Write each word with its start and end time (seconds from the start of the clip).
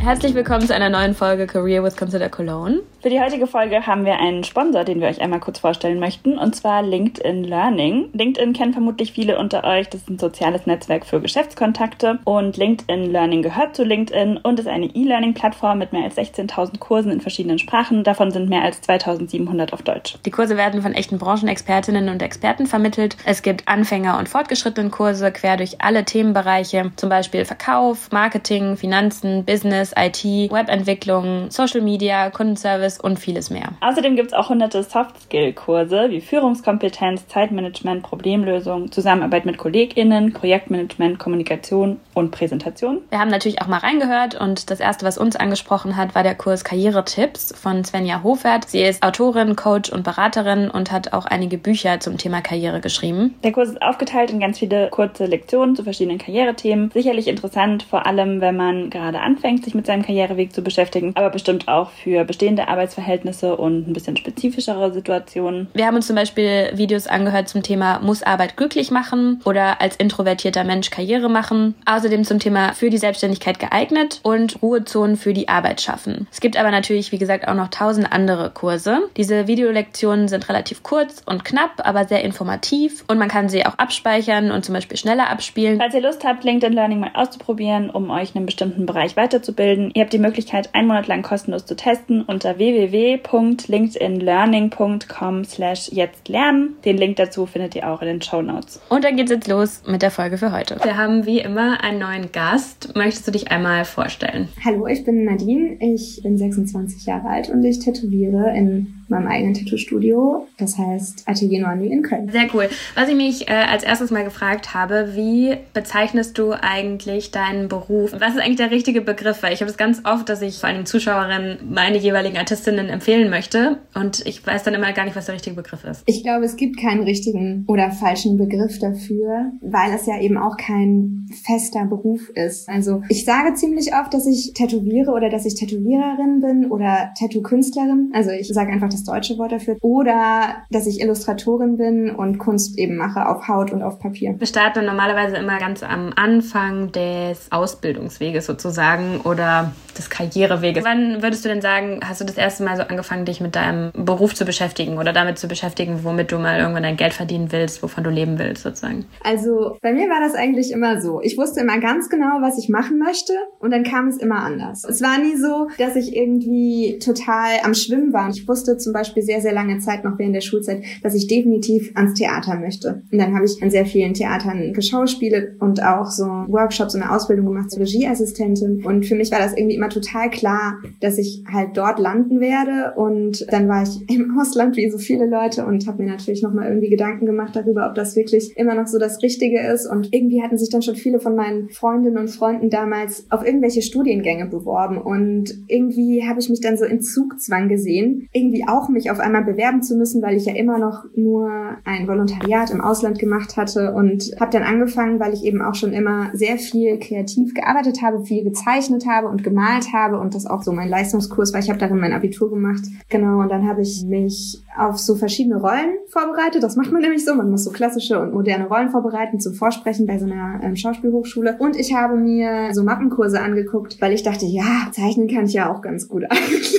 Herzlich 0.00 0.32
willkommen 0.34 0.66
zu 0.66 0.74
einer 0.74 0.90
neuen 0.90 1.12
Folge 1.12 1.46
Career 1.46 1.82
with 1.82 1.96
Consider 1.96 2.28
Cologne. 2.28 2.80
Für 3.02 3.10
die 3.10 3.20
heutige 3.20 3.46
Folge 3.46 3.86
haben 3.86 4.04
wir 4.04 4.18
einen 4.18 4.42
Sponsor, 4.42 4.84
den 4.84 5.00
wir 5.00 5.08
euch 5.08 5.20
einmal 5.20 5.40
kurz 5.40 5.58
vorstellen 5.58 6.00
möchten, 6.00 6.38
und 6.38 6.56
zwar 6.56 6.82
LinkedIn 6.82 7.44
Learning. 7.44 8.08
LinkedIn 8.12 8.54
kennen 8.54 8.72
vermutlich 8.72 9.12
viele 9.12 9.38
unter 9.38 9.64
euch. 9.64 9.88
Das 9.88 10.02
ist 10.02 10.08
ein 10.08 10.18
soziales 10.18 10.66
Netzwerk 10.66 11.04
für 11.04 11.20
Geschäftskontakte. 11.20 12.20
Und 12.24 12.56
LinkedIn 12.56 13.10
Learning 13.10 13.42
gehört 13.42 13.76
zu 13.76 13.84
LinkedIn 13.84 14.38
und 14.38 14.58
ist 14.58 14.68
eine 14.68 14.86
E-Learning-Plattform 14.86 15.78
mit 15.78 15.92
mehr 15.92 16.04
als 16.04 16.16
16.000 16.16 16.78
Kursen 16.78 17.12
in 17.12 17.20
verschiedenen 17.20 17.58
Sprachen. 17.58 18.02
Davon 18.02 18.30
sind 18.30 18.48
mehr 18.48 18.62
als 18.62 18.82
2.700 18.82 19.72
auf 19.72 19.82
Deutsch. 19.82 20.16
Die 20.24 20.30
Kurse 20.30 20.56
werden 20.56 20.80
von 20.80 20.94
echten 20.94 21.18
Branchenexpertinnen 21.18 22.08
und 22.08 22.22
Experten 22.22 22.66
vermittelt. 22.66 23.16
Es 23.26 23.42
gibt 23.42 23.68
Anfänger- 23.68 24.18
und 24.18 24.28
fortgeschrittenen 24.28 24.90
Kurse 24.90 25.30
quer 25.32 25.56
durch 25.56 25.80
alle 25.80 26.04
Themenbereiche, 26.04 26.92
zum 26.96 27.10
Beispiel 27.10 27.44
Verkauf, 27.44 28.10
Marketing, 28.10 28.76
Finanzen, 28.76 29.44
Business, 29.44 29.87
IT, 29.96 30.24
Webentwicklung, 30.24 31.50
Social 31.50 31.80
Media, 31.80 32.30
Kundenservice 32.30 33.00
und 33.00 33.18
vieles 33.18 33.50
mehr. 33.50 33.70
Außerdem 33.80 34.16
gibt 34.16 34.28
es 34.28 34.34
auch 34.34 34.48
hunderte 34.48 34.82
Soft-Skill-Kurse 34.82 36.10
wie 36.10 36.20
Führungskompetenz, 36.20 37.28
Zeitmanagement, 37.28 38.02
Problemlösung, 38.02 38.90
Zusammenarbeit 38.92 39.46
mit 39.46 39.58
KollegInnen, 39.58 40.32
Projektmanagement, 40.32 41.18
Kommunikation 41.18 42.00
und 42.14 42.30
Präsentation. 42.30 43.00
Wir 43.10 43.18
haben 43.18 43.30
natürlich 43.30 43.62
auch 43.62 43.66
mal 43.66 43.78
reingehört 43.78 44.34
und 44.40 44.70
das 44.70 44.80
erste, 44.80 45.06
was 45.06 45.18
uns 45.18 45.36
angesprochen 45.36 45.96
hat, 45.96 46.14
war 46.14 46.22
der 46.22 46.34
Kurs 46.34 46.64
Karrieretipps 46.64 47.54
von 47.56 47.84
Svenja 47.84 48.22
Hofert. 48.22 48.68
Sie 48.68 48.82
ist 48.82 49.02
Autorin, 49.02 49.56
Coach 49.56 49.90
und 49.90 50.02
Beraterin 50.02 50.70
und 50.70 50.92
hat 50.92 51.12
auch 51.12 51.26
einige 51.26 51.58
Bücher 51.58 52.00
zum 52.00 52.18
Thema 52.18 52.40
Karriere 52.40 52.80
geschrieben. 52.80 53.34
Der 53.44 53.52
Kurs 53.52 53.70
ist 53.70 53.82
aufgeteilt 53.82 54.30
in 54.30 54.40
ganz 54.40 54.58
viele 54.58 54.88
kurze 54.90 55.26
Lektionen 55.26 55.76
zu 55.76 55.84
verschiedenen 55.84 56.18
Karrierethemen. 56.18 56.90
Sicherlich 56.90 57.28
interessant, 57.28 57.82
vor 57.82 58.06
allem 58.06 58.40
wenn 58.40 58.56
man 58.56 58.90
gerade 58.90 59.20
anfängt, 59.20 59.64
sich 59.64 59.74
mit 59.78 59.86
seinem 59.86 60.02
Karriereweg 60.02 60.52
zu 60.52 60.62
beschäftigen, 60.62 61.12
aber 61.14 61.30
bestimmt 61.30 61.68
auch 61.68 61.90
für 61.90 62.24
bestehende 62.24 62.66
Arbeitsverhältnisse 62.66 63.56
und 63.56 63.88
ein 63.88 63.92
bisschen 63.92 64.16
spezifischere 64.16 64.92
Situationen. 64.92 65.68
Wir 65.72 65.86
haben 65.86 65.94
uns 65.94 66.08
zum 66.08 66.16
Beispiel 66.16 66.70
Videos 66.74 67.06
angehört 67.06 67.48
zum 67.48 67.62
Thema 67.62 68.00
Muss 68.00 68.24
Arbeit 68.24 68.56
glücklich 68.56 68.90
machen 68.90 69.40
oder 69.44 69.80
als 69.80 69.94
introvertierter 69.94 70.64
Mensch 70.64 70.90
Karriere 70.90 71.30
machen. 71.30 71.76
Außerdem 71.86 72.24
zum 72.24 72.40
Thema 72.40 72.74
für 72.74 72.90
die 72.90 72.98
Selbstständigkeit 72.98 73.60
geeignet 73.60 74.18
und 74.24 74.60
Ruhezonen 74.62 75.16
für 75.16 75.32
die 75.32 75.48
Arbeit 75.48 75.80
schaffen. 75.80 76.26
Es 76.32 76.40
gibt 76.40 76.56
aber 76.56 76.72
natürlich, 76.72 77.12
wie 77.12 77.18
gesagt, 77.18 77.46
auch 77.46 77.54
noch 77.54 77.68
tausend 77.68 78.12
andere 78.12 78.50
Kurse. 78.50 78.98
Diese 79.16 79.46
Videolektionen 79.46 80.26
sind 80.26 80.48
relativ 80.48 80.82
kurz 80.82 81.22
und 81.24 81.44
knapp, 81.44 81.70
aber 81.84 82.04
sehr 82.04 82.24
informativ 82.24 83.04
und 83.06 83.18
man 83.18 83.28
kann 83.28 83.48
sie 83.48 83.64
auch 83.64 83.78
abspeichern 83.78 84.50
und 84.50 84.64
zum 84.64 84.74
Beispiel 84.74 84.96
schneller 84.96 85.30
abspielen. 85.30 85.78
Falls 85.78 85.94
ihr 85.94 86.02
Lust 86.02 86.24
habt, 86.24 86.42
LinkedIn 86.42 86.72
Learning 86.72 86.98
mal 86.98 87.12
auszuprobieren, 87.14 87.90
um 87.90 88.10
euch 88.10 88.30
in 88.30 88.38
einem 88.38 88.46
bestimmten 88.46 88.86
Bereich 88.86 89.16
weiterzubilden, 89.16 89.67
ihr 89.94 90.02
habt 90.02 90.12
die 90.12 90.18
Möglichkeit, 90.18 90.74
einen 90.74 90.88
Monat 90.88 91.06
lang 91.06 91.22
kostenlos 91.22 91.64
zu 91.66 91.76
testen 91.76 92.22
unter 92.22 92.58
www.linkedinlearning.com 92.58 95.44
slash 95.44 95.90
jetzt 95.92 96.28
lernen. 96.28 96.76
Den 96.84 96.98
Link 96.98 97.16
dazu 97.16 97.46
findet 97.46 97.74
ihr 97.74 97.88
auch 97.88 98.02
in 98.02 98.08
den 98.08 98.22
Show 98.22 98.42
Notes. 98.42 98.80
Und 98.88 99.04
dann 99.04 99.16
geht's 99.16 99.30
jetzt 99.30 99.48
los 99.48 99.82
mit 99.86 100.02
der 100.02 100.10
Folge 100.10 100.38
für 100.38 100.52
heute. 100.52 100.78
Wir 100.82 100.96
haben 100.96 101.26
wie 101.26 101.40
immer 101.40 101.82
einen 101.82 101.98
neuen 101.98 102.32
Gast. 102.32 102.94
Möchtest 102.96 103.26
du 103.26 103.32
dich 103.32 103.50
einmal 103.50 103.84
vorstellen? 103.84 104.48
Hallo, 104.64 104.86
ich 104.86 105.04
bin 105.04 105.24
Nadine. 105.24 105.76
Ich 105.80 106.20
bin 106.22 106.36
26 106.36 107.06
Jahre 107.06 107.28
alt 107.28 107.50
und 107.50 107.64
ich 107.64 107.78
tätowiere 107.78 108.56
in 108.56 108.97
meinem 109.10 109.28
eigenen 109.28 109.54
Tattoo-Studio. 109.54 110.46
Das 110.58 110.76
heißt 110.76 111.24
Atelier 111.26 111.60
Noir 111.62 111.90
in 111.90 112.02
Köln. 112.02 112.30
Sehr 112.30 112.48
cool. 112.54 112.68
Was 112.94 113.08
ich 113.08 113.16
mich 113.16 113.48
äh, 113.48 113.52
als 113.52 113.84
erstes 113.84 114.10
mal 114.10 114.24
gefragt 114.24 114.74
habe, 114.74 115.10
wie 115.14 115.56
bezeichnest 115.72 116.38
du 116.38 116.52
eigentlich 116.52 117.30
deinen 117.30 117.68
Beruf? 117.68 118.12
Was 118.18 118.34
ist 118.34 118.40
eigentlich 118.40 118.56
der 118.56 118.70
richtige 118.70 119.00
Begriff? 119.00 119.42
Weil 119.42 119.52
ich 119.52 119.60
habe 119.60 119.70
es 119.70 119.76
ganz 119.76 120.02
oft, 120.04 120.28
dass 120.28 120.42
ich 120.42 120.58
vor 120.58 120.68
allem 120.68 120.86
Zuschauerinnen 120.86 121.58
meine 121.70 121.98
jeweiligen 121.98 122.36
Artistinnen 122.36 122.88
empfehlen 122.88 123.30
möchte 123.30 123.78
und 123.94 124.26
ich 124.26 124.46
weiß 124.46 124.62
dann 124.62 124.74
immer 124.74 124.92
gar 124.92 125.04
nicht, 125.04 125.16
was 125.16 125.26
der 125.26 125.34
richtige 125.34 125.56
Begriff 125.56 125.84
ist. 125.84 126.02
Ich 126.06 126.22
glaube, 126.22 126.44
es 126.44 126.56
gibt 126.56 126.80
keinen 126.80 127.02
richtigen 127.02 127.64
oder 127.68 127.90
falschen 127.90 128.36
Begriff 128.36 128.78
dafür, 128.78 129.52
weil 129.60 129.92
es 129.94 130.06
ja 130.06 130.20
eben 130.20 130.36
auch 130.36 130.56
kein 130.56 131.26
fester 131.44 131.84
Beruf 131.86 132.28
ist. 132.30 132.68
Also 132.68 133.02
ich 133.08 133.24
sage 133.24 133.54
ziemlich 133.54 133.92
oft, 133.94 134.12
dass 134.12 134.26
ich 134.26 134.52
tätowiere 134.54 135.12
oder 135.12 135.28
dass 135.30 135.46
ich 135.46 135.54
Tätowiererin 135.54 136.40
bin 136.40 136.70
oder 136.70 137.12
Tattoo-Künstlerin. 137.18 138.10
Also 138.14 138.30
ich 138.30 138.48
sage 138.48 138.72
einfach 138.72 138.88
das 138.98 139.04
deutsche 139.04 139.38
Wort 139.38 139.52
dafür. 139.52 139.76
Oder 139.80 140.56
dass 140.70 140.86
ich 140.86 141.00
Illustratorin 141.00 141.76
bin 141.76 142.10
und 142.10 142.38
Kunst 142.38 142.78
eben 142.78 142.96
mache 142.96 143.26
auf 143.28 143.48
Haut 143.48 143.72
und 143.72 143.82
auf 143.82 143.98
Papier. 143.98 144.34
Wir 144.38 144.46
starten 144.46 144.84
normalerweise 144.84 145.36
immer 145.36 145.58
ganz 145.58 145.82
am 145.82 146.12
Anfang 146.16 146.92
des 146.92 147.50
Ausbildungsweges 147.50 148.46
sozusagen 148.46 149.20
oder 149.24 149.72
des 149.98 150.10
Karriereweges. 150.10 150.84
Wann 150.84 151.22
würdest 151.22 151.44
du 151.44 151.48
denn 151.48 151.60
sagen, 151.60 152.00
hast 152.04 152.20
du 152.20 152.24
das 152.24 152.36
erste 152.36 152.64
Mal 152.64 152.76
so 152.76 152.82
angefangen, 152.82 153.24
dich 153.24 153.40
mit 153.40 153.56
deinem 153.56 153.92
Beruf 153.92 154.34
zu 154.34 154.44
beschäftigen 154.44 154.98
oder 154.98 155.12
damit 155.12 155.38
zu 155.38 155.48
beschäftigen, 155.48 156.00
womit 156.04 156.32
du 156.32 156.38
mal 156.38 156.58
irgendwann 156.58 156.82
dein 156.82 156.96
Geld 156.96 157.12
verdienen 157.12 157.52
willst, 157.52 157.82
wovon 157.82 158.04
du 158.04 158.10
leben 158.10 158.38
willst 158.38 158.62
sozusagen? 158.62 159.06
Also 159.24 159.76
bei 159.82 159.92
mir 159.92 160.08
war 160.08 160.20
das 160.20 160.34
eigentlich 160.34 160.70
immer 160.70 161.00
so. 161.00 161.20
Ich 161.22 161.36
wusste 161.36 161.60
immer 161.60 161.78
ganz 161.78 162.08
genau, 162.08 162.40
was 162.40 162.58
ich 162.58 162.68
machen 162.68 162.98
möchte 162.98 163.32
und 163.58 163.70
dann 163.72 163.84
kam 163.84 164.08
es 164.08 164.16
immer 164.18 164.42
anders. 164.42 164.84
Es 164.84 165.02
war 165.02 165.18
nie 165.18 165.36
so, 165.36 165.68
dass 165.78 165.96
ich 165.96 166.16
irgendwie 166.16 166.98
total 166.98 167.58
am 167.64 167.74
Schwimmen 167.74 168.12
war. 168.12 168.30
Ich 168.30 168.46
wusste 168.46 168.76
zum 168.76 168.92
Beispiel 168.92 169.22
sehr, 169.22 169.40
sehr 169.40 169.52
lange 169.52 169.78
Zeit 169.78 170.04
noch 170.04 170.18
während 170.18 170.34
der 170.34 170.40
Schulzeit, 170.40 170.82
dass 171.02 171.14
ich 171.14 171.26
definitiv 171.26 171.92
ans 171.94 172.14
Theater 172.14 172.56
möchte. 172.56 173.02
Und 173.10 173.18
dann 173.18 173.34
habe 173.34 173.44
ich 173.44 173.62
an 173.62 173.70
sehr 173.70 173.86
vielen 173.86 174.14
Theatern 174.14 174.72
geschauspielt 174.72 175.60
und 175.60 175.82
auch 175.82 176.06
so 176.06 176.24
Workshops 176.24 176.94
und 176.94 177.02
eine 177.02 177.14
Ausbildung 177.14 177.46
gemacht 177.46 177.70
zur 177.70 177.80
Regieassistentin. 177.80 178.84
Und 178.84 179.06
für 179.06 179.14
mich 179.14 179.30
war 179.30 179.38
das 179.38 179.56
irgendwie 179.56 179.76
immer 179.76 179.87
total 179.88 180.30
klar, 180.30 180.78
dass 181.00 181.18
ich 181.18 181.44
halt 181.50 181.76
dort 181.76 181.98
landen 181.98 182.40
werde. 182.40 182.94
Und 182.96 183.46
dann 183.50 183.68
war 183.68 183.82
ich 183.82 184.08
im 184.08 184.38
Ausland 184.40 184.76
wie 184.76 184.90
so 184.90 184.98
viele 184.98 185.26
Leute 185.26 185.64
und 185.66 185.86
habe 185.86 186.02
mir 186.02 186.10
natürlich 186.10 186.42
nochmal 186.42 186.68
irgendwie 186.68 186.90
Gedanken 186.90 187.26
gemacht 187.26 187.54
darüber, 187.54 187.88
ob 187.88 187.94
das 187.94 188.16
wirklich 188.16 188.56
immer 188.56 188.74
noch 188.74 188.86
so 188.86 188.98
das 188.98 189.22
Richtige 189.22 189.60
ist. 189.60 189.86
Und 189.86 190.12
irgendwie 190.12 190.42
hatten 190.42 190.58
sich 190.58 190.70
dann 190.70 190.82
schon 190.82 190.96
viele 190.96 191.20
von 191.20 191.34
meinen 191.34 191.68
Freundinnen 191.70 192.18
und 192.18 192.28
Freunden 192.28 192.70
damals 192.70 193.26
auf 193.30 193.44
irgendwelche 193.44 193.82
Studiengänge 193.82 194.46
beworben. 194.46 194.98
Und 194.98 195.52
irgendwie 195.68 196.26
habe 196.26 196.40
ich 196.40 196.48
mich 196.48 196.60
dann 196.60 196.76
so 196.76 196.84
in 196.84 197.00
Zugzwang 197.00 197.68
gesehen, 197.68 198.28
irgendwie 198.32 198.64
auch 198.68 198.88
mich 198.88 199.10
auf 199.10 199.20
einmal 199.20 199.44
bewerben 199.44 199.82
zu 199.82 199.96
müssen, 199.96 200.22
weil 200.22 200.36
ich 200.36 200.46
ja 200.46 200.54
immer 200.54 200.78
noch 200.78 201.04
nur 201.14 201.50
ein 201.84 202.08
Volontariat 202.08 202.70
im 202.70 202.80
Ausland 202.80 203.18
gemacht 203.18 203.56
hatte 203.56 203.92
und 203.92 204.34
habe 204.40 204.52
dann 204.52 204.62
angefangen, 204.62 205.20
weil 205.20 205.34
ich 205.34 205.44
eben 205.44 205.62
auch 205.62 205.74
schon 205.74 205.92
immer 205.92 206.30
sehr 206.32 206.58
viel 206.58 206.98
kreativ 206.98 207.54
gearbeitet 207.54 208.02
habe, 208.02 208.24
viel 208.24 208.44
gezeichnet 208.44 209.06
habe 209.06 209.28
und 209.28 209.44
gemalt 209.44 209.77
habe 209.92 210.18
und 210.18 210.34
das 210.34 210.46
auch 210.46 210.62
so 210.62 210.72
mein 210.72 210.88
Leistungskurs 210.88 211.52
war. 211.52 211.60
Ich 211.60 211.68
habe 211.68 211.78
darin 211.78 211.98
mein 211.98 212.12
Abitur 212.12 212.50
gemacht. 212.50 212.82
Genau, 213.08 213.40
und 213.40 213.48
dann 213.48 213.68
habe 213.68 213.82
ich 213.82 214.04
mich 214.04 214.62
auf 214.76 214.98
so 214.98 215.14
verschiedene 215.14 215.60
Rollen 215.60 215.94
vorbereitet. 216.08 216.62
Das 216.62 216.76
macht 216.76 216.92
man 216.92 217.02
nämlich 217.02 217.24
so. 217.24 217.34
Man 217.34 217.50
muss 217.50 217.64
so 217.64 217.70
klassische 217.70 218.20
und 218.20 218.32
moderne 218.32 218.66
Rollen 218.66 218.90
vorbereiten 218.90 219.40
zum 219.40 219.54
Vorsprechen 219.54 220.06
bei 220.06 220.18
so 220.18 220.26
einer 220.26 220.60
ähm, 220.62 220.76
Schauspielhochschule. 220.76 221.56
Und 221.58 221.76
ich 221.76 221.94
habe 221.94 222.16
mir 222.16 222.74
so 222.74 222.82
Mappenkurse 222.82 223.40
angeguckt, 223.40 224.00
weil 224.00 224.12
ich 224.12 224.22
dachte, 224.22 224.46
ja, 224.46 224.88
zeichnen 224.92 225.28
kann 225.28 225.46
ich 225.46 225.52
ja 225.52 225.72
auch 225.72 225.82
ganz 225.82 226.08
gut 226.08 226.24
eigentlich. 226.30 226.78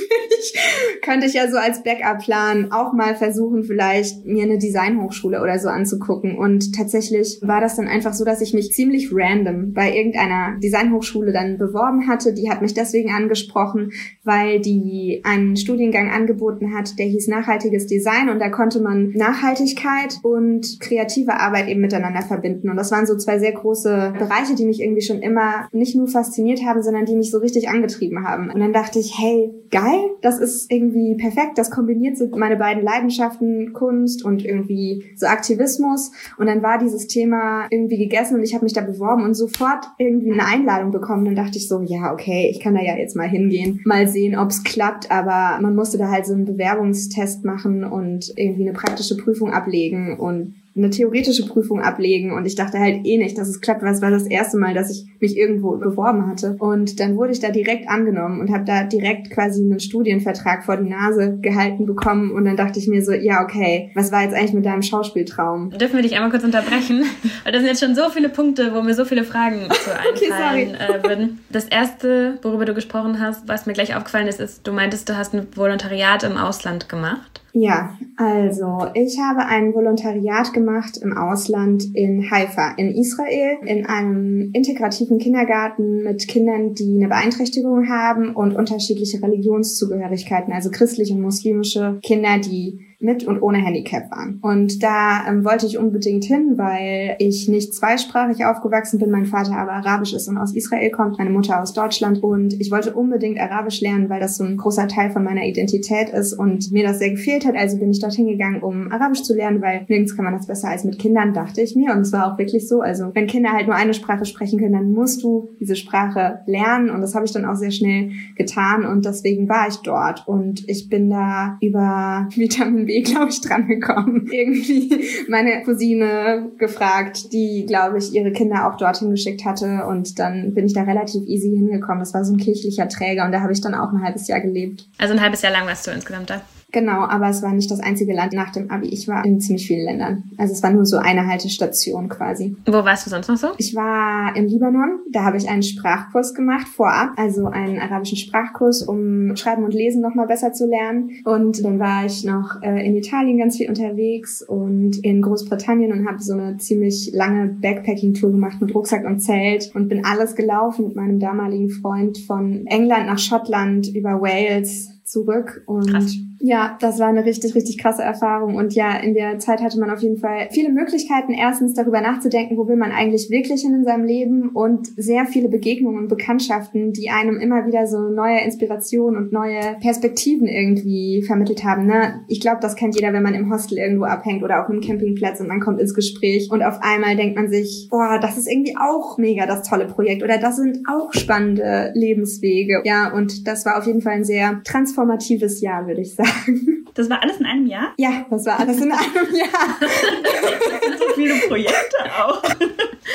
Könnte 1.02 1.26
ich 1.26 1.34
ja 1.34 1.50
so 1.50 1.56
als 1.56 1.82
Backup-Plan 1.82 2.72
auch 2.72 2.92
mal 2.92 3.14
versuchen, 3.14 3.64
vielleicht 3.64 4.24
mir 4.24 4.44
eine 4.44 4.58
Designhochschule 4.58 5.42
oder 5.42 5.58
so 5.58 5.68
anzugucken. 5.68 6.36
Und 6.36 6.74
tatsächlich 6.74 7.38
war 7.42 7.60
das 7.60 7.76
dann 7.76 7.88
einfach 7.88 8.14
so, 8.14 8.24
dass 8.24 8.40
ich 8.40 8.54
mich 8.54 8.72
ziemlich 8.72 9.10
random 9.12 9.72
bei 9.72 9.94
irgendeiner 9.94 10.58
Designhochschule 10.60 11.32
dann 11.32 11.58
beworben 11.58 12.06
hatte. 12.06 12.32
Die 12.32 12.50
hat 12.50 12.62
mich 12.62 12.74
deswegen 12.74 13.10
angesprochen, 13.10 13.92
weil 14.24 14.60
die 14.60 15.20
einen 15.24 15.56
Studiengang 15.56 16.10
angeboten 16.10 16.74
hat, 16.74 16.98
der 16.98 17.06
hieß 17.06 17.28
nachhaltiges 17.28 17.86
Design 17.86 18.28
und 18.28 18.38
da 18.38 18.48
konnte 18.48 18.80
man 18.80 19.10
Nachhaltigkeit 19.10 20.18
und 20.22 20.78
kreative 20.80 21.34
Arbeit 21.34 21.68
eben 21.68 21.80
miteinander 21.80 22.22
verbinden. 22.22 22.70
Und 22.70 22.76
das 22.76 22.90
waren 22.90 23.06
so 23.06 23.16
zwei 23.16 23.38
sehr 23.38 23.52
große 23.52 24.14
Bereiche, 24.18 24.54
die 24.54 24.64
mich 24.64 24.80
irgendwie 24.80 25.02
schon 25.02 25.20
immer 25.20 25.68
nicht 25.72 25.96
nur 25.96 26.08
fasziniert 26.08 26.64
haben, 26.64 26.82
sondern 26.82 27.06
die 27.06 27.16
mich 27.16 27.30
so 27.30 27.38
richtig 27.38 27.68
angetrieben 27.68 28.26
haben. 28.26 28.50
Und 28.50 28.60
dann 28.60 28.72
dachte 28.72 28.98
ich, 28.98 29.18
hey, 29.18 29.50
geil, 29.70 30.10
das 30.22 30.29
ist 30.38 30.70
irgendwie 30.70 31.16
perfekt. 31.16 31.58
Das 31.58 31.70
kombiniert 31.70 32.16
so 32.16 32.28
meine 32.36 32.56
beiden 32.56 32.82
Leidenschaften, 32.82 33.72
Kunst 33.72 34.24
und 34.24 34.44
irgendwie 34.44 35.12
so 35.16 35.26
Aktivismus. 35.26 36.12
Und 36.38 36.46
dann 36.46 36.62
war 36.62 36.78
dieses 36.78 37.06
Thema 37.06 37.66
irgendwie 37.70 37.98
gegessen 37.98 38.36
und 38.36 38.42
ich 38.42 38.54
habe 38.54 38.64
mich 38.64 38.72
da 38.72 38.82
beworben 38.82 39.24
und 39.24 39.34
sofort 39.34 39.86
irgendwie 39.98 40.32
eine 40.32 40.46
Einladung 40.46 40.90
bekommen. 40.90 41.24
Dann 41.24 41.34
dachte 41.34 41.58
ich 41.58 41.68
so, 41.68 41.82
ja, 41.82 42.12
okay, 42.12 42.48
ich 42.50 42.60
kann 42.60 42.74
da 42.74 42.82
ja 42.82 42.96
jetzt 42.96 43.16
mal 43.16 43.28
hingehen, 43.28 43.80
mal 43.84 44.06
sehen, 44.08 44.36
ob 44.36 44.50
es 44.50 44.62
klappt. 44.62 45.10
Aber 45.10 45.60
man 45.60 45.74
musste 45.74 45.98
da 45.98 46.10
halt 46.10 46.26
so 46.26 46.34
einen 46.34 46.44
Bewerbungstest 46.44 47.44
machen 47.44 47.84
und 47.84 48.32
irgendwie 48.36 48.68
eine 48.68 48.72
praktische 48.72 49.16
Prüfung 49.16 49.52
ablegen. 49.52 50.18
Und 50.18 50.59
eine 50.76 50.90
theoretische 50.90 51.46
Prüfung 51.46 51.80
ablegen 51.80 52.32
und 52.32 52.46
ich 52.46 52.54
dachte 52.54 52.78
halt 52.78 53.04
eh 53.04 53.18
nicht, 53.18 53.36
dass 53.36 53.48
es 53.48 53.60
klappt, 53.60 53.82
weil 53.82 53.92
es 53.92 54.02
war 54.02 54.10
das 54.10 54.26
erste 54.26 54.56
Mal, 54.56 54.72
dass 54.74 54.90
ich 54.90 55.06
mich 55.20 55.36
irgendwo 55.36 55.76
beworben 55.76 56.28
hatte. 56.28 56.56
Und 56.58 57.00
dann 57.00 57.16
wurde 57.16 57.32
ich 57.32 57.40
da 57.40 57.50
direkt 57.50 57.88
angenommen 57.88 58.40
und 58.40 58.52
habe 58.52 58.64
da 58.64 58.84
direkt 58.84 59.30
quasi 59.30 59.62
einen 59.62 59.80
Studienvertrag 59.80 60.64
vor 60.64 60.76
die 60.76 60.88
Nase 60.88 61.38
gehalten 61.40 61.86
bekommen 61.86 62.30
und 62.30 62.44
dann 62.44 62.56
dachte 62.56 62.78
ich 62.78 62.88
mir 62.88 63.02
so, 63.04 63.12
ja 63.12 63.42
okay, 63.42 63.90
was 63.94 64.12
war 64.12 64.22
jetzt 64.22 64.34
eigentlich 64.34 64.52
mit 64.52 64.64
deinem 64.64 64.82
Schauspieltraum? 64.82 65.70
Dürfen 65.70 65.96
wir 65.96 66.02
dich 66.02 66.14
einmal 66.14 66.30
kurz 66.30 66.44
unterbrechen? 66.44 67.04
Weil 67.44 67.52
das 67.52 67.62
sind 67.62 67.70
jetzt 67.70 67.84
schon 67.84 67.94
so 67.94 68.08
viele 68.10 68.28
Punkte, 68.28 68.72
wo 68.74 68.82
mir 68.82 68.94
so 68.94 69.04
viele 69.04 69.24
Fragen 69.24 69.68
zu 69.70 69.90
einfallen 69.90 70.76
okay, 70.76 70.98
äh, 70.98 71.02
würden. 71.02 71.40
Das 71.50 71.66
erste, 71.66 72.38
worüber 72.42 72.64
du 72.64 72.74
gesprochen 72.74 73.20
hast, 73.20 73.48
was 73.48 73.66
mir 73.66 73.72
gleich 73.72 73.96
aufgefallen 73.96 74.28
ist, 74.28 74.40
ist, 74.40 74.66
du 74.66 74.72
meintest, 74.72 75.08
du 75.08 75.16
hast 75.16 75.34
ein 75.34 75.48
Volontariat 75.54 76.22
im 76.22 76.36
Ausland 76.36 76.88
gemacht. 76.88 77.40
Ja, 77.52 77.98
also 78.16 78.86
ich 78.94 79.18
habe 79.18 79.46
ein 79.46 79.74
Volontariat 79.74 80.52
gemacht 80.52 80.98
im 81.02 81.16
Ausland 81.16 81.84
in 81.94 82.30
Haifa 82.30 82.74
in 82.76 82.94
Israel 82.94 83.58
in 83.64 83.86
einem 83.86 84.50
integrativen 84.52 85.18
Kindergarten 85.18 86.02
mit 86.04 86.28
Kindern, 86.28 86.74
die 86.74 86.96
eine 86.96 87.08
Beeinträchtigung 87.08 87.88
haben 87.88 88.34
und 88.34 88.54
unterschiedliche 88.54 89.22
Religionszugehörigkeiten, 89.22 90.52
also 90.52 90.70
christliche 90.70 91.14
und 91.14 91.22
muslimische 91.22 91.98
Kinder, 92.02 92.38
die 92.38 92.89
mit 93.00 93.24
und 93.24 93.40
ohne 93.40 93.58
Handicap 93.58 94.10
waren. 94.10 94.38
Und 94.42 94.82
da 94.82 95.26
ähm, 95.26 95.44
wollte 95.44 95.66
ich 95.66 95.78
unbedingt 95.78 96.24
hin, 96.24 96.54
weil 96.56 97.16
ich 97.18 97.48
nicht 97.48 97.74
zweisprachig 97.74 98.44
aufgewachsen 98.44 98.98
bin, 98.98 99.10
mein 99.10 99.24
Vater 99.24 99.56
aber 99.56 99.72
arabisch 99.72 100.12
ist 100.12 100.28
und 100.28 100.36
aus 100.36 100.54
Israel 100.54 100.90
kommt, 100.90 101.18
meine 101.18 101.30
Mutter 101.30 101.60
aus 101.60 101.72
Deutschland. 101.72 102.22
Und 102.22 102.60
ich 102.60 102.70
wollte 102.70 102.92
unbedingt 102.92 103.40
Arabisch 103.40 103.80
lernen, 103.80 104.10
weil 104.10 104.20
das 104.20 104.36
so 104.36 104.44
ein 104.44 104.58
großer 104.58 104.86
Teil 104.86 105.10
von 105.10 105.24
meiner 105.24 105.44
Identität 105.44 106.10
ist 106.10 106.34
und 106.34 106.70
mir 106.72 106.86
das 106.86 106.98
sehr 106.98 107.10
gefehlt 107.10 107.46
hat. 107.46 107.56
Also 107.56 107.78
bin 107.78 107.90
ich 107.90 108.00
dorthin 108.00 108.26
gegangen, 108.26 108.62
um 108.62 108.92
Arabisch 108.92 109.22
zu 109.22 109.34
lernen, 109.34 109.62
weil 109.62 109.86
nirgends 109.88 110.14
kann 110.14 110.26
man 110.26 110.34
das 110.34 110.46
besser 110.46 110.68
als 110.68 110.84
mit 110.84 110.98
Kindern, 110.98 111.32
dachte 111.32 111.62
ich 111.62 111.74
mir. 111.74 111.92
Und 111.92 112.00
es 112.00 112.12
war 112.12 112.30
auch 112.30 112.38
wirklich 112.38 112.68
so. 112.68 112.82
Also 112.82 113.10
wenn 113.14 113.26
Kinder 113.26 113.52
halt 113.52 113.66
nur 113.66 113.76
eine 113.76 113.94
Sprache 113.94 114.26
sprechen 114.26 114.58
können, 114.58 114.74
dann 114.74 114.92
musst 114.92 115.22
du 115.22 115.48
diese 115.58 115.76
Sprache 115.76 116.40
lernen. 116.46 116.90
Und 116.90 117.00
das 117.00 117.14
habe 117.14 117.24
ich 117.24 117.32
dann 117.32 117.46
auch 117.46 117.56
sehr 117.56 117.70
schnell 117.70 118.10
getan. 118.36 118.84
Und 118.84 119.06
deswegen 119.06 119.48
war 119.48 119.68
ich 119.68 119.76
dort. 119.76 120.28
Und 120.28 120.68
ich 120.68 120.90
bin 120.90 121.08
da 121.08 121.56
über 121.62 122.28
Vitamin 122.36 122.89
B, 122.90 123.02
glaube 123.02 123.30
ich, 123.30 123.40
dran 123.40 123.68
gekommen. 123.68 124.28
Irgendwie 124.32 125.04
meine 125.28 125.62
Cousine 125.62 126.50
gefragt, 126.58 127.32
die, 127.32 127.64
glaube 127.66 127.98
ich, 127.98 128.12
ihre 128.12 128.32
Kinder 128.32 128.66
auch 128.66 128.76
dorthin 128.76 129.10
geschickt 129.10 129.44
hatte. 129.44 129.86
Und 129.86 130.18
dann 130.18 130.54
bin 130.54 130.66
ich 130.66 130.72
da 130.72 130.82
relativ 130.82 131.22
easy 131.26 131.50
hingekommen. 131.50 132.00
Das 132.00 132.14
war 132.14 132.24
so 132.24 132.32
ein 132.32 132.38
kirchlicher 132.38 132.88
Träger 132.88 133.24
und 133.24 133.32
da 133.32 133.42
habe 133.42 133.52
ich 133.52 133.60
dann 133.60 133.74
auch 133.74 133.92
ein 133.92 134.02
halbes 134.02 134.26
Jahr 134.26 134.40
gelebt. 134.40 134.88
Also 134.98 135.14
ein 135.14 135.20
halbes 135.20 135.42
Jahr 135.42 135.52
lang 135.52 135.66
warst 135.66 135.86
du 135.86 135.92
insgesamt 135.92 136.30
da? 136.30 136.42
Genau, 136.72 137.00
aber 137.02 137.28
es 137.28 137.42
war 137.42 137.52
nicht 137.52 137.70
das 137.70 137.80
einzige 137.80 138.14
Land 138.14 138.32
nach 138.32 138.50
dem 138.50 138.70
Abi. 138.70 138.88
Ich 138.88 139.08
war 139.08 139.24
in 139.24 139.40
ziemlich 139.40 139.66
vielen 139.66 139.84
Ländern. 139.84 140.24
Also 140.36 140.52
es 140.52 140.62
war 140.62 140.72
nur 140.72 140.86
so 140.86 140.98
eine 140.98 141.26
Haltestation 141.26 142.08
quasi. 142.08 142.56
Wo 142.66 142.84
warst 142.84 143.06
du 143.06 143.10
sonst 143.10 143.28
noch 143.28 143.36
so? 143.36 143.48
Ich 143.58 143.74
war 143.74 144.34
im 144.36 144.46
Libanon. 144.46 145.00
Da 145.10 145.24
habe 145.24 145.36
ich 145.36 145.48
einen 145.48 145.62
Sprachkurs 145.62 146.34
gemacht 146.34 146.68
vorab, 146.68 147.10
also 147.16 147.46
einen 147.46 147.78
arabischen 147.78 148.18
Sprachkurs, 148.18 148.82
um 148.82 149.36
Schreiben 149.36 149.64
und 149.64 149.74
Lesen 149.74 150.00
noch 150.00 150.14
mal 150.14 150.26
besser 150.26 150.52
zu 150.52 150.66
lernen. 150.66 151.10
Und 151.24 151.64
dann 151.64 151.78
war 151.78 152.06
ich 152.06 152.24
noch 152.24 152.62
äh, 152.62 152.86
in 152.86 152.96
Italien 152.96 153.38
ganz 153.38 153.56
viel 153.56 153.68
unterwegs 153.68 154.42
und 154.42 154.98
in 154.98 155.22
Großbritannien 155.22 155.92
und 155.92 156.06
habe 156.06 156.22
so 156.22 156.34
eine 156.34 156.58
ziemlich 156.58 157.10
lange 157.12 157.48
Backpacking-Tour 157.48 158.30
gemacht 158.30 158.60
mit 158.60 158.74
Rucksack 158.74 159.04
und 159.04 159.20
Zelt 159.20 159.70
und 159.74 159.88
bin 159.88 160.04
alles 160.04 160.34
gelaufen 160.34 160.86
mit 160.86 160.96
meinem 160.96 161.18
damaligen 161.18 161.70
Freund 161.70 162.18
von 162.18 162.66
England 162.66 163.06
nach 163.06 163.18
Schottland 163.18 163.88
über 163.88 164.20
Wales 164.20 164.90
zurück 165.04 165.62
und 165.66 165.90
Krass. 165.90 166.16
Ja, 166.42 166.78
das 166.80 166.98
war 166.98 167.08
eine 167.08 167.26
richtig, 167.26 167.54
richtig 167.54 167.76
krasse 167.76 168.02
Erfahrung. 168.02 168.54
Und 168.54 168.74
ja, 168.74 168.96
in 168.96 169.12
der 169.12 169.38
Zeit 169.38 169.60
hatte 169.60 169.78
man 169.78 169.90
auf 169.90 170.00
jeden 170.00 170.16
Fall 170.16 170.48
viele 170.50 170.70
Möglichkeiten, 170.70 171.32
erstens 171.32 171.74
darüber 171.74 172.00
nachzudenken, 172.00 172.56
wo 172.56 172.66
will 172.66 172.76
man 172.76 172.92
eigentlich 172.92 173.28
wirklich 173.28 173.60
hin 173.60 173.74
in 173.74 173.84
seinem 173.84 174.06
Leben 174.06 174.48
und 174.48 174.88
sehr 174.96 175.26
viele 175.26 175.50
Begegnungen 175.50 175.98
und 175.98 176.08
Bekanntschaften, 176.08 176.94
die 176.94 177.10
einem 177.10 177.38
immer 177.38 177.66
wieder 177.66 177.86
so 177.86 178.08
neue 178.08 178.40
Inspirationen 178.40 179.20
und 179.20 179.32
neue 179.32 179.76
Perspektiven 179.82 180.48
irgendwie 180.48 181.22
vermittelt 181.22 181.62
haben. 181.62 181.86
Ne? 181.86 182.22
Ich 182.26 182.40
glaube, 182.40 182.60
das 182.62 182.74
kennt 182.74 182.94
jeder, 182.94 183.12
wenn 183.12 183.22
man 183.22 183.34
im 183.34 183.52
Hostel 183.52 183.76
irgendwo 183.76 184.04
abhängt 184.04 184.42
oder 184.42 184.62
auf 184.62 184.70
einem 184.70 184.80
Campingplatz 184.80 185.40
und 185.40 185.48
man 185.48 185.60
kommt 185.60 185.78
ins 185.78 185.94
Gespräch 185.94 186.50
und 186.50 186.62
auf 186.62 186.78
einmal 186.80 187.16
denkt 187.16 187.36
man 187.36 187.50
sich, 187.50 187.88
boah, 187.90 188.18
das 188.18 188.38
ist 188.38 188.50
irgendwie 188.50 188.76
auch 188.78 189.18
mega 189.18 189.44
das 189.44 189.68
tolle 189.68 189.86
Projekt 189.86 190.22
oder 190.22 190.38
das 190.38 190.56
sind 190.56 190.78
auch 190.88 191.12
spannende 191.12 191.92
Lebenswege. 191.94 192.80
Ja, 192.84 193.12
und 193.12 193.46
das 193.46 193.66
war 193.66 193.76
auf 193.76 193.86
jeden 193.86 194.00
Fall 194.00 194.14
ein 194.14 194.24
sehr 194.24 194.62
transformatives 194.64 195.60
Jahr, 195.60 195.86
würde 195.86 196.00
ich 196.00 196.14
sagen 196.14 196.29
sagen. 196.30 196.80
Das 196.94 197.08
war 197.08 197.22
alles 197.22 197.38
in 197.38 197.46
einem 197.46 197.66
Jahr? 197.66 197.92
Ja, 197.96 198.26
das 198.30 198.44
war 198.46 198.58
alles 198.58 198.76
in 198.78 198.92
einem 198.92 199.34
Jahr. 199.34 199.78
das 199.80 200.88
sind 200.88 200.98
so 200.98 201.14
viele 201.14 201.34
Projekte 201.48 201.96
auch. 202.18 202.42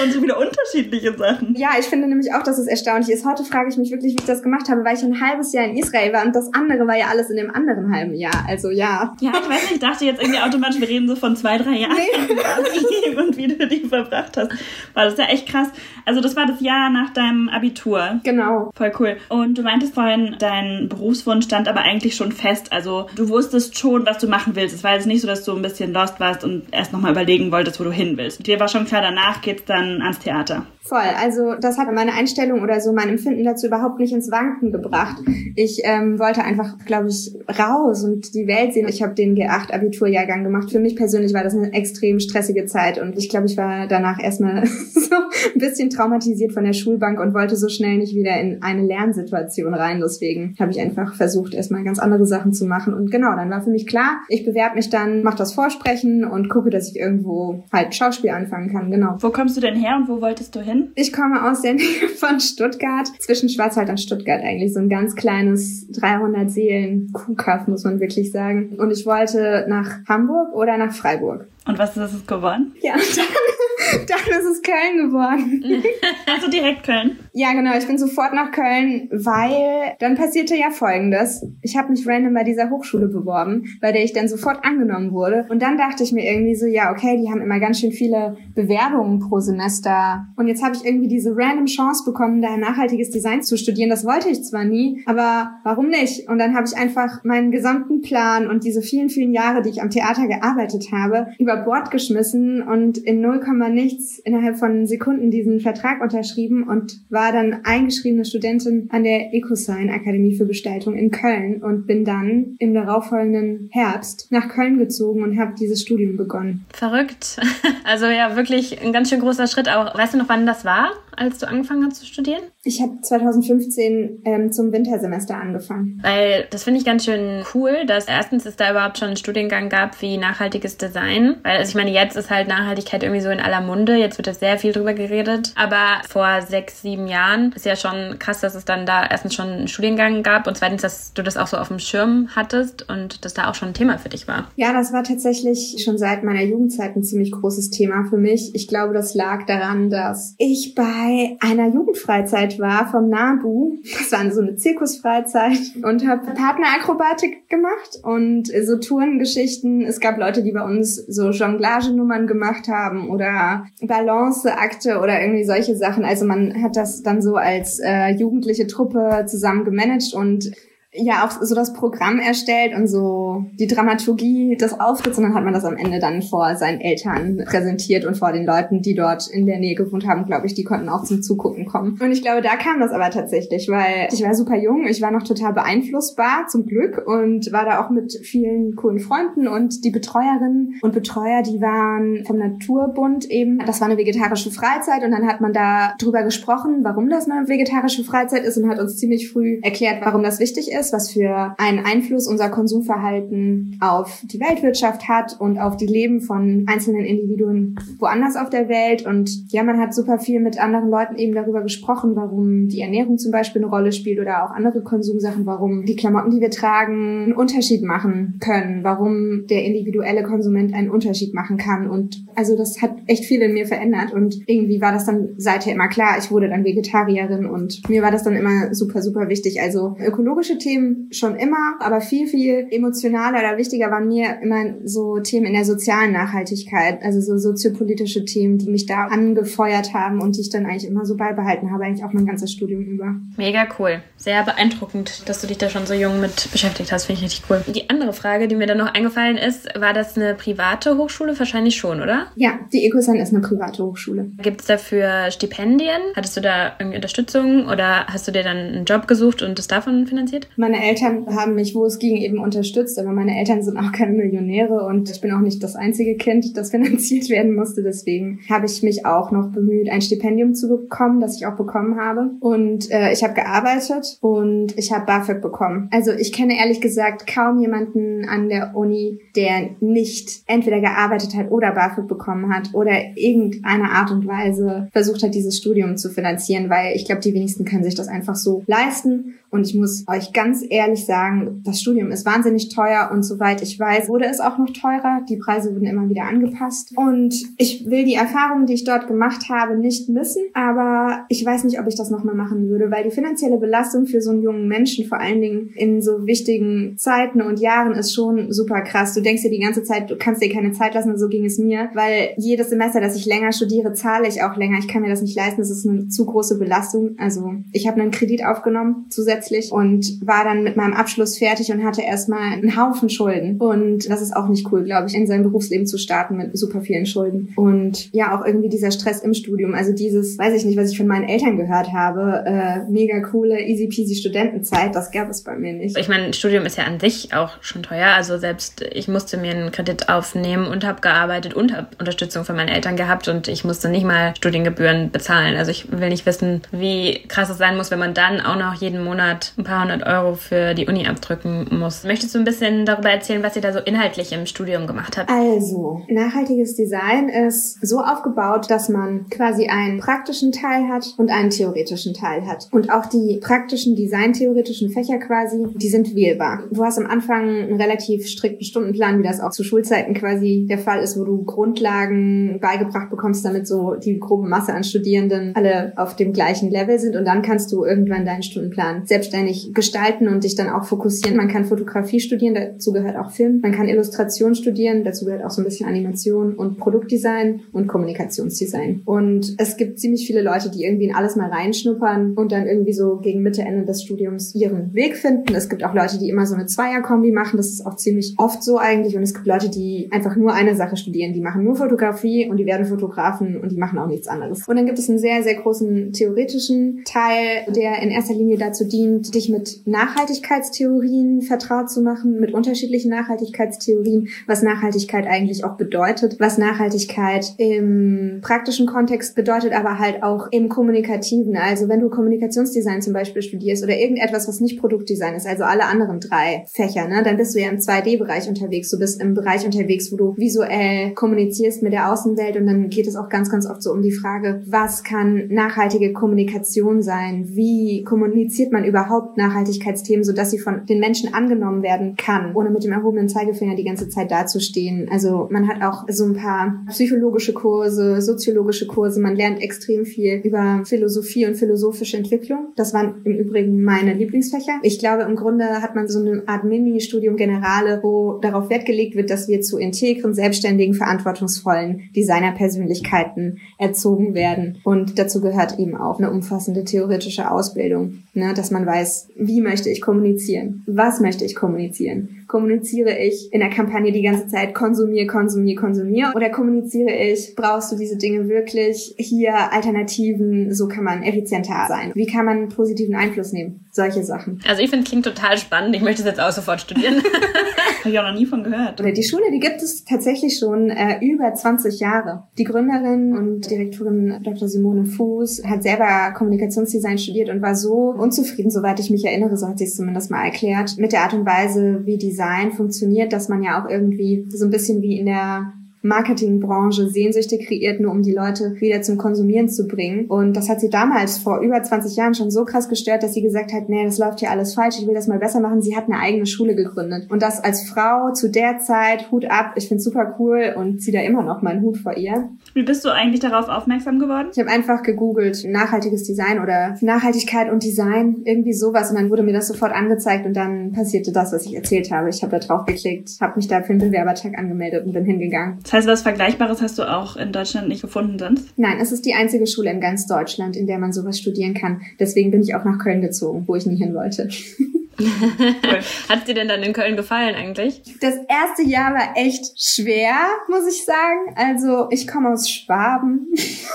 Und 0.02 0.12
so 0.12 0.20
viele 0.22 0.36
unterschiedliche 0.38 1.16
Sachen. 1.18 1.56
Ja, 1.56 1.72
ich 1.80 1.86
finde 1.86 2.08
nämlich 2.08 2.34
auch, 2.34 2.44
dass 2.44 2.58
es 2.58 2.68
erstaunlich 2.68 3.10
ist. 3.10 3.26
Heute 3.26 3.44
frage 3.44 3.70
ich 3.70 3.78
mich 3.78 3.92
wirklich, 3.92 4.14
wie 4.14 4.20
ich 4.20 4.26
das 4.26 4.42
gemacht 4.42 4.70
habe, 4.70 4.84
weil 4.84 4.96
ich 4.96 5.04
ein 5.04 5.22
halbes 5.22 5.54
Jahr 5.54 5.66
in 5.66 5.78
Israel 5.78 6.14
war 6.14 6.26
und 6.26 6.36
das 6.36 6.54
andere 6.54 6.88
war 6.88 6.98
ja 6.98 7.08
alles 7.08 7.30
in 7.30 7.38
dem 7.38 7.54
anderen 7.54 7.94
halben 7.94 8.14
Jahr. 8.16 8.46
Also 8.48 8.70
ja. 8.70 9.14
Ja, 9.20 9.32
ich 9.34 9.50
weiß 9.50 9.62
nicht, 9.64 9.72
ich 9.74 9.80
dachte 9.80 10.06
jetzt 10.06 10.22
irgendwie 10.22 10.40
automatisch, 10.40 10.80
wir 10.80 10.90
reden 10.90 11.08
so 11.08 11.16
von 11.16 11.36
zwei, 11.36 11.58
drei 11.58 11.78
Jahren 11.78 11.96
nee. 11.96 13.16
und 13.22 13.38
wie 13.38 13.48
du 13.48 13.68
die 13.68 13.88
verbracht 13.88 14.38
hast. 14.38 14.52
War 14.94 15.06
das 15.06 15.18
ja 15.18 15.26
echt 15.26 15.48
krass. 15.48 15.70
Also 16.06 16.22
das 16.22 16.36
war 16.36 16.46
das 16.46 16.62
Jahr 16.62 16.90
nach 16.90 17.12
deinem 17.12 17.50
Abitur. 17.50 18.20
Genau. 18.24 18.72
Voll 18.76 18.92
cool. 19.00 19.18
Und 19.30 19.58
du 19.58 19.64
meintest 19.64 19.94
vorhin, 19.94 20.36
dein 20.40 20.88
Berufswunsch 20.90 21.46
stand 21.46 21.68
aber 21.68 21.82
eigentlich 21.82 22.16
schon 22.16 22.32
fest. 22.32 22.72
Also 22.72 23.05
du 23.16 23.30
wusstest 23.30 23.78
schon, 23.78 24.06
was 24.06 24.18
du 24.18 24.28
machen 24.28 24.56
willst. 24.56 24.76
Es 24.76 24.84
war 24.84 24.94
jetzt 24.94 25.08
nicht 25.08 25.22
so, 25.22 25.28
dass 25.28 25.44
du 25.44 25.56
ein 25.56 25.62
bisschen 25.62 25.94
lost 25.94 26.20
warst 26.20 26.44
und 26.44 26.64
erst 26.72 26.94
nochmal 26.94 27.12
überlegen 27.12 27.52
wolltest, 27.52 27.80
wo 27.80 27.84
du 27.84 27.92
hin 27.92 28.18
willst. 28.18 28.46
Dir 28.46 28.60
war 28.60 28.68
schon 28.68 28.86
klar, 28.86 29.02
danach 29.02 29.42
geht's 29.42 29.66
dann 29.66 30.02
ans 30.02 30.20
Theater. 30.20 30.66
Voll. 30.86 31.00
Also 31.20 31.56
das 31.60 31.80
hat 31.80 31.92
meine 31.92 32.14
Einstellung 32.14 32.62
oder 32.62 32.80
so 32.80 32.94
mein 32.94 33.10
Empfinden 33.10 33.44
dazu 33.44 33.66
überhaupt 33.66 34.00
nicht 34.00 34.14
ins 34.14 34.30
Wanken 34.30 34.72
gebracht. 34.72 35.18
Ich 35.56 35.82
ähm, 35.84 36.20
wollte 36.20 36.44
einfach, 36.44 36.78
glaube 36.86 37.08
ich, 37.10 37.34
raus 37.58 38.04
und 38.04 38.36
die 38.36 38.46
Welt 38.46 38.74
sehen. 38.74 38.88
Ich 38.88 39.02
habe 39.02 39.16
den 39.16 39.36
G8 39.36 39.72
Abiturjahrgang 39.72 40.44
gemacht. 40.44 40.70
Für 40.70 40.80
mich 40.80 40.96
persönlich 40.96 41.34
war 41.34 41.44
das 41.44 41.56
eine 41.56 41.74
extrem 41.74 42.20
stressige 42.20 42.68
Zeit 42.68 43.02
und 43.02 43.18
ich 43.18 43.30
glaube, 43.30 43.48
ich 43.48 43.58
war 43.58 43.88
danach 43.88 44.22
erstmal 44.22 44.64
so 44.94 45.16
ein 45.16 45.60
bisschen 45.60 45.90
traumatisiert 45.90 46.54
von 46.54 46.64
der 46.64 46.74
Schulbank 46.74 47.20
und 47.20 47.34
wollte 47.34 47.56
so 47.56 47.68
schnell 47.68 47.98
nicht 47.98 48.14
wieder 48.14 48.40
in 48.40 48.62
eine 48.62 48.84
Lernsituation 48.86 49.74
rein. 49.74 50.00
Deswegen 50.00 50.56
habe 50.60 50.70
ich 50.70 50.80
einfach 50.80 51.16
versucht, 51.16 51.56
erstmal 51.56 51.84
ganz 51.84 51.98
andere 51.98 52.28
Sachen 52.28 52.54
zu 52.54 52.66
machen. 52.66 52.94
Und 52.96 53.12
genau, 53.12 53.36
dann 53.36 53.50
war 53.50 53.62
für 53.62 53.70
mich 53.70 53.88
klar, 53.88 54.22
ich 54.28 54.46
bewerbe 54.46 54.76
mich 54.76 54.90
dann, 54.90 55.24
mache 55.24 55.38
das 55.38 55.54
Vorsprechen 55.54 56.24
und 56.24 56.50
gucke, 56.50 56.70
dass 56.70 56.90
ich 56.90 57.00
irgendwo 57.00 57.64
halt 57.72 57.96
Schauspiel 57.96 58.32
anfangen 58.32 58.72
kann. 58.72 58.92
Genau. 58.92 59.18
Wo 59.20 59.30
kommst 59.30 59.58
du 59.58 59.62
denn 59.62 59.76
her 59.76 59.98
und 59.98 60.08
wo 60.08 60.22
wolltest 60.22 60.56
du 60.56 60.62
hin? 60.62 60.92
Ich 60.96 61.14
komme 61.14 61.50
aus 61.50 61.62
der 61.62 61.74
Nähe 61.76 62.10
von 62.18 62.40
Stuttgart, 62.40 63.08
zwischen 63.20 63.50
Schwarzwald 63.50 63.90
und 63.90 64.00
Stuttgart 64.00 64.42
eigentlich. 64.42 64.74
So 64.74 64.80
ein 64.80 64.90
ganz 64.90 65.16
kleines 65.16 65.88
300 65.92 66.50
Seelen 66.50 67.12
Kuhkaff, 67.14 67.68
muss 67.68 67.84
man 67.84 68.00
wirklich 68.00 68.32
sagen. 68.32 68.76
Und 68.78 68.92
ich 68.92 69.06
wollte 69.06 69.66
nach 69.68 70.00
Hamburg 70.08 70.54
oder 70.54 70.78
nach 70.78 70.94
Freiburg. 70.94 71.48
Und 71.68 71.80
was 71.80 71.98
ist 71.98 72.14
es 72.14 72.28
geworden? 72.28 72.74
Ja, 72.82 72.94
dann, 73.16 74.06
dann 74.08 74.40
ist 74.40 74.46
es 74.46 74.62
Köln 74.62 75.10
geworden. 75.10 75.64
Also 76.28 76.50
direkt 76.50 76.84
Köln? 76.84 77.20
Ja, 77.34 77.54
genau. 77.54 77.78
Ich 77.78 77.88
bin 77.88 77.98
sofort 77.98 78.34
nach 78.34 78.52
Köln, 78.52 79.10
weil 79.12 79.96
dann 80.00 80.16
passierte 80.16 80.56
ja 80.56 80.72
Folgendes. 80.72 81.46
Ich 81.62 81.78
habe 81.78 81.92
mich 81.92 82.08
random 82.08 82.34
bei 82.34 82.44
dieser 82.44 82.70
Hochschule 82.70 83.08
beworben, 83.08 83.66
bei 83.80 83.92
der 83.92 84.04
ich 84.04 84.12
dann 84.12 84.28
sofort 84.28 84.66
angenommen 84.66 85.12
wurde. 85.12 85.46
Und 85.50 85.62
dann 85.62 85.78
dachte 85.78 86.04
ich 86.04 86.12
mir 86.12 86.26
irgendwie 86.26 86.56
so, 86.56 86.66
ja, 86.66 86.92
okay, 86.92 87.22
die 87.22 87.30
haben 87.30 87.42
immer 87.42 87.60
ganz 87.60 87.80
schön 87.80 87.92
viele 87.92 88.38
Bewerbungen 88.56 89.20
pro 89.20 89.40
Semester. 89.40 90.26
Und 90.36 90.48
jetzt 90.48 90.64
habe 90.64 90.76
ich 90.76 90.84
irgendwie 90.84 91.08
diese 91.08 91.32
random 91.36 91.68
Chance 91.68 92.04
bekommen, 92.06 92.42
da 92.42 92.58
nachhaltiges 92.58 93.12
Design 93.12 93.44
zu 93.44 93.58
studieren. 93.58 93.90
Das 93.90 94.06
wollte 94.06 94.30
ich 94.30 94.44
zwar 94.44 94.64
nie, 94.64 95.04
aber 95.06 95.52
warum 95.64 95.90
nicht? 95.90 96.28
Und 96.28 96.40
dann 96.40 96.56
habe 96.56 96.68
ich 96.68 96.76
einfach 96.76 97.24
meinen 97.24 97.52
gesamten 97.52 98.02
Plan 98.02 98.50
und 98.50 98.64
diese 98.64 98.82
vielen, 98.82 99.10
vielen 99.10 99.32
Jahre, 99.32 99.62
die 99.62 99.70
ich 99.70 99.82
am 99.82 99.90
Theater 99.90 100.28
gearbeitet 100.28 100.88
habe, 100.92 101.28
über 101.40 101.55
über 101.56 101.64
Bord 101.64 101.92
geschmissen 101.92 102.62
und 102.62 102.98
in 102.98 103.22
0, 103.22 103.42
nichts 103.72 104.20
innerhalb 104.20 104.58
von 104.58 104.86
Sekunden 104.88 105.32
diesen 105.32 105.60
Vertrag 105.60 106.02
unterschrieben 106.02 106.68
und 106.68 107.00
war 107.10 107.32
dann 107.32 107.62
eingeschriebene 107.64 108.26
Studentin 108.26 108.90
an 108.92 109.04
der 109.04 109.34
EcoSign 109.34 109.90
Akademie 109.90 110.36
für 110.36 110.46
Gestaltung 110.46 110.96
in 110.96 111.12
Köln 111.12 111.64
und 111.64 111.88
bin 111.88 112.06
dann 112.06 112.56
im 112.60 112.74
darauffolgenden 112.74 113.70
Herbst 113.72 114.32
nach 114.32 114.50
Köln 114.50 114.78
gezogen 114.78 115.24
und 115.24 115.40
habe 115.40 115.54
dieses 115.60 115.82
Studium 115.82 116.18
begonnen. 116.18 116.66
Verrückt. 116.74 117.40
Also 117.88 118.08
ja, 118.08 118.36
wirklich 118.36 118.82
ein 118.82 118.94
ganz 118.94 119.10
schön 119.10 119.20
großer 119.20 119.46
Schritt. 119.46 119.68
Aber 119.68 119.96
weißt 119.96 120.16
du 120.16 120.18
noch, 120.18 120.28
wann 120.28 120.48
das 120.48 120.66
war, 120.66 120.90
als 121.16 121.38
du 121.38 121.48
angefangen 121.48 121.86
hast 121.86 121.98
zu 121.98 122.06
studieren? 122.08 122.42
Ich 122.68 122.82
habe 122.82 123.00
2015 123.00 124.24
ähm, 124.26 124.52
zum 124.52 124.72
Wintersemester 124.72 125.38
angefangen. 125.38 126.00
Weil 126.02 126.48
das 126.50 126.64
finde 126.64 126.80
ich 126.80 126.86
ganz 126.86 127.06
schön 127.06 127.44
cool, 127.54 127.86
dass 127.86 128.08
erstens 128.08 128.48
es 128.48 128.56
da 128.56 128.72
überhaupt 128.72 128.98
schon 128.98 129.10
einen 129.10 129.18
Studiengang 129.18 129.70
gab 129.70 130.02
wie 130.02 130.18
nachhaltiges 130.18 130.76
Design. 130.78 131.36
Weil 131.44 131.58
also 131.58 131.70
ich 131.70 131.76
meine, 131.76 131.92
jetzt 131.92 132.18
ist 132.18 132.32
halt 132.32 132.48
Nachhaltigkeit 132.48 133.04
irgendwie 133.04 133.22
so 133.22 133.30
in 133.30 133.40
aller 133.40 133.62
Munde. 133.62 133.96
Jetzt 133.96 134.18
wird 134.18 134.26
da 134.26 134.34
sehr 134.34 134.58
viel 134.58 134.72
drüber 134.72 134.96
geredet. 134.96 135.54
Aber 135.56 136.02
vor 136.10 136.42
sechs, 136.42 136.82
sieben 136.82 137.08
Jahren 137.08 137.52
ist 137.56 137.68
ja 137.68 137.76
schon 137.76 138.18
krass, 138.18 138.42
dass 138.42 138.56
es 138.56 138.66
dann 138.66 138.88
da 138.88 139.06
erstens 139.06 139.36
schon 139.36 139.48
einen 139.48 139.68
Studiengang 139.68 140.24
gab 140.24 140.48
und 140.48 140.58
zweitens, 140.58 140.82
dass 140.82 141.14
du 141.14 141.22
das 141.22 141.38
auch 141.38 141.46
so 141.46 141.58
auf 141.58 141.68
dem 141.68 141.78
Schirm 141.78 142.30
hattest 142.36 142.90
und 142.90 143.26
dass 143.26 143.36
da 143.36 143.48
auch 143.48 143.54
schon 143.54 143.70
ein 143.70 143.74
Thema 143.76 144.00
für 144.00 144.10
dich 144.10 144.28
war. 144.28 144.50
Ja, 144.56 144.74
das 144.74 144.92
war 144.92 145.04
tatsächlich 145.04 145.84
schon 145.86 146.00
seit 146.00 146.24
meiner 146.24 146.42
Jugendzeit 146.42 146.96
ein 146.96 147.04
ziemlich 147.04 147.32
großes 147.32 147.70
Thema 147.70 148.06
für 148.10 148.18
mich. 148.18 148.56
Ich 148.56 148.68
glaube, 148.68 148.96
das 148.96 149.14
lag 149.14 149.46
daran, 149.46 149.92
dass 149.92 150.34
ich 150.40 150.74
bei 150.74 151.38
einer 151.42 151.68
Jugendfreizeit 151.72 152.55
war 152.60 152.88
vom 152.90 153.10
NABU. 153.10 153.78
Das 153.84 154.12
war 154.12 154.32
so 154.32 154.42
eine 154.42 154.56
Zirkusfreizeit 154.56 155.58
und 155.84 156.08
habe 156.08 156.34
Partnerakrobatik 156.34 157.50
gemacht 157.50 158.00
und 158.04 158.48
so 158.64 158.78
Tourengeschichten. 158.78 159.82
Es 159.82 160.00
gab 160.00 160.18
Leute, 160.18 160.44
die 160.44 160.52
bei 160.52 160.64
uns 160.64 160.96
so 160.96 161.30
Jonglagenummern 161.30 162.28
gemacht 162.28 162.68
haben 162.68 163.10
oder 163.10 163.66
Balanceakte 163.82 165.00
oder 165.00 165.22
irgendwie 165.22 165.46
solche 165.46 165.76
Sachen. 165.76 166.06
Also 166.06 166.26
man 166.26 166.62
hat 166.62 166.76
das 166.76 167.04
dann 167.04 167.22
so 167.22 167.36
als 167.36 167.80
äh, 167.80 168.10
jugendliche 168.12 168.68
Truppe 168.68 169.26
zusammen 169.28 169.66
gemanagt 169.66 170.14
und 170.14 170.52
ja 170.98 171.26
auch 171.26 171.42
so 171.42 171.56
das 171.56 171.74
Programm 171.74 172.20
erstellt 172.20 172.76
und 172.76 172.88
so 172.88 173.46
die 173.60 173.68
Dramaturgie 173.68 174.56
des 174.56 174.80
Auftritts. 174.80 175.18
Und 175.18 175.26
dann 175.26 175.34
hat 175.36 175.44
man 175.44 175.54
das 175.54 175.66
am 175.66 175.78
Ende 175.78 176.00
dann 176.00 176.22
vor 176.22 176.56
seinen 176.56 176.82
Eltern 176.82 177.42
präsentiert 177.46 178.06
und 178.06 178.16
vor 178.18 178.32
den 178.32 178.46
Leuten, 178.46 178.82
die 178.82 178.96
dort 178.96 179.28
in 179.28 179.46
der 179.46 179.60
Nähe 179.60 179.76
gewohnt 179.76 180.08
haben, 180.08 180.26
glaube 180.26 180.48
ich, 180.48 180.54
die 180.54 180.64
konnten 180.64 180.90
auch 180.90 181.04
zum 181.04 181.22
Zugucken 181.22 181.66
kommen. 181.66 182.00
Und 182.02 182.12
ich 182.12 182.22
glaube, 182.22 182.42
da 182.42 182.56
kam 182.56 182.80
das 182.80 182.92
aber 182.92 183.10
tatsächlich, 183.10 183.68
weil 183.70 184.08
ich 184.12 184.24
war 184.24 184.34
super 184.34 184.58
jung, 184.58 184.86
ich 184.88 185.02
war 185.02 185.12
noch 185.12 185.24
total 185.24 185.54
beeinflussbar 185.54 186.48
zum 186.48 186.66
Glück 186.66 187.04
und 187.06 187.52
war 187.52 187.66
da 187.66 187.84
auch 187.84 187.90
mit 187.90 188.14
vielen 188.24 188.76
coolen 188.76 189.00
Freunden 189.00 189.48
und 189.48 189.84
die 189.84 189.92
Betreuerinnen 189.92 190.76
und 190.82 190.94
Betreuer, 190.94 191.42
die 191.42 191.62
waren 191.62 192.24
vom 192.26 192.38
Naturbund 192.38 193.30
eben, 193.30 193.60
das 193.66 193.82
war 193.82 193.88
eine 193.88 193.98
vegetarische 193.98 194.52
Freizeit 194.52 195.04
und 195.04 195.12
dann 195.12 195.28
hat 195.28 195.42
man 195.42 195.54
da 195.54 195.94
drüber 196.00 196.24
gesprochen, 196.24 196.84
warum 196.84 197.10
das 197.10 197.30
eine 197.30 197.48
vegetarische 197.48 198.04
Freizeit 198.04 198.44
ist 198.44 198.58
und 198.58 198.70
hat 198.70 198.80
uns 198.80 198.98
ziemlich 198.98 199.32
früh 199.32 199.60
erklärt, 199.62 199.98
warum 200.04 200.24
das 200.24 200.40
wichtig 200.40 200.72
ist 200.72 200.85
ist, 200.86 200.94
was 200.94 201.12
für 201.12 201.56
einen 201.58 201.86
Einfluss 201.86 202.28
unser 202.28 202.50
Konsumverhalten 202.50 203.78
auf 203.82 204.22
die 204.24 204.40
Weltwirtschaft 204.40 205.08
hat 205.08 205.40
und 205.40 205.58
auf 205.58 205.78
die 205.78 205.88
Leben 205.88 206.22
von 206.22 206.66
einzelnen 206.68 207.06
Individuen 207.06 207.76
woanders 208.00 208.36
auf 208.36 208.50
der 208.50 208.70
Welt. 208.70 209.06
Und 209.06 209.52
ja, 209.52 209.64
man 209.64 209.80
hat 209.80 209.94
super 209.94 210.20
viel 210.20 210.40
mit 210.40 210.62
anderen 210.62 210.90
Leuten 210.90 211.16
eben 211.16 211.34
darüber 211.34 211.62
gesprochen, 211.62 212.16
warum 212.16 212.68
die 212.68 212.82
Ernährung 212.82 213.18
zum 213.18 213.32
Beispiel 213.32 213.64
eine 213.64 213.72
Rolle 213.72 213.92
spielt 213.92 214.20
oder 214.20 214.46
auch 214.46 214.52
andere 214.52 214.82
Konsumsachen, 214.82 215.46
warum 215.46 215.86
die 215.86 215.96
Klamotten, 215.96 216.32
die 216.32 216.42
wir 216.42 216.52
tragen, 216.52 217.24
einen 217.24 217.34
Unterschied 217.34 217.84
machen 217.84 218.40
können, 218.40 218.84
warum 218.84 219.48
der 219.48 219.66
individuelle 219.66 220.24
Konsument 220.24 220.74
einen 220.74 220.90
Unterschied 220.90 221.34
machen 221.34 221.58
kann. 221.58 221.90
Und 221.90 222.24
also 222.36 222.56
das 222.56 222.82
hat 222.82 222.96
echt 223.08 223.26
viel 223.26 223.42
in 223.42 223.54
mir 223.54 223.66
verändert 223.66 224.14
und 224.14 224.38
irgendwie 224.48 224.82
war 224.82 224.92
das 224.92 225.06
dann 225.06 225.30
seither 225.38 225.74
immer 225.74 225.88
klar. 225.88 226.18
Ich 226.20 226.32
wurde 226.32 226.50
dann 226.50 226.64
Vegetarierin 226.64 227.46
und 227.46 227.82
mir 227.90 228.02
war 228.02 228.12
das 228.12 228.24
dann 228.24 228.36
immer 228.36 228.74
super, 228.74 229.02
super 229.02 229.30
wichtig. 229.30 229.62
Also 229.62 229.96
ökologische 230.00 230.58
Themen 230.58 230.75
Themen 230.76 231.08
schon 231.12 231.36
immer, 231.36 231.76
aber 231.80 232.02
viel, 232.02 232.28
viel 232.28 232.68
emotionaler 232.70 233.40
oder 233.40 233.58
wichtiger 233.58 233.92
waren 233.92 234.08
mir 234.08 234.40
immer 234.42 234.76
so 234.84 235.20
Themen 235.20 235.46
in 235.46 235.54
der 235.54 235.66
sozialen 235.66 236.12
Nachhaltigkeit, 236.12 237.02
also 237.04 237.22
so 237.22 237.38
soziopolitische 237.38 238.26
Themen, 238.26 238.58
die 238.58 238.70
mich 238.70 238.86
da 238.86 239.06
angefeuert 239.06 239.94
haben 239.94 240.22
und 240.22 240.36
die 240.36 240.42
ich 240.42 240.50
dann 240.50 240.66
eigentlich 240.66 240.88
immer 240.88 241.06
so 241.06 241.16
beibehalten 241.16 241.72
habe, 241.72 241.86
eigentlich 241.86 242.04
auch 242.04 242.14
mein 242.14 242.26
ganzes 242.26 242.52
Studium 242.52 242.84
über. 242.84 243.16
Mega 243.38 243.68
cool. 243.80 244.02
Sehr 244.18 244.44
beeindruckend, 244.44 245.28
dass 245.30 245.42
du 245.42 245.48
dich 245.48 245.58
da 245.58 245.70
schon 245.70 245.86
so 245.86 245.94
jung 245.94 246.20
mit 246.20 246.52
beschäftigt 246.52 246.92
hast, 246.92 247.06
finde 247.06 247.20
ich 247.20 247.26
richtig 247.26 247.50
cool. 247.50 247.64
Die 247.74 247.90
andere 247.90 248.14
Frage, 248.14 248.48
die 248.48 248.56
mir 248.56 248.68
dann 248.68 248.78
noch 248.78 248.94
eingefallen 248.94 249.38
ist, 249.38 249.68
war 249.80 249.94
das 249.94 250.18
eine 250.18 250.34
private 250.36 250.98
Hochschule? 250.98 251.38
Wahrscheinlich 251.38 251.76
schon, 251.76 252.02
oder? 252.02 252.28
Ja, 252.36 252.60
die 252.74 252.86
Ecosan 252.86 253.16
ist 253.18 253.34
eine 253.34 253.42
private 253.42 253.84
Hochschule. 253.84 254.32
Gibt 254.42 254.62
es 254.62 254.68
dafür 254.68 255.32
Stipendien? 255.32 256.02
Hattest 256.16 256.38
du 256.38 256.42
da 256.42 256.74
irgendwie 256.80 256.98
Unterstützung 256.98 257.68
oder 257.68 258.08
hast 258.08 258.28
du 258.28 258.32
dir 258.32 258.44
dann 258.44 258.58
einen 258.58 258.86
Job 258.86 259.08
gesucht 259.08 259.42
und 259.42 259.58
das 259.60 259.68
davon 259.68 260.08
finanziert? 260.08 260.48
Meine 260.66 260.84
Eltern 260.84 261.28
haben 261.28 261.54
mich, 261.54 261.76
wo 261.76 261.86
es 261.86 262.00
ging, 262.00 262.18
eben 262.18 262.40
unterstützt, 262.40 262.98
aber 262.98 263.12
meine 263.12 263.38
Eltern 263.38 263.62
sind 263.62 263.78
auch 263.78 263.92
keine 263.92 264.14
Millionäre 264.14 264.84
und 264.88 265.12
ich 265.12 265.22
bin 265.22 265.32
auch 265.32 265.42
nicht 265.42 265.62
das 265.62 265.76
einzige 265.76 266.18
Kind, 266.18 266.58
das 266.58 266.72
finanziert 266.72 267.30
werden 267.30 267.54
musste. 267.54 267.84
Deswegen 267.84 268.40
habe 268.50 268.66
ich 268.66 268.82
mich 268.82 269.06
auch 269.06 269.30
noch 269.30 269.52
bemüht, 269.52 269.92
ein 269.92 270.02
Stipendium 270.02 270.56
zu 270.56 270.68
bekommen, 270.68 271.20
das 271.20 271.36
ich 271.38 271.46
auch 271.46 271.56
bekommen 271.56 272.00
habe. 272.00 272.32
Und 272.40 272.90
äh, 272.90 273.14
ich 273.14 273.24
habe 273.24 273.36
gearbeitet 273.36 274.18
und 274.22 274.76
ich 274.76 274.92
habe 274.92 275.06
BAföG 275.06 275.40
bekommen. 275.40 275.88
Also 275.92 276.12
ich 276.14 276.34
kenne 276.34 276.58
ehrlich 276.58 276.82
gesagt 276.82 277.28
kaum 277.28 277.60
jemanden 277.60 278.28
an 278.28 278.50
der 278.50 278.76
Uni, 278.76 279.20
der 279.36 279.70
nicht 279.82 280.42
entweder 280.48 280.82
gearbeitet 280.82 281.36
hat 281.36 281.52
oder 281.52 281.74
BAföG 281.74 282.08
bekommen 282.08 282.52
hat 282.52 282.74
oder 282.74 282.92
irgendeine 283.14 283.92
Art 283.92 284.10
und 284.10 284.26
Weise 284.26 284.88
versucht 284.92 285.22
hat, 285.22 285.36
dieses 285.36 285.60
Studium 285.60 285.96
zu 285.96 286.10
finanzieren, 286.10 286.72
weil 286.72 286.96
ich 286.96 287.06
glaube, 287.06 287.22
die 287.22 287.36
wenigsten 287.36 287.66
können 287.66 287.84
sich 287.84 287.94
das 287.94 288.08
einfach 288.08 288.36
so 288.36 288.64
leisten. 288.66 289.36
Und 289.56 289.66
ich 289.66 289.76
muss 289.76 290.06
euch 290.08 290.34
ganz 290.34 290.64
ehrlich 290.70 291.06
sagen, 291.06 291.62
das 291.64 291.82
Studium 291.82 292.12
ist 292.12 292.26
wahnsinnig 292.26 292.70
teuer 292.70 293.10
und 293.12 293.24
soweit 293.24 293.62
ich 293.62 293.80
weiß, 293.80 294.10
wurde 294.10 294.26
es 294.26 294.40
auch 294.40 294.58
noch 294.58 294.70
teurer. 294.72 295.22
Die 295.30 295.38
Preise 295.38 295.74
wurden 295.74 295.86
immer 295.86 296.10
wieder 296.10 296.24
angepasst. 296.24 296.92
Und 296.96 297.34
ich 297.58 297.86
will 297.90 298.06
die 298.06 298.16
Erfahrungen, 298.16 298.66
die 298.66 298.74
ich 298.74 298.84
dort 298.84 299.08
gemacht 299.08 299.50
habe, 299.50 299.78
nicht 299.78 300.10
missen, 300.10 300.44
aber 300.54 301.26
ich 301.30 301.46
weiß 301.46 301.64
nicht, 301.64 301.80
ob 301.80 301.88
ich 301.88 301.96
das 301.96 302.10
nochmal 302.10 302.36
machen 302.36 302.68
würde, 302.70 302.92
weil 302.92 303.04
die 303.04 303.12
finanzielle 303.12 303.58
Belastung 303.58 304.06
für 304.06 304.22
so 304.22 304.32
einen 304.32 304.42
jungen 304.42 304.68
Menschen, 304.68 305.06
vor 305.06 305.20
allen 305.20 305.42
Dingen 305.42 305.70
in 305.76 306.02
so 306.02 306.26
wichtigen 306.26 306.96
Zeiten 306.98 307.42
und 307.42 307.60
Jahren, 307.60 307.94
ist 307.94 308.14
schon 308.14 308.52
super 308.52 308.82
krass. 308.82 309.14
Du 309.14 309.22
denkst 309.22 309.44
dir 309.44 309.52
die 309.52 309.60
ganze 309.60 309.84
Zeit, 309.84 310.10
du 310.10 310.18
kannst 310.18 310.42
dir 310.42 310.52
keine 310.52 310.74
Zeit 310.74 310.94
lassen 310.94 311.16
so 311.18 311.30
ging 311.30 311.46
es 311.46 311.58
mir, 311.58 311.90
weil 311.94 312.34
jedes 312.38 312.70
Semester, 312.70 313.00
dass 313.00 313.16
ich 313.16 313.26
länger 313.26 313.54
studiere, 313.54 313.94
zahle 313.94 314.28
ich 314.28 314.44
auch 314.44 314.58
länger. 314.58 314.80
Ich 314.80 314.88
kann 314.88 315.02
mir 315.02 315.10
das 315.10 315.22
nicht 315.22 315.36
leisten, 315.36 315.62
das 315.62 315.70
ist 315.70 315.88
eine 315.88 316.10
zu 316.10 316.26
große 316.26 316.60
Belastung. 316.60 317.16
Also 317.18 317.54
ich 317.72 317.88
habe 317.88 318.02
einen 318.02 318.12
Kredit 318.12 318.46
aufgenommen 318.46 319.06
zusätzlich 319.10 319.45
und 319.72 320.26
war 320.26 320.44
dann 320.44 320.64
mit 320.64 320.76
meinem 320.76 320.94
Abschluss 320.94 321.38
fertig 321.38 321.72
und 321.72 321.84
hatte 321.84 322.02
erstmal 322.02 322.54
einen 322.54 322.76
Haufen 322.76 323.10
Schulden. 323.10 323.58
Und 323.58 324.10
das 324.10 324.22
ist 324.22 324.36
auch 324.36 324.48
nicht 324.48 324.72
cool, 324.72 324.84
glaube 324.84 325.08
ich, 325.08 325.16
in 325.16 325.28
sein 325.28 325.44
Berufsleben 325.44 325.88
zu 325.88 325.98
starten 325.98 326.38
mit 326.38 326.58
super 326.58 326.82
vielen 326.82 327.06
Schulden. 327.06 327.54
Und 327.56 328.12
ja, 328.14 328.38
auch 328.38 328.46
irgendwie 328.46 328.70
dieser 328.70 328.92
Stress 328.92 329.22
im 329.22 329.34
Studium. 329.34 329.74
Also 329.74 329.94
dieses, 329.94 330.38
weiß 330.38 330.54
ich 330.56 330.66
nicht, 330.66 330.78
was 330.78 330.92
ich 330.92 330.98
von 330.98 331.08
meinen 331.08 331.28
Eltern 331.28 331.58
gehört 331.58 331.92
habe, 331.94 332.44
äh, 332.46 332.92
mega 332.92 333.20
coole, 333.22 333.60
easy 333.62 333.88
peasy 333.88 334.16
Studentenzeit, 334.16 334.96
das 334.96 335.12
gab 335.12 335.30
es 335.30 335.44
bei 335.44 335.56
mir 335.58 335.74
nicht. 335.74 335.98
Ich 335.98 336.08
meine, 336.08 336.34
Studium 336.34 336.66
ist 336.66 336.78
ja 336.78 336.86
an 336.86 337.00
sich 337.00 337.34
auch 337.34 337.62
schon 337.62 337.84
teuer. 337.84 338.10
Also 338.16 338.38
selbst 338.38 338.84
ich 338.92 339.08
musste 339.08 339.38
mir 339.38 339.52
einen 339.52 339.72
Kredit 339.72 340.10
aufnehmen 340.10 340.68
und 340.68 340.86
habe 340.86 341.02
gearbeitet 341.02 341.54
und 341.54 341.76
habe 341.76 341.88
Unterstützung 342.00 342.46
von 342.46 342.56
meinen 342.56 342.70
Eltern 342.70 342.96
gehabt 342.96 343.28
und 343.28 343.48
ich 343.48 343.64
musste 343.64 343.90
nicht 343.90 344.06
mal 344.06 344.34
Studiengebühren 344.36 345.12
bezahlen. 345.12 345.58
Also 345.58 345.72
ich 345.72 345.92
will 345.92 346.10
nicht 346.10 346.26
wissen, 346.26 346.62
wie 346.72 347.24
krass 347.28 347.50
es 347.50 347.58
sein 347.58 347.78
muss, 347.78 347.92
wenn 347.92 348.00
man 348.00 348.14
dann 348.14 348.42
auch 348.42 348.58
noch 348.58 348.74
jeden 348.76 349.04
Monat 349.04 349.35
ein 349.58 349.64
paar 349.64 349.84
hundert 349.84 350.06
Euro 350.06 350.36
für 350.36 350.74
die 350.74 350.88
Uni 350.88 351.08
abdrücken 351.08 351.68
muss. 351.80 352.04
Möchtest 352.04 352.36
du 352.36 352.40
ein 352.40 352.46
bisschen 352.46 352.86
darüber 352.86 353.10
erzählen, 353.10 353.44
was 353.44 353.56
ihr 353.56 353.62
da 353.62 353.74
so 353.74 353.80
inhaltlich 353.80 354.32
im 354.32 354.46
Studium 354.46 354.88
gemacht 354.88 355.18
habt? 355.18 355.30
Also, 355.30 356.04
nachhaltiges 356.10 356.76
Design 356.76 357.30
ist 357.30 357.86
so 357.86 358.00
aufgebaut, 358.00 358.70
dass 358.70 358.90
man 358.90 359.28
quasi 359.30 359.68
einen 359.68 360.00
praktischen 360.00 360.52
Teil 360.52 360.88
hat 360.88 361.14
und 361.18 361.32
einen 361.32 361.50
theoretischen 361.50 362.14
Teil 362.14 362.46
hat. 362.48 362.68
Und 362.72 362.92
auch 362.92 363.06
die 363.06 363.40
praktischen 363.42 363.96
designtheoretischen 363.96 364.90
Fächer 364.90 365.18
quasi, 365.18 365.66
die 365.76 365.90
sind 365.90 366.16
wählbar. 366.16 366.64
Du 366.72 366.84
hast 366.84 366.98
am 366.98 367.08
Anfang 367.08 367.48
einen 367.48 367.82
relativ 367.82 368.28
strikten 368.28 368.66
Stundenplan, 368.66 369.20
wie 369.20 369.24
das 369.24 369.40
auch 369.40 369.52
zu 369.52 369.64
Schulzeiten 369.64 370.14
quasi 370.14 370.66
der 370.70 370.80
Fall 370.80 371.02
ist, 371.02 371.20
wo 371.20 371.24
du 371.24 371.44
Grundlagen 371.44 372.60
beigebracht 372.62 373.10
bekommst, 373.10 373.46
damit 373.46 373.68
so 373.68 373.96
die 373.96 374.20
grobe 374.20 374.48
Masse 374.48 374.74
an 374.74 374.84
Studierenden 374.84 375.56
alle 375.56 375.94
auf 375.96 376.16
dem 376.16 376.34
gleichen 376.34 376.70
Level 376.70 377.00
sind. 377.00 377.16
Und 377.16 377.26
dann 377.26 377.42
kannst 377.42 377.72
du 377.72 377.86
irgendwann 377.86 378.26
deinen 378.26 378.44
Stundenplan 378.44 379.06
selbstständig 379.16 379.74
gestalten 379.74 380.28
und 380.28 380.44
dich 380.44 380.56
dann 380.56 380.70
auch 380.70 380.84
fokussieren. 380.84 381.38
Man 381.38 381.48
kann 381.48 381.64
Fotografie 381.64 382.20
studieren, 382.20 382.54
dazu 382.54 382.92
gehört 382.92 383.16
auch 383.16 383.32
Film. 383.32 383.62
Man 383.62 383.72
kann 383.72 383.88
Illustration 383.88 384.56
studieren, 384.56 385.06
dazu 385.06 385.24
gehört 385.24 385.46
auch 385.46 385.52
so 385.52 385.62
ein 385.62 385.66
bisschen 385.66 385.88
Animation 385.88 386.54
und 386.56 386.78
Produktdesign 386.78 387.62
und 387.72 387.88
Kommunikationsdesign. 387.88 389.04
Und 389.06 389.56
es 389.58 389.78
gibt 389.78 390.00
ziemlich 390.00 390.28
viele 390.28 390.42
Leute, 390.42 390.70
die 390.70 390.84
irgendwie 390.84 391.06
in 391.06 391.16
alles 391.16 391.38
mal 391.38 391.50
reinschnuppern 391.50 392.34
und 392.34 392.52
dann 392.52 392.68
irgendwie 392.68 392.92
so 392.92 393.18
gegen 393.18 393.42
Mitte, 393.42 393.62
Ende 393.62 393.86
des 393.86 394.04
Studiums 394.04 394.54
ihren 394.54 394.94
Weg 394.94 395.16
finden. 395.16 395.56
Es 395.56 395.70
gibt 395.70 395.86
auch 395.86 395.94
Leute, 395.94 396.20
die 396.20 396.30
immer 396.30 396.46
so 396.46 396.56
eine 396.56 396.66
Zweierkombi 396.66 397.32
machen. 397.32 397.56
Das 397.56 397.68
ist 397.68 397.86
auch 397.86 397.96
ziemlich 397.96 398.36
oft 398.38 398.64
so 398.64 398.78
eigentlich. 398.78 399.16
Und 399.16 399.24
es 399.24 399.34
gibt 399.34 399.48
Leute, 399.48 399.70
die 399.70 400.10
einfach 400.12 400.36
nur 400.36 400.54
eine 400.54 400.76
Sache 400.76 400.98
studieren. 400.98 401.32
Die 401.32 401.42
machen 401.42 401.64
nur 401.64 401.78
Fotografie 401.78 402.50
und 402.50 402.58
die 402.58 402.66
werden 402.66 402.86
Fotografen 402.86 403.62
und 403.62 403.72
die 403.72 403.78
machen 403.78 403.98
auch 403.98 404.08
nichts 404.08 404.28
anderes. 404.28 404.68
Und 404.68 404.76
dann 404.76 404.86
gibt 404.86 405.00
es 405.00 405.10
einen 405.10 405.20
sehr, 405.20 405.42
sehr 405.42 405.56
großen 405.56 406.12
theoretischen 406.12 407.04
Teil, 407.06 407.72
der 407.74 408.02
in 408.02 408.10
erster 408.10 408.34
Linie 408.34 408.58
dazu 408.58 408.84
dient, 408.84 409.05
dich 409.06 409.50
mit 409.50 409.82
Nachhaltigkeitstheorien 409.86 411.42
vertraut 411.42 411.90
zu 411.90 412.02
machen, 412.02 412.40
mit 412.40 412.54
unterschiedlichen 412.54 413.10
Nachhaltigkeitstheorien, 413.10 414.28
was 414.48 414.64
Nachhaltigkeit 414.64 415.28
eigentlich 415.28 415.64
auch 415.64 415.78
bedeutet, 415.78 416.40
was 416.40 416.58
Nachhaltigkeit 416.58 417.54
im 417.58 418.40
praktischen 418.42 418.88
Kontext 418.88 419.36
bedeutet, 419.36 419.74
aber 419.74 420.00
halt 420.00 420.24
auch 420.24 420.48
im 420.52 420.70
kommunikativen. 420.70 421.58
Also 421.58 421.88
wenn 421.90 422.02
du 422.02 422.10
Kommunikationsdesign 422.10 423.02
zum 423.02 423.14
Beispiel 423.14 423.42
studierst 423.42 423.84
oder 423.84 423.98
irgendetwas, 423.98 424.48
was 424.48 424.60
nicht 424.60 424.80
Produktdesign 424.80 425.36
ist, 425.36 425.48
also 425.48 425.64
alle 425.64 425.86
anderen 425.86 426.20
drei 426.20 426.66
Fächer, 426.68 427.08
ne, 427.08 427.24
dann 427.24 427.38
bist 427.38 427.56
du 427.56 427.60
ja 427.60 427.70
im 427.70 427.78
2D-Bereich 427.78 428.48
unterwegs. 428.48 428.90
Du 428.90 429.00
bist 429.00 429.22
im 429.22 429.34
Bereich 429.34 429.66
unterwegs, 429.66 430.12
wo 430.12 430.18
du 430.18 430.38
visuell 430.38 431.14
kommunizierst 431.14 431.84
mit 431.84 431.94
der 431.94 432.12
Außenwelt 432.12 432.58
und 432.58 432.66
dann 432.66 432.90
geht 432.90 433.08
es 433.08 433.16
auch 433.16 433.30
ganz, 433.30 433.50
ganz 433.50 433.66
oft 433.66 433.82
so 433.82 433.92
um 433.92 434.02
die 434.02 434.12
Frage, 434.12 434.62
was 434.66 435.04
kann 435.04 435.48
nachhaltige 435.50 436.14
Kommunikation 436.14 437.02
sein? 437.02 437.50
Wie 437.50 438.04
kommuniziert 438.04 438.72
man 438.72 438.84
überhaupt 438.96 439.38
Nachhaltigkeitsthemen, 439.38 440.24
sodass 440.24 440.52
sie 440.52 440.58
von 440.58 440.86
den 440.86 441.00
Menschen 441.00 441.34
angenommen 441.34 441.84
werden 441.84 442.16
kann, 442.16 442.56
ohne 442.56 442.70
mit 442.70 442.86
dem 442.86 442.94
erhobenen 442.94 443.28
Zeigefinger 443.28 443.76
die 443.76 443.84
ganze 443.84 444.08
Zeit 444.08 444.32
dazustehen? 444.32 445.10
Also 445.12 445.48
man 445.52 445.68
hat 445.68 445.82
auch 445.82 446.06
so 446.08 446.24
ein 446.24 446.36
paar 446.36 446.82
psychologische 446.90 447.54
Kurse, 447.54 448.22
soziologische 448.22 448.88
Kurse, 448.88 449.20
man 449.20 449.36
lernt 449.36 449.62
extrem 449.62 450.06
viel 450.06 450.40
über 450.44 450.84
Philosophie 450.86 451.46
und 451.46 451.56
philosophische 451.56 452.16
Entwicklung. 452.16 452.70
Das 452.78 452.94
waren 452.94 453.22
im 453.26 453.34
Übrigen 453.34 453.84
meine 453.84 454.14
Lieblingsfächer. 454.14 454.80
Ich 454.82 454.98
glaube, 455.00 455.24
im 455.24 455.36
Grunde 455.36 455.82
hat 455.82 455.96
man 455.96 456.08
so 456.08 456.20
eine 456.20 456.44
Art 456.48 456.64
Mini-Studium 456.64 457.36
Generale, 457.36 458.00
wo 458.02 458.40
darauf 458.40 458.70
Wert 458.70 458.86
gelegt 458.86 459.16
wird, 459.18 459.30
dass 459.30 459.50
wir 459.50 459.60
zu 459.60 459.78
integren, 459.78 460.34
selbstständigen, 460.34 460.94
verantwortungsvollen 460.94 462.04
Designerpersönlichkeiten 462.16 463.60
erzogen 463.78 464.34
werden. 464.36 464.78
Und 464.84 465.20
dazu 465.20 465.42
gehört 465.42 465.80
eben 465.80 465.98
auch 465.98 466.20
eine 466.20 466.32
umfassende 466.32 466.86
theoretische 466.86 467.52
Ausbildung, 467.52 468.20
ne, 468.34 468.54
dass 468.54 468.72
man 468.72 468.85
weiß, 468.86 469.30
wie 469.36 469.62
möchte 469.62 469.90
ich 469.90 470.02
kommunizieren, 470.02 470.84
was 470.88 471.20
möchte 471.20 471.46
ich 471.46 471.56
kommunizieren, 471.56 472.46
kommuniziere 472.48 473.18
ich 473.18 473.52
in 473.52 473.60
der 473.60 473.70
Kampagne 473.70 474.12
die 474.12 474.22
ganze 474.22 474.48
Zeit 474.48 474.74
konsumier, 474.74 475.28
konsumier, 475.28 475.76
konsumier 475.76 476.32
oder 476.36 476.50
kommuniziere 476.50 477.12
ich, 477.12 477.56
brauchst 477.56 477.92
du 477.92 477.98
diese 477.98 478.18
Dinge 478.18 478.48
wirklich, 478.48 479.16
hier 479.18 479.72
Alternativen, 479.74 480.74
so 480.74 480.88
kann 480.88 481.04
man 481.04 481.24
effizienter 481.24 481.86
sein. 481.88 482.12
Wie 482.14 482.26
kann 482.26 482.46
man 482.46 482.70
positiven 482.70 483.16
Einfluss 483.16 483.52
nehmen? 483.52 483.86
Solche 483.92 484.24
Sachen. 484.24 484.60
Also 484.68 484.82
ich 484.82 484.90
finde, 484.90 485.06
klingt 485.06 485.26
total 485.26 485.58
spannend. 485.58 485.96
Ich 485.96 486.02
möchte 486.02 486.22
es 486.22 486.28
jetzt 486.28 486.40
auch 486.40 486.52
sofort 486.52 486.82
studieren. 486.82 487.16
Habe 488.06 488.14
ich 488.14 488.20
auch 488.20 488.24
noch 488.24 488.40
nie 488.40 488.46
von 488.46 488.64
gehört. 488.64 489.02
Oder 489.02 489.12
die 489.12 489.24
Schule, 489.24 489.46
die 489.52 489.60
gibt 489.60 489.82
es 489.82 490.06
tatsächlich 490.06 490.60
schon 490.60 490.92
äh, 490.92 491.18
über 491.26 491.52
20 491.52 492.00
Jahre. 492.00 492.44
Die 492.56 492.64
Gründerin 492.64 493.36
und 493.36 493.68
Direktorin 493.68 494.42
Dr. 494.44 494.68
Simone 494.68 495.06
Fuß 495.06 495.64
hat 495.66 495.82
selber 495.82 496.32
Kommunikationsdesign 496.38 497.18
studiert 497.18 497.50
und 497.50 497.64
war 497.64 497.74
so 497.74 498.14
unzufrieden, 498.16 498.70
soweit 498.70 499.00
ich 499.00 499.10
mich 499.10 499.26
erinnere, 499.26 499.58
so 499.58 499.68
hat 499.68 499.80
sie 499.80 499.86
es 499.86 499.96
zumindest 499.96 500.30
mal 500.30 500.46
erklärt, 500.46 501.00
mit 501.00 501.14
der 501.14 501.24
Art 501.24 501.34
und 501.34 501.48
Weise, 501.48 502.06
wie 502.06 502.20
Design 502.20 502.74
funktioniert, 502.74 503.34
dass 503.34 503.50
man 503.50 503.64
ja 503.64 503.82
auch 503.84 503.90
irgendwie 503.90 504.46
so 504.50 504.66
ein 504.66 504.72
bisschen 504.72 505.02
wie 505.02 505.18
in 505.18 505.26
der 505.26 505.74
Marketingbranche 506.06 507.10
Sehnsüchte 507.10 507.58
kreiert, 507.58 508.00
nur 508.00 508.12
um 508.12 508.22
die 508.22 508.34
Leute 508.34 508.76
wieder 508.80 509.02
zum 509.02 509.18
Konsumieren 509.18 509.70
zu 509.70 509.88
bringen. 509.88 510.28
Und 510.28 510.54
das 510.54 510.70
hat 510.70 510.80
sie 510.80 510.90
damals 510.90 511.40
vor 511.40 511.62
über 511.62 511.82
20 511.82 512.16
Jahren 512.16 512.36
schon 512.36 512.52
so 512.52 512.64
krass 512.64 512.88
gestört, 512.90 513.24
dass 513.24 513.34
sie 513.34 513.42
gesagt 513.42 513.74
hat, 513.74 513.90
nee, 513.90 514.06
das 514.06 514.20
läuft 514.20 514.40
hier 514.40 514.52
alles 514.52 514.76
falsch, 514.76 515.00
ich 515.00 515.08
will 515.08 515.16
das 515.16 515.28
mal 515.28 515.40
besser 515.40 515.60
machen. 515.60 515.82
Sie 515.82 515.96
hat 515.96 516.06
eine 516.06 516.20
eigene 516.20 516.46
Schule 516.46 516.76
gegründet. 516.76 517.30
Und 517.32 517.42
das 517.42 517.64
als 517.64 517.90
Frau 517.90 518.32
zu 518.34 518.50
der 518.50 518.78
Zeit, 518.78 519.32
Hut 519.32 519.50
ab, 519.50 519.74
ich 519.76 519.88
finde 519.88 520.04
super 520.04 520.36
cool 520.40 520.76
und 520.78 521.02
ziehe 521.02 521.18
da 521.18 521.24
immer 521.24 521.42
noch 521.42 521.64
meinen 521.64 521.82
Hut 521.82 521.98
vor 521.98 522.16
ihr. 522.16 522.50
Wie 522.76 522.84
bist 522.84 523.04
du 523.04 523.10
eigentlich 523.10 523.40
darauf 523.40 523.68
aufmerksam 523.68 524.20
geworden? 524.20 524.50
Ich 524.52 524.60
habe 524.60 524.70
einfach 524.70 525.02
gegoogelt, 525.02 525.66
nachhaltiges 525.68 526.24
Design 526.24 526.62
oder 526.62 526.96
Nachhaltigkeit 527.02 527.72
und 527.72 527.84
Design, 527.84 528.42
irgendwie 528.46 528.74
sowas. 528.74 529.10
Und 529.10 529.18
dann 529.18 529.32
wurde 529.32 529.42
mir 529.42 529.54
das 529.54 529.68
sofort 529.68 529.94
angezeigt 529.94 530.46
und 530.46 530.54
dann 530.54 530.92
passierte 530.92 531.32
das, 531.32 531.52
was 531.52 531.66
ich 531.66 531.76
erzählt 531.76 532.12
habe. 532.12 532.30
Ich 532.30 532.44
habe 532.44 532.52
da 532.52 532.60
drauf 532.60 532.86
geklickt, 532.86 533.32
habe 533.42 533.56
mich 533.56 533.68
da 533.68 533.82
für 533.82 533.94
einen 533.94 534.00
Bewerbertag 534.00 534.58
angemeldet 534.58 535.06
und 535.06 535.14
bin 535.14 535.26
hingegangen. 535.26 535.80
Das 535.82 535.95
heißt, 535.96 536.08
was 536.08 536.22
Vergleichbares 536.22 536.82
hast 536.82 537.00
du 537.00 537.04
auch 537.04 537.36
in 537.38 537.52
Deutschland 537.52 537.88
nicht 537.88 538.02
gefunden 538.02 538.38
sonst? 538.38 538.68
Nein, 538.78 538.98
es 539.02 539.12
ist 539.12 539.26
die 539.26 539.34
einzige 539.34 539.66
Schule 539.66 539.90
in 539.92 540.02
ganz 540.02 540.28
Deutschland, 540.28 540.76
in 540.76 540.88
der 540.88 541.00
man 541.00 541.14
sowas 541.14 541.40
studieren 541.40 541.74
kann. 541.74 542.02
Deswegen 542.20 542.52
bin 542.52 542.62
ich 542.62 542.76
auch 542.76 542.84
nach 542.84 543.00
Köln 543.00 543.22
gezogen, 543.22 543.64
wo 543.66 543.76
ich 543.76 543.86
nie 543.86 543.98
hin 543.98 544.14
wollte. 544.14 544.50
cool. 545.20 545.28
Hat 546.30 546.48
dir 546.48 546.54
denn 546.54 546.68
dann 546.68 546.84
in 546.84 546.94
Köln 546.94 547.16
gefallen 547.16 547.56
eigentlich? 547.56 548.02
Das 548.22 548.36
erste 548.48 548.84
Jahr 548.84 549.14
war 549.14 549.36
echt 549.36 549.80
schwer, 549.80 550.36
muss 550.70 550.88
ich 550.88 551.06
sagen. 551.06 551.56
Also 551.56 552.08
ich 552.12 552.28
komme 552.28 552.50
aus 552.50 552.70
Schwaben 552.70 553.48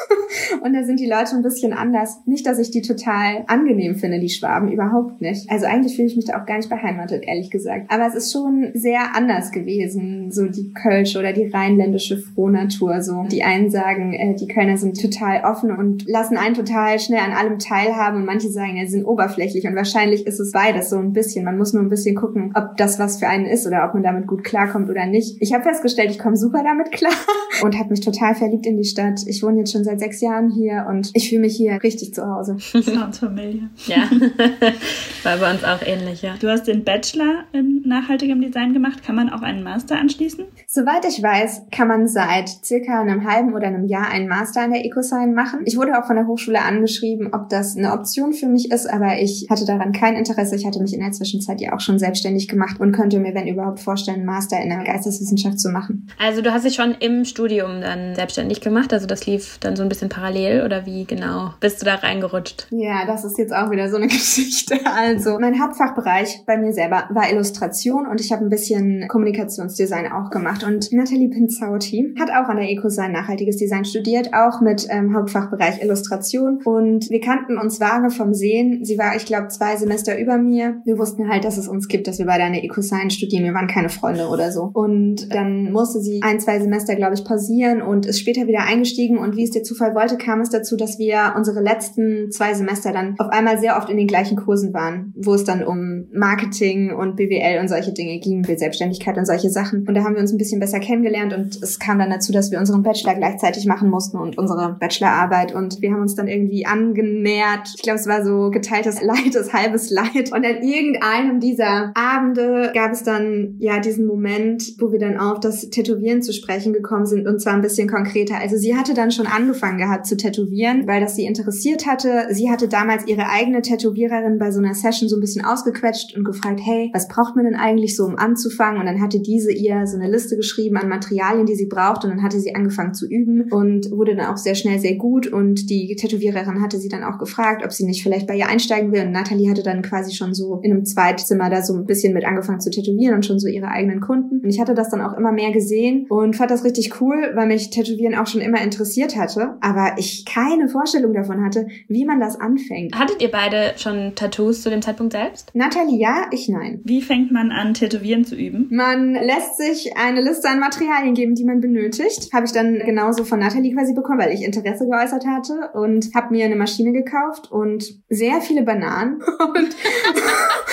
und 0.63 0.73
da 0.73 0.85
sind 0.85 1.01
die 1.01 1.07
Leute 1.07 1.37
ein 1.37 1.43
bisschen 1.43 1.73
anders. 1.73 2.21
Nicht, 2.27 2.47
dass 2.47 2.59
ich 2.59 2.71
die 2.71 2.83
total 2.83 3.45
angenehm 3.47 3.97
finde, 3.97 4.21
die 4.21 4.29
Schwaben, 4.29 4.71
überhaupt 4.71 5.21
nicht. 5.21 5.51
Also 5.51 5.67
eigentlich 5.67 5.97
fühle 5.97 6.09
ich 6.09 6.17
mich 6.17 6.27
da 6.27 6.41
auch 6.41 6.47
gar 6.47 6.57
nicht 6.57 6.71
beheimatet, 6.71 7.25
ehrlich 7.27 7.51
gesagt. 7.51 7.91
Aber 7.91 8.07
es 8.07 8.15
ist 8.15 8.33
schon 8.33 8.71
sehr 8.75 9.15
anders 9.15 9.53
gewesen, 9.53 10.31
so 10.31 10.47
die 10.47 10.73
Kölsche 10.73 11.19
oder 11.19 11.33
die 11.33 11.49
rheinländische 11.49 12.19
Frohnatur. 12.19 13.03
So 13.03 13.25
die 13.31 13.43
einen 13.43 13.71
sagen, 13.71 14.13
äh, 14.13 14.35
die 14.35 14.49
Kölner 14.49 14.77
sind 14.77 15.01
total 15.01 15.45
offen 15.45 15.71
und 15.71 16.09
lassen 16.09 16.37
einen 16.37 16.55
total 16.55 16.99
schnell 16.99 17.21
an 17.21 17.33
allem 17.33 17.59
teilhaben 17.59 18.21
und 18.21 18.27
manche 18.27 18.49
sagen, 18.49 18.77
ja, 18.77 18.85
sie 18.85 18.93
sind 18.93 19.05
oberflächlich 19.05 19.67
und 19.67 19.77
wahrscheinlich 19.77 20.27
ist 20.27 20.41
es 20.41 20.53
beides 20.53 20.91
so 20.91 20.99
ein 20.99 21.10
bisschen. 21.13 21.45
Man 21.45 21.59
muss 21.59 21.73
nur 21.73 21.83
ein 21.83 21.89
bisschen 21.89 22.17
gucken, 22.17 22.53
ob 22.55 22.77
das 22.77 22.99
was 22.99 23.19
für 23.19 23.29
einen 23.29 23.47
ist 23.47 23.67
oder 23.67 23.85
ob 23.87 23.95
man 23.95 24.03
damit 24.03 24.27
gut 24.27 24.45
klarkommt 24.45 24.89
oder 24.89 25.07
nicht. 25.07 25.37
Ich 25.41 25.53
habe 25.53 25.65
festgestellt, 25.65 26.11
ich 26.11 26.19
komme 26.19 26.37
super 26.37 26.63
damit 26.63 26.93
klar 26.93 27.13
und 27.63 27.79
habe 27.79 27.91
mich 27.91 28.01
total 28.01 28.35
verliebt 28.35 28.67
in 28.67 28.77
die 28.77 28.85
Stadt. 28.85 29.21
Ich 29.27 29.43
wohne 29.43 29.59
jetzt 29.59 29.73
schon 29.73 29.85
seit 29.85 30.01
sechs 30.01 30.21
Jahren 30.21 30.51
hier 30.51 30.87
und 30.89 31.11
ich 31.15 31.29
fühle 31.29 31.43
mich 31.43 31.57
hier 31.57 31.83
richtig 31.83 32.15
zu 32.15 32.27
Hause. 32.27 32.57
Sounds 32.59 33.19
familiar. 33.19 33.71
Ja, 33.87 34.09
war 35.23 35.37
bei 35.39 35.53
uns 35.53 35.65
auch 35.65 35.83
ähnlich, 35.87 36.23
ja. 36.23 36.35
Du 36.41 36.49
hast 36.49 36.67
den 36.67 36.85
Bachelor 36.85 37.45
in 37.53 37.83
nachhaltigem 37.87 38.41
Design 38.41 38.73
gemacht. 38.73 39.03
Kann 39.03 39.17
man 39.17 39.31
auch 39.31 39.43
einen 39.43 39.63
Master 39.63 39.99
anschließen? 39.99 40.47
Soweit 40.73 41.05
ich 41.05 41.21
weiß, 41.21 41.63
kann 41.73 41.89
man 41.89 42.07
seit 42.07 42.49
circa 42.49 43.01
einem 43.01 43.29
halben 43.29 43.55
oder 43.55 43.67
einem 43.67 43.87
Jahr 43.87 44.09
einen 44.09 44.29
Master 44.29 44.65
in 44.65 44.71
der 44.71 44.85
EcoSign 44.85 45.35
machen. 45.35 45.63
Ich 45.65 45.77
wurde 45.77 45.99
auch 45.99 46.07
von 46.07 46.15
der 46.15 46.29
Hochschule 46.29 46.63
angeschrieben, 46.63 47.31
ob 47.33 47.49
das 47.49 47.77
eine 47.77 47.93
Option 47.93 48.33
für 48.33 48.47
mich 48.47 48.71
ist, 48.71 48.87
aber 48.87 49.19
ich 49.19 49.49
hatte 49.51 49.65
daran 49.65 49.91
kein 49.91 50.15
Interesse. 50.15 50.55
Ich 50.55 50.65
hatte 50.65 50.81
mich 50.81 50.95
in 50.95 51.01
der 51.01 51.11
Zwischenzeit 51.11 51.61
ja 51.61 51.75
auch 51.75 51.81
schon 51.81 51.99
selbstständig 51.99 52.47
gemacht 52.47 52.79
und 52.79 52.93
könnte 52.93 53.19
mir, 53.19 53.35
wenn 53.35 53.49
überhaupt, 53.49 53.81
vorstellen, 53.81 54.19
einen 54.19 54.27
Master 54.27 54.63
in 54.63 54.69
der 54.69 54.85
Geisteswissenschaft 54.85 55.59
zu 55.59 55.71
machen. 55.71 56.07
Also 56.21 56.41
du 56.41 56.53
hast 56.53 56.65
dich 56.65 56.77
schon 56.77 56.95
im 57.01 57.25
Studium 57.25 57.81
dann 57.81 58.15
selbstständig 58.15 58.61
gemacht, 58.61 58.93
also 58.93 59.09
das 59.09 59.27
lief 59.27 59.59
dann 59.59 59.75
so 59.75 59.83
ein 59.83 59.89
bisschen 59.89 60.09
parallel 60.09 60.63
oder 60.63 60.87
wie 60.87 61.05
genau 61.05 61.53
bist 61.59 61.83
du 61.83 61.85
da 61.85 61.97
reingerutscht? 61.97 62.69
Ja, 62.71 63.07
das 63.07 63.25
ist 63.25 63.39
jetzt 63.39 63.53
auch 63.53 63.73
wieder 63.73 63.91
so 63.91 63.97
eine 63.97 64.07
Geschichte. 64.07 64.79
Also 64.85 65.37
mein 65.41 65.61
Hauptfachbereich 65.61 66.45
bei 66.47 66.57
mir 66.57 66.73
selber 66.73 67.09
war 67.11 67.29
Illustration 67.29 68.07
und 68.07 68.21
ich 68.21 68.31
habe 68.31 68.45
ein 68.45 68.51
bisschen 68.51 69.09
Kommunikationsdesign 69.09 70.13
auch 70.13 70.31
gemacht 70.31 70.60
und 70.65 70.93
Nathalie 70.93 71.29
Pinzauti 71.29 72.15
hat 72.19 72.31
auch 72.31 72.49
an 72.49 72.57
der 72.57 72.71
EcoSign 72.71 73.13
nachhaltiges 73.13 73.57
Design 73.57 73.85
studiert, 73.85 74.31
auch 74.33 74.61
mit 74.61 74.87
ähm, 74.91 75.15
Hauptfachbereich 75.15 75.83
Illustration 75.83 76.61
und 76.65 77.11
wir 77.11 77.21
kannten 77.21 77.59
uns 77.59 77.81
vage 77.81 78.11
vom 78.11 78.35
Sehen. 78.35 78.85
Sie 78.85 78.99
war, 78.99 79.17
ich 79.17 79.27
glaube, 79.27 79.49
zwei 79.49 79.77
Semester 79.77 80.19
über 80.19 80.39
mir. 80.39 80.81
Wir 80.85 80.99
wussten 80.99 81.29
halt, 81.29 81.45
dass 81.45 81.59
es 81.59 81.69
uns 81.69 81.89
gibt, 81.89 82.07
dass 82.07 82.19
wir 82.19 82.27
beide 82.27 82.45
an 82.45 82.53
der 82.53 82.65
EcoSign 82.65 83.11
studieren. 83.11 83.45
Wir 83.45 83.55
waren 83.55 83.67
keine 83.67 83.89
Freunde 83.89 84.29
oder 84.29 84.53
so. 84.53 84.71
Und 84.73 85.33
dann 85.35 85.73
musste 85.73 86.01
sie 86.01 86.21
ein, 86.23 86.41
zwei 86.41 86.61
Semester, 86.61 86.97
glaube 86.97 87.15
ich, 87.15 87.25
pausieren 87.25 87.83
und 87.83 88.07
ist 88.07 88.21
später 88.21 88.47
wieder 88.47 88.65
eingestiegen 88.65 89.19
und 89.19 89.37
wie 89.37 89.45
es 89.45 89.51
der 89.51 89.63
Zufall 89.63 89.95
wollte, 89.95 90.17
kam 90.17 90.41
es 90.41 90.51
dazu, 90.51 90.77
dass 90.77 90.99
wir 90.99 91.35
unsere 91.37 91.61
letzten 91.61 92.31
zwei 92.31 92.55
Semester 92.55 92.93
dann 92.93 93.15
auf 93.19 93.29
einmal 93.29 93.59
sehr 93.59 93.77
oft 93.77 93.89
in 93.89 93.97
den 93.97 94.07
gleichen 94.07 94.37
Kursen 94.37 94.73
waren, 94.73 95.15
wo 95.17 95.35
es 95.35 95.45
dann 95.45 95.65
um 95.65 96.07
Marketing 96.13 96.93
und 96.93 97.17
BWL 97.17 97.61
und 97.61 97.69
solche 97.69 97.93
Dinge 97.93 98.19
ging, 98.19 98.45
Selbstständigkeit 98.45 99.17
und 99.17 99.27
solche 99.27 99.51
Sachen. 99.51 99.87
Und 99.87 99.95
da 99.95 100.03
haben 100.05 100.15
wir 100.15 100.21
uns 100.21 100.33
ein 100.33 100.39
bisschen 100.39 100.50
besser 100.59 100.81
kennengelernt 100.81 101.33
und 101.33 101.63
es 101.63 101.79
kam 101.79 101.99
dann 101.99 102.11
dazu, 102.11 102.33
dass 102.33 102.51
wir 102.51 102.59
unseren 102.59 102.83
Bachelor 102.83 103.15
gleichzeitig 103.15 103.67
machen 103.67 103.91
mussten 103.91 104.17
und 104.17 104.39
unsere 104.39 104.77
Bachelorarbeit 104.81 105.55
und 105.55 105.81
wir 105.81 105.93
haben 105.93 106.01
uns 106.01 106.15
dann 106.15 106.27
irgendwie 106.27 106.67
angenähert. 106.67 107.73
Ich 107.77 107.83
glaube, 107.83 108.01
es 108.01 108.07
war 108.07 108.25
so 108.25 108.51
geteiltes 108.51 109.03
Leid, 109.03 109.35
das 109.35 109.53
halbes 109.53 109.91
Leid. 109.91 110.33
Und 110.33 110.45
an 110.45 110.63
irgendeinem 110.63 111.41
dieser 111.41 111.93
Abende 111.95 112.73
gab 112.75 112.93
es 112.93 113.03
dann 113.03 113.57
ja 113.59 113.79
diesen 113.79 114.07
Moment, 114.07 114.75
wo 114.79 114.91
wir 114.91 114.99
dann 114.99 115.19
auf 115.19 115.41
das 115.41 115.71
Tätowieren 115.71 116.23
zu 116.23 116.33
sprechen 116.33 116.73
gekommen 116.73 117.07
sind 117.07 117.27
und 117.27 117.41
zwar 117.41 117.55
ein 117.55 117.63
bisschen 117.63 117.89
konkreter. 117.89 118.39
Also 118.39 118.57
sie 118.57 118.77
hatte 118.77 118.95
dann 118.95 119.11
schon 119.11 119.27
angefangen 119.27 119.79
gehabt 119.79 120.07
zu 120.07 120.17
tätowieren, 120.17 120.87
weil 120.87 121.01
das 121.01 121.17
sie 121.17 121.27
interessiert 121.27 121.87
hatte. 121.87 122.27
Sie 122.31 122.51
hatte 122.51 122.69
damals 122.69 123.07
ihre 123.07 123.29
eigene 123.29 123.63
Tätowiererin 123.63 124.39
bei 124.39 124.51
so 124.51 124.59
einer 124.59 124.75
Session 124.75 125.09
so 125.09 125.17
ein 125.17 125.21
bisschen 125.21 125.45
ausgequetscht 125.45 126.17
und 126.17 126.25
gefragt, 126.25 126.61
hey, 126.63 126.91
was 126.93 127.09
braucht 127.09 127.37
man 127.37 127.45
denn 127.45 127.57
eigentlich 127.57 127.97
so, 127.97 128.05
um 128.05 128.17
anzufangen? 128.17 128.81
Und 128.81 128.87
dann 128.87 129.01
hatte 129.01 129.21
diese 129.21 129.53
ihr 129.53 129.87
so 129.87 129.97
eine 129.97 130.11
Liste 130.11 130.37
geschrieben 130.41 130.77
an 130.77 130.89
Materialien, 130.89 131.47
die 131.47 131.55
sie 131.55 131.67
braucht 131.67 132.05
und 132.05 132.11
dann 132.11 132.23
hatte 132.23 132.41
sie 132.41 132.55
angefangen 132.55 132.95
zu 132.95 133.07
üben 133.07 133.51
und 133.51 133.91
wurde 133.91 134.17
dann 134.17 134.27
auch 134.27 134.37
sehr 134.37 134.55
schnell 134.55 134.79
sehr 134.79 134.97
gut 134.97 135.27
und 135.27 135.69
die 135.69 135.95
Tätowiererin 135.95 136.63
hatte 136.63 136.79
sie 136.79 136.89
dann 136.89 137.05
auch 137.05 137.19
gefragt, 137.19 137.63
ob 137.65 137.73
sie 137.73 137.85
nicht 137.85 138.03
vielleicht 138.03 138.27
bei 138.27 138.37
ihr 138.37 138.49
einsteigen 138.49 138.93
will 138.93 139.03
und 139.03 139.13
Nathalie 139.13 139.51
hatte 139.51 139.63
dann 139.63 139.83
quasi 139.83 140.15
schon 140.15 140.35
so 140.35 140.61
in 140.63 140.73
einem 140.73 140.85
Zweitzimmer 140.85 141.51
da 141.51 141.63
so 141.63 141.75
ein 141.75 141.85
bisschen 141.85 142.15
mit 142.15 142.25
angefangen 142.25 142.61
zu 142.61 142.71
tätowieren 142.71 143.15
und 143.15 143.27
schon 143.27 143.39
so 143.39 143.49
ihre 143.49 143.69
eigenen 143.69 144.01
Kunden 144.01 144.41
und 144.41 144.49
ich 144.49 144.61
hatte 144.61 144.75
das 144.75 144.91
dann 144.91 145.03
auch 145.03 145.17
immer 145.17 145.33
mehr 145.33 145.53
gesehen 145.53 146.07
und 146.09 146.37
fand 146.37 146.51
das 146.51 146.65
richtig 146.65 147.01
cool, 147.01 147.33
weil 147.35 147.47
mich 147.47 147.71
Tätowieren 147.71 148.15
auch 148.15 148.27
schon 148.27 148.41
immer 148.41 148.63
interessiert 148.63 149.17
hatte, 149.17 149.57
aber 149.61 149.93
ich 149.99 150.25
keine 150.25 150.69
Vorstellung 150.69 151.13
davon 151.13 151.45
hatte, 151.45 151.67
wie 151.89 152.05
man 152.05 152.21
das 152.21 152.41
anfängt. 152.41 152.99
Hattet 152.99 153.21
ihr 153.23 153.31
beide 153.31 153.75
schon 153.77 154.15
Tattoos 154.15 154.63
zu 154.63 154.71
dem 154.71 154.83
Zeitpunkt 154.83 155.13
selbst? 155.13 155.51
Natalie 155.55 155.99
ja, 155.99 156.27
ich 156.31 156.49
nein. 156.49 156.81
Wie 156.85 157.03
fängt 157.03 157.33
man 157.33 157.51
an, 157.51 157.75
Tätowieren 157.75 158.25
zu 158.25 158.35
üben? 158.35 158.69
Man 158.71 159.15
lässt 159.15 159.59
sich 159.59 159.97
eine 159.97 160.23
Liste 160.23 160.30
an 160.45 160.61
Materialien 160.61 161.15
geben, 161.15 161.35
die 161.35 161.45
man 161.45 161.61
benötigt. 161.61 162.33
Habe 162.33 162.47
ich 162.47 162.53
dann 162.53 162.79
genauso 162.79 163.25
von 163.25 163.41
Natalie 163.41 163.75
quasi 163.75 163.95
bekommen, 163.95 164.21
weil 164.21 164.33
ich 164.33 164.43
Interesse 164.43 164.87
geäußert 164.87 165.27
hatte 165.27 165.71
und 165.75 166.15
habe 166.15 166.33
mir 166.33 166.45
eine 166.45 166.57
Maschine 166.57 166.93
gekauft 166.93 167.51
und 167.51 168.01
sehr 168.09 168.41
viele 168.41 168.63
Bananen 168.63 169.23
und, 169.41 169.77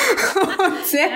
und, 0.67 0.85
sehr, 0.85 1.07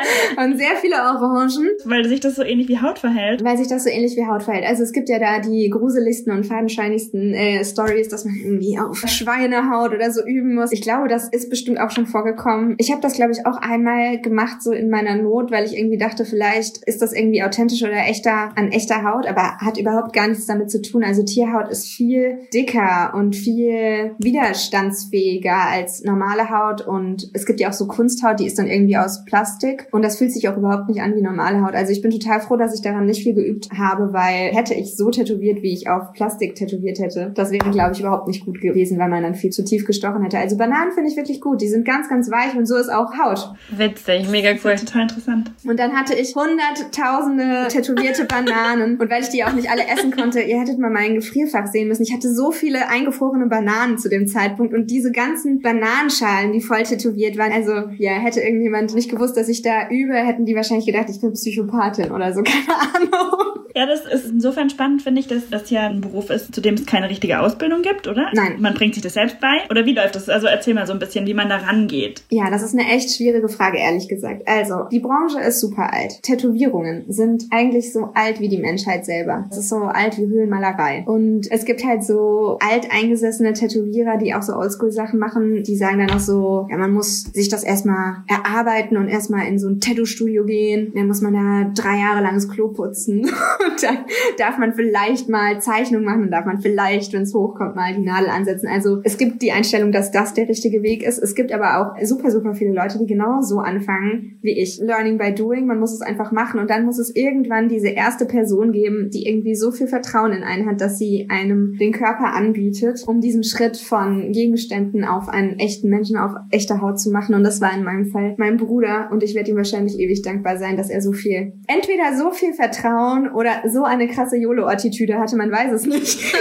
und 0.43 0.57
sehr 0.57 0.75
viele 0.79 0.95
Orangen. 0.95 1.69
Weil 1.85 2.05
sich 2.07 2.19
das 2.19 2.35
so 2.35 2.43
ähnlich 2.43 2.67
wie 2.67 2.79
Haut 2.79 2.99
verhält. 2.99 3.43
Weil 3.43 3.57
sich 3.57 3.67
das 3.67 3.83
so 3.83 3.89
ähnlich 3.89 4.15
wie 4.15 4.25
Haut 4.25 4.43
verhält. 4.43 4.65
Also 4.65 4.83
es 4.83 4.91
gibt 4.91 5.09
ja 5.09 5.19
da 5.19 5.39
die 5.39 5.69
gruseligsten 5.69 6.31
und 6.33 6.45
fadenscheinigsten 6.45 7.33
äh, 7.33 7.63
Stories, 7.63 8.09
dass 8.09 8.25
man 8.25 8.35
irgendwie 8.35 8.79
auf 8.79 8.97
Schweinehaut 9.07 9.93
oder 9.93 10.11
so 10.11 10.23
üben 10.25 10.55
muss. 10.55 10.71
Ich 10.71 10.81
glaube, 10.81 11.07
das 11.07 11.29
ist 11.29 11.49
bestimmt 11.49 11.79
auch 11.79 11.91
schon 11.91 12.05
vorgekommen. 12.05 12.75
Ich 12.77 12.91
habe 12.91 13.01
das, 13.01 13.13
glaube 13.13 13.31
ich, 13.31 13.45
auch 13.45 13.57
einmal 13.57 14.19
gemacht, 14.21 14.61
so 14.61 14.71
in 14.71 14.89
meiner 14.89 15.15
Not, 15.15 15.51
weil 15.51 15.65
ich 15.65 15.77
irgendwie 15.77 15.97
dachte, 15.97 16.25
vielleicht 16.25 16.83
ist 16.85 17.01
das 17.01 17.13
irgendwie 17.13 17.43
authentisch 17.43 17.81
oder 17.83 18.07
echter 18.07 18.51
an 18.55 18.71
echter 18.71 19.03
Haut, 19.03 19.27
aber 19.27 19.57
hat 19.57 19.77
überhaupt 19.77 20.13
gar 20.13 20.27
nichts 20.27 20.45
damit 20.45 20.71
zu 20.71 20.81
tun. 20.81 21.03
Also 21.03 21.23
Tierhaut 21.23 21.69
ist 21.69 21.87
viel 21.87 22.39
dicker 22.53 23.13
und 23.15 23.35
viel 23.35 24.15
widerstandsfähiger 24.19 25.69
als 25.71 26.03
normale 26.03 26.49
Haut 26.49 26.85
und 26.85 27.29
es 27.33 27.45
gibt 27.45 27.59
ja 27.59 27.69
auch 27.69 27.73
so 27.73 27.87
Kunsthaut, 27.87 28.39
die 28.39 28.47
ist 28.47 28.57
dann 28.59 28.67
irgendwie 28.67 28.80
aus 28.97 29.25
Plastik 29.25 29.87
und 29.91 30.03
das 30.03 30.17
fühlt 30.17 30.31
sich 30.31 30.47
auch 30.49 30.57
überhaupt 30.57 30.89
nicht 30.89 31.01
an 31.01 31.15
wie 31.15 31.21
normale 31.21 31.61
Haut. 31.61 31.75
Also 31.75 31.91
ich 31.91 32.01
bin 32.01 32.11
total 32.11 32.41
froh, 32.41 32.57
dass 32.57 32.75
ich 32.75 32.81
daran 32.81 33.05
nicht 33.05 33.23
viel 33.23 33.33
geübt 33.33 33.69
habe, 33.77 34.13
weil 34.13 34.53
hätte 34.53 34.73
ich 34.73 34.95
so 34.95 35.09
tätowiert, 35.09 35.61
wie 35.61 35.73
ich 35.73 35.89
auf 35.89 36.13
Plastik 36.13 36.55
tätowiert 36.55 36.99
hätte, 36.99 37.31
das 37.35 37.51
wäre, 37.51 37.69
glaube 37.71 37.93
ich, 37.93 37.99
überhaupt 37.99 38.27
nicht 38.27 38.45
gut 38.45 38.61
gewesen, 38.61 38.99
weil 38.99 39.09
man 39.09 39.23
dann 39.23 39.35
viel 39.35 39.51
zu 39.51 39.63
tief 39.63 39.85
gestochen 39.85 40.23
hätte. 40.23 40.37
Also 40.37 40.57
Bananen 40.57 40.91
finde 40.91 41.09
ich 41.09 41.17
wirklich 41.17 41.41
gut. 41.41 41.61
Die 41.61 41.67
sind 41.67 41.85
ganz, 41.85 42.09
ganz 42.09 42.29
weich 42.31 42.55
und 42.55 42.65
so 42.65 42.75
ist 42.75 42.89
auch 42.89 43.11
Haut. 43.17 43.53
Witzig, 43.75 44.29
mega 44.29 44.51
cool. 44.63 44.75
Total 44.75 45.03
interessant. 45.03 45.51
Und 45.65 45.79
dann 45.79 45.93
hatte 45.93 46.13
ich 46.13 46.35
hunderttausende 46.35 47.67
tätowierte 47.69 48.25
Bananen. 48.25 48.97
Und 48.97 49.09
weil 49.09 49.23
ich 49.23 49.29
die 49.29 49.43
auch 49.43 49.53
nicht 49.53 49.69
alle 49.69 49.87
essen 49.87 50.11
konnte, 50.11 50.41
ihr 50.41 50.59
hättet 50.59 50.79
mal 50.79 50.89
mein 50.89 51.15
Gefrierfach 51.15 51.67
sehen 51.67 51.87
müssen. 51.87 52.03
Ich 52.03 52.13
hatte 52.13 52.33
so 52.33 52.51
viele 52.51 52.89
eingefrorene 52.89 53.47
Bananen 53.47 53.97
zu 53.97 54.09
dem 54.09 54.27
Zeitpunkt 54.27 54.73
und 54.73 54.89
diese 54.89 55.11
ganzen 55.11 55.61
Bananenschalen, 55.61 56.51
die 56.51 56.61
voll 56.61 56.83
tätowiert 56.83 57.37
waren. 57.37 57.51
Also, 57.51 57.89
ja, 57.97 58.13
hätte 58.13 58.41
irgendjemand 58.71 58.93
nicht 58.93 59.09
gewusst, 59.09 59.37
dass 59.37 59.49
ich 59.49 59.61
da 59.61 59.89
übe, 59.89 60.15
hätten 60.15 60.45
die 60.45 60.55
wahrscheinlich 60.55 60.85
gedacht, 60.85 61.09
ich 61.09 61.19
bin 61.19 61.33
Psychopathin 61.33 62.11
oder 62.11 62.33
so, 62.33 62.41
keine 62.43 63.13
Ahnung. 63.13 63.60
Ja, 63.75 63.85
das 63.85 64.05
ist 64.05 64.29
insofern 64.29 64.69
spannend, 64.69 65.01
finde 65.01 65.21
ich, 65.21 65.27
dass 65.27 65.49
das 65.49 65.69
ja 65.69 65.87
ein 65.87 66.01
Beruf 66.01 66.29
ist, 66.29 66.53
zu 66.53 66.61
dem 66.61 66.75
es 66.75 66.85
keine 66.85 67.09
richtige 67.09 67.39
Ausbildung 67.39 67.81
gibt, 67.81 68.07
oder? 68.07 68.29
Nein. 68.33 68.55
Man 68.59 68.73
bringt 68.73 68.93
sich 68.93 69.03
das 69.03 69.13
selbst 69.13 69.39
bei? 69.39 69.69
Oder 69.69 69.85
wie 69.85 69.93
läuft 69.93 70.15
das? 70.15 70.29
Also 70.29 70.47
erzähl 70.47 70.73
mal 70.73 70.87
so 70.87 70.93
ein 70.93 70.99
bisschen, 70.99 71.25
wie 71.27 71.33
man 71.33 71.49
da 71.49 71.57
rangeht. 71.57 72.23
Ja, 72.29 72.49
das 72.49 72.63
ist 72.63 72.73
eine 72.73 72.89
echt 72.89 73.15
schwierige 73.15 73.49
Frage, 73.49 73.77
ehrlich 73.77 74.07
gesagt. 74.07 74.47
Also, 74.47 74.85
die 74.91 74.99
Branche 74.99 75.39
ist 75.39 75.59
super 75.59 75.93
alt. 75.93 76.21
Tätowierungen 76.23 77.05
sind 77.07 77.45
eigentlich 77.51 77.93
so 77.93 78.09
alt 78.13 78.39
wie 78.39 78.49
die 78.49 78.57
Menschheit 78.57 79.05
selber. 79.05 79.47
Es 79.51 79.57
ist 79.57 79.69
so 79.69 79.77
alt 79.77 80.17
wie 80.17 80.25
Höhlenmalerei. 80.25 81.03
Und 81.05 81.51
es 81.51 81.65
gibt 81.65 81.85
halt 81.85 82.03
so 82.03 82.57
alteingesessene 82.59 83.53
Tätowierer, 83.53 84.17
die 84.17 84.33
auch 84.33 84.41
so 84.41 84.53
Oldschool-Sachen 84.55 85.19
machen, 85.19 85.63
die 85.63 85.75
sagen 85.75 85.99
dann 85.99 86.11
auch 86.11 86.19
so, 86.19 86.67
ja, 86.69 86.77
man 86.77 86.93
muss 86.93 87.23
sich 87.23 87.49
das 87.49 87.63
erstmal 87.63 88.23
erarbeiten 88.27 88.97
und 88.97 89.07
erstmal 89.07 89.47
in 89.47 89.59
so 89.59 89.67
ein 89.67 89.79
Tattoo-Studio 89.79 90.45
gehen. 90.45 90.91
Dann 90.95 91.07
muss 91.07 91.21
man 91.21 91.33
da 91.33 91.71
drei 91.81 91.99
Jahre 91.99 92.21
lang 92.21 92.35
das 92.35 92.49
Klo 92.49 92.69
putzen. 92.69 93.29
Und 93.65 93.83
dann 93.83 94.05
darf 94.37 94.57
man 94.57 94.73
vielleicht 94.73 95.29
mal 95.29 95.61
Zeichnungen 95.61 96.05
machen 96.05 96.23
und 96.23 96.31
darf 96.31 96.45
man 96.45 96.61
vielleicht, 96.61 97.13
wenn 97.13 97.23
es 97.23 97.33
hochkommt, 97.33 97.75
mal 97.75 97.93
die 97.93 98.01
Nadel 98.01 98.29
ansetzen. 98.29 98.67
Also 98.67 99.01
es 99.03 99.17
gibt 99.17 99.41
die 99.41 99.51
Einstellung, 99.51 99.91
dass 99.91 100.11
das 100.11 100.33
der 100.33 100.47
richtige 100.47 100.81
Weg 100.83 101.03
ist. 101.03 101.17
Es 101.19 101.35
gibt 101.35 101.51
aber 101.51 101.77
auch 101.79 102.03
super, 102.03 102.31
super 102.31 102.55
viele 102.55 102.73
Leute, 102.73 102.97
die 102.99 103.05
genau 103.05 103.41
so 103.41 103.59
anfangen 103.59 104.39
wie 104.41 104.59
ich. 104.59 104.79
Learning 104.79 105.17
by 105.17 105.33
doing. 105.33 105.67
Man 105.67 105.79
muss 105.79 105.93
es 105.93 106.01
einfach 106.01 106.31
machen 106.31 106.59
und 106.59 106.69
dann 106.69 106.85
muss 106.85 106.97
es 106.97 107.15
irgendwann 107.15 107.69
diese 107.69 107.89
erste 107.89 108.25
Person 108.25 108.71
geben, 108.71 109.09
die 109.11 109.27
irgendwie 109.27 109.55
so 109.55 109.71
viel 109.71 109.87
Vertrauen 109.87 110.33
in 110.33 110.43
einen 110.43 110.67
hat, 110.67 110.81
dass 110.81 110.97
sie 110.97 111.27
einem 111.29 111.77
den 111.77 111.91
Körper 111.91 112.33
anbietet, 112.33 113.03
um 113.05 113.21
diesen 113.21 113.43
Schritt 113.43 113.77
von 113.77 114.31
Gegenständen 114.31 115.05
auf 115.05 115.29
einen 115.29 115.59
echten 115.59 115.89
Menschen, 115.89 116.17
auf 116.17 116.31
echte 116.49 116.81
Haut 116.81 116.99
zu 116.99 117.11
machen. 117.11 117.35
Und 117.35 117.43
das 117.43 117.61
war 117.61 117.75
in 117.75 117.83
meinem 117.83 118.07
Fall 118.07 118.35
mein 118.37 118.57
Bruder 118.57 119.09
und 119.11 119.23
ich 119.23 119.35
werde 119.35 119.51
ihm 119.51 119.57
wahrscheinlich 119.57 119.99
ewig 119.99 120.21
dankbar 120.21 120.57
sein, 120.57 120.77
dass 120.77 120.89
er 120.89 121.01
so 121.01 121.11
viel, 121.11 121.53
entweder 121.67 122.17
so 122.17 122.31
viel 122.31 122.53
Vertrauen 122.53 123.29
oder 123.31 123.50
so 123.69 123.83
eine 123.83 124.07
krasse 124.07 124.37
YOLO-Attitüde 124.37 125.17
hatte, 125.17 125.35
man 125.35 125.51
weiß 125.51 125.71
es 125.73 125.85
nicht. 125.85 126.19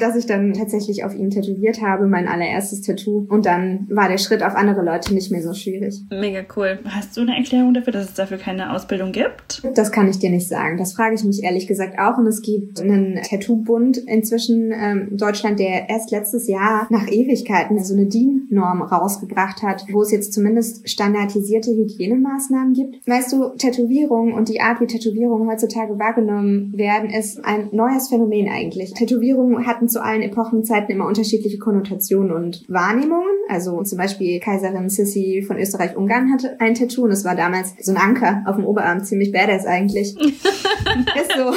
dass 0.00 0.16
ich 0.16 0.26
dann 0.26 0.52
tatsächlich 0.52 1.04
auf 1.04 1.14
ihn 1.14 1.30
tätowiert 1.30 1.82
habe, 1.82 2.06
mein 2.06 2.28
allererstes 2.28 2.82
Tattoo. 2.82 3.26
Und 3.28 3.46
dann 3.46 3.86
war 3.90 4.08
der 4.08 4.18
Schritt 4.18 4.42
auf 4.42 4.54
andere 4.54 4.82
Leute 4.82 5.14
nicht 5.14 5.30
mehr 5.30 5.42
so 5.42 5.54
schwierig. 5.54 6.02
Mega 6.10 6.42
cool. 6.56 6.78
Hast 6.84 7.16
du 7.16 7.22
eine 7.22 7.36
Erklärung 7.36 7.74
dafür, 7.74 7.92
dass 7.92 8.06
es 8.06 8.14
dafür 8.14 8.38
keine 8.38 8.72
Ausbildung 8.72 9.12
gibt? 9.12 9.62
Das 9.74 9.92
kann 9.92 10.08
ich 10.08 10.18
dir 10.18 10.30
nicht 10.30 10.48
sagen. 10.48 10.78
Das 10.78 10.92
frage 10.92 11.14
ich 11.14 11.24
mich 11.24 11.42
ehrlich 11.42 11.66
gesagt 11.66 11.98
auch. 11.98 12.18
Und 12.18 12.26
es 12.26 12.42
gibt 12.42 12.80
einen 12.80 13.20
Tattoo-Bund 13.22 13.98
inzwischen 13.98 14.72
ähm, 14.72 15.08
in 15.10 15.16
Deutschland, 15.16 15.58
der 15.58 15.88
erst 15.88 16.10
letztes 16.10 16.48
Jahr 16.48 16.86
nach 16.90 17.08
Ewigkeiten 17.08 17.82
so 17.82 17.94
eine 17.94 18.06
DIN-Norm 18.06 18.82
rausgebracht 18.82 19.62
hat, 19.62 19.84
wo 19.90 20.02
es 20.02 20.10
jetzt 20.10 20.32
zumindest 20.32 20.88
standardisierte 20.88 21.70
Hygienemaßnahmen 21.70 22.74
gibt. 22.74 23.06
Weißt 23.06 23.32
du, 23.32 23.50
Tätowierung 23.56 24.32
und 24.34 24.48
die 24.48 24.60
Art, 24.60 24.80
wie 24.80 24.86
Tätowierungen 24.86 25.48
heutzutage 25.48 25.77
wahrgenommen 25.98 26.72
werden, 26.76 27.10
ist 27.10 27.44
ein 27.44 27.68
neues 27.72 28.08
Phänomen 28.08 28.48
eigentlich. 28.48 28.94
Tätowierungen 28.94 29.66
hatten 29.66 29.88
zu 29.88 30.02
allen 30.02 30.22
Epochenzeiten 30.22 30.90
immer 30.90 31.06
unterschiedliche 31.06 31.58
Konnotationen 31.58 32.32
und 32.32 32.64
Wahrnehmungen. 32.68 33.28
Also 33.48 33.82
zum 33.82 33.98
Beispiel 33.98 34.40
Kaiserin 34.40 34.88
Sissi 34.88 35.44
von 35.46 35.58
Österreich-Ungarn 35.58 36.32
hatte 36.32 36.60
ein 36.60 36.74
Tattoo 36.74 37.04
und 37.04 37.12
es 37.12 37.24
war 37.24 37.34
damals 37.34 37.74
so 37.80 37.92
ein 37.92 37.98
Anker 37.98 38.42
auf 38.46 38.56
dem 38.56 38.64
Oberarm, 38.64 39.04
ziemlich 39.04 39.32
badass 39.32 39.66
eigentlich. 39.66 40.16
ist 40.18 41.32
so. 41.36 41.52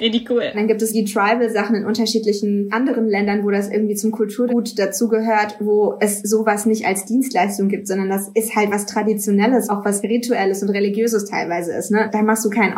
Richtig 0.00 0.30
cool. 0.30 0.44
Dann 0.54 0.68
gibt 0.68 0.82
es 0.82 0.92
die 0.92 1.04
Tribal-Sachen 1.04 1.76
in 1.76 1.84
unterschiedlichen 1.84 2.68
anderen 2.72 3.08
Ländern, 3.08 3.44
wo 3.44 3.50
das 3.50 3.70
irgendwie 3.70 3.94
zum 3.94 4.10
Kulturgut 4.12 4.78
dazugehört, 4.78 5.56
wo 5.60 5.96
es 6.00 6.22
sowas 6.22 6.66
nicht 6.66 6.86
als 6.86 7.04
Dienstleistung 7.04 7.68
gibt, 7.68 7.86
sondern 7.86 8.08
das 8.08 8.30
ist 8.34 8.54
halt 8.54 8.70
was 8.70 8.86
Traditionelles, 8.86 9.68
auch 9.68 9.84
was 9.84 10.02
Rituelles 10.02 10.62
und 10.62 10.70
Religiöses 10.70 11.24
teilweise 11.24 11.72
ist. 11.72 11.90
Ne? 11.90 12.08
Da 12.12 12.22
machst 12.22 12.44
du 12.44 12.50
keinen 12.50 12.74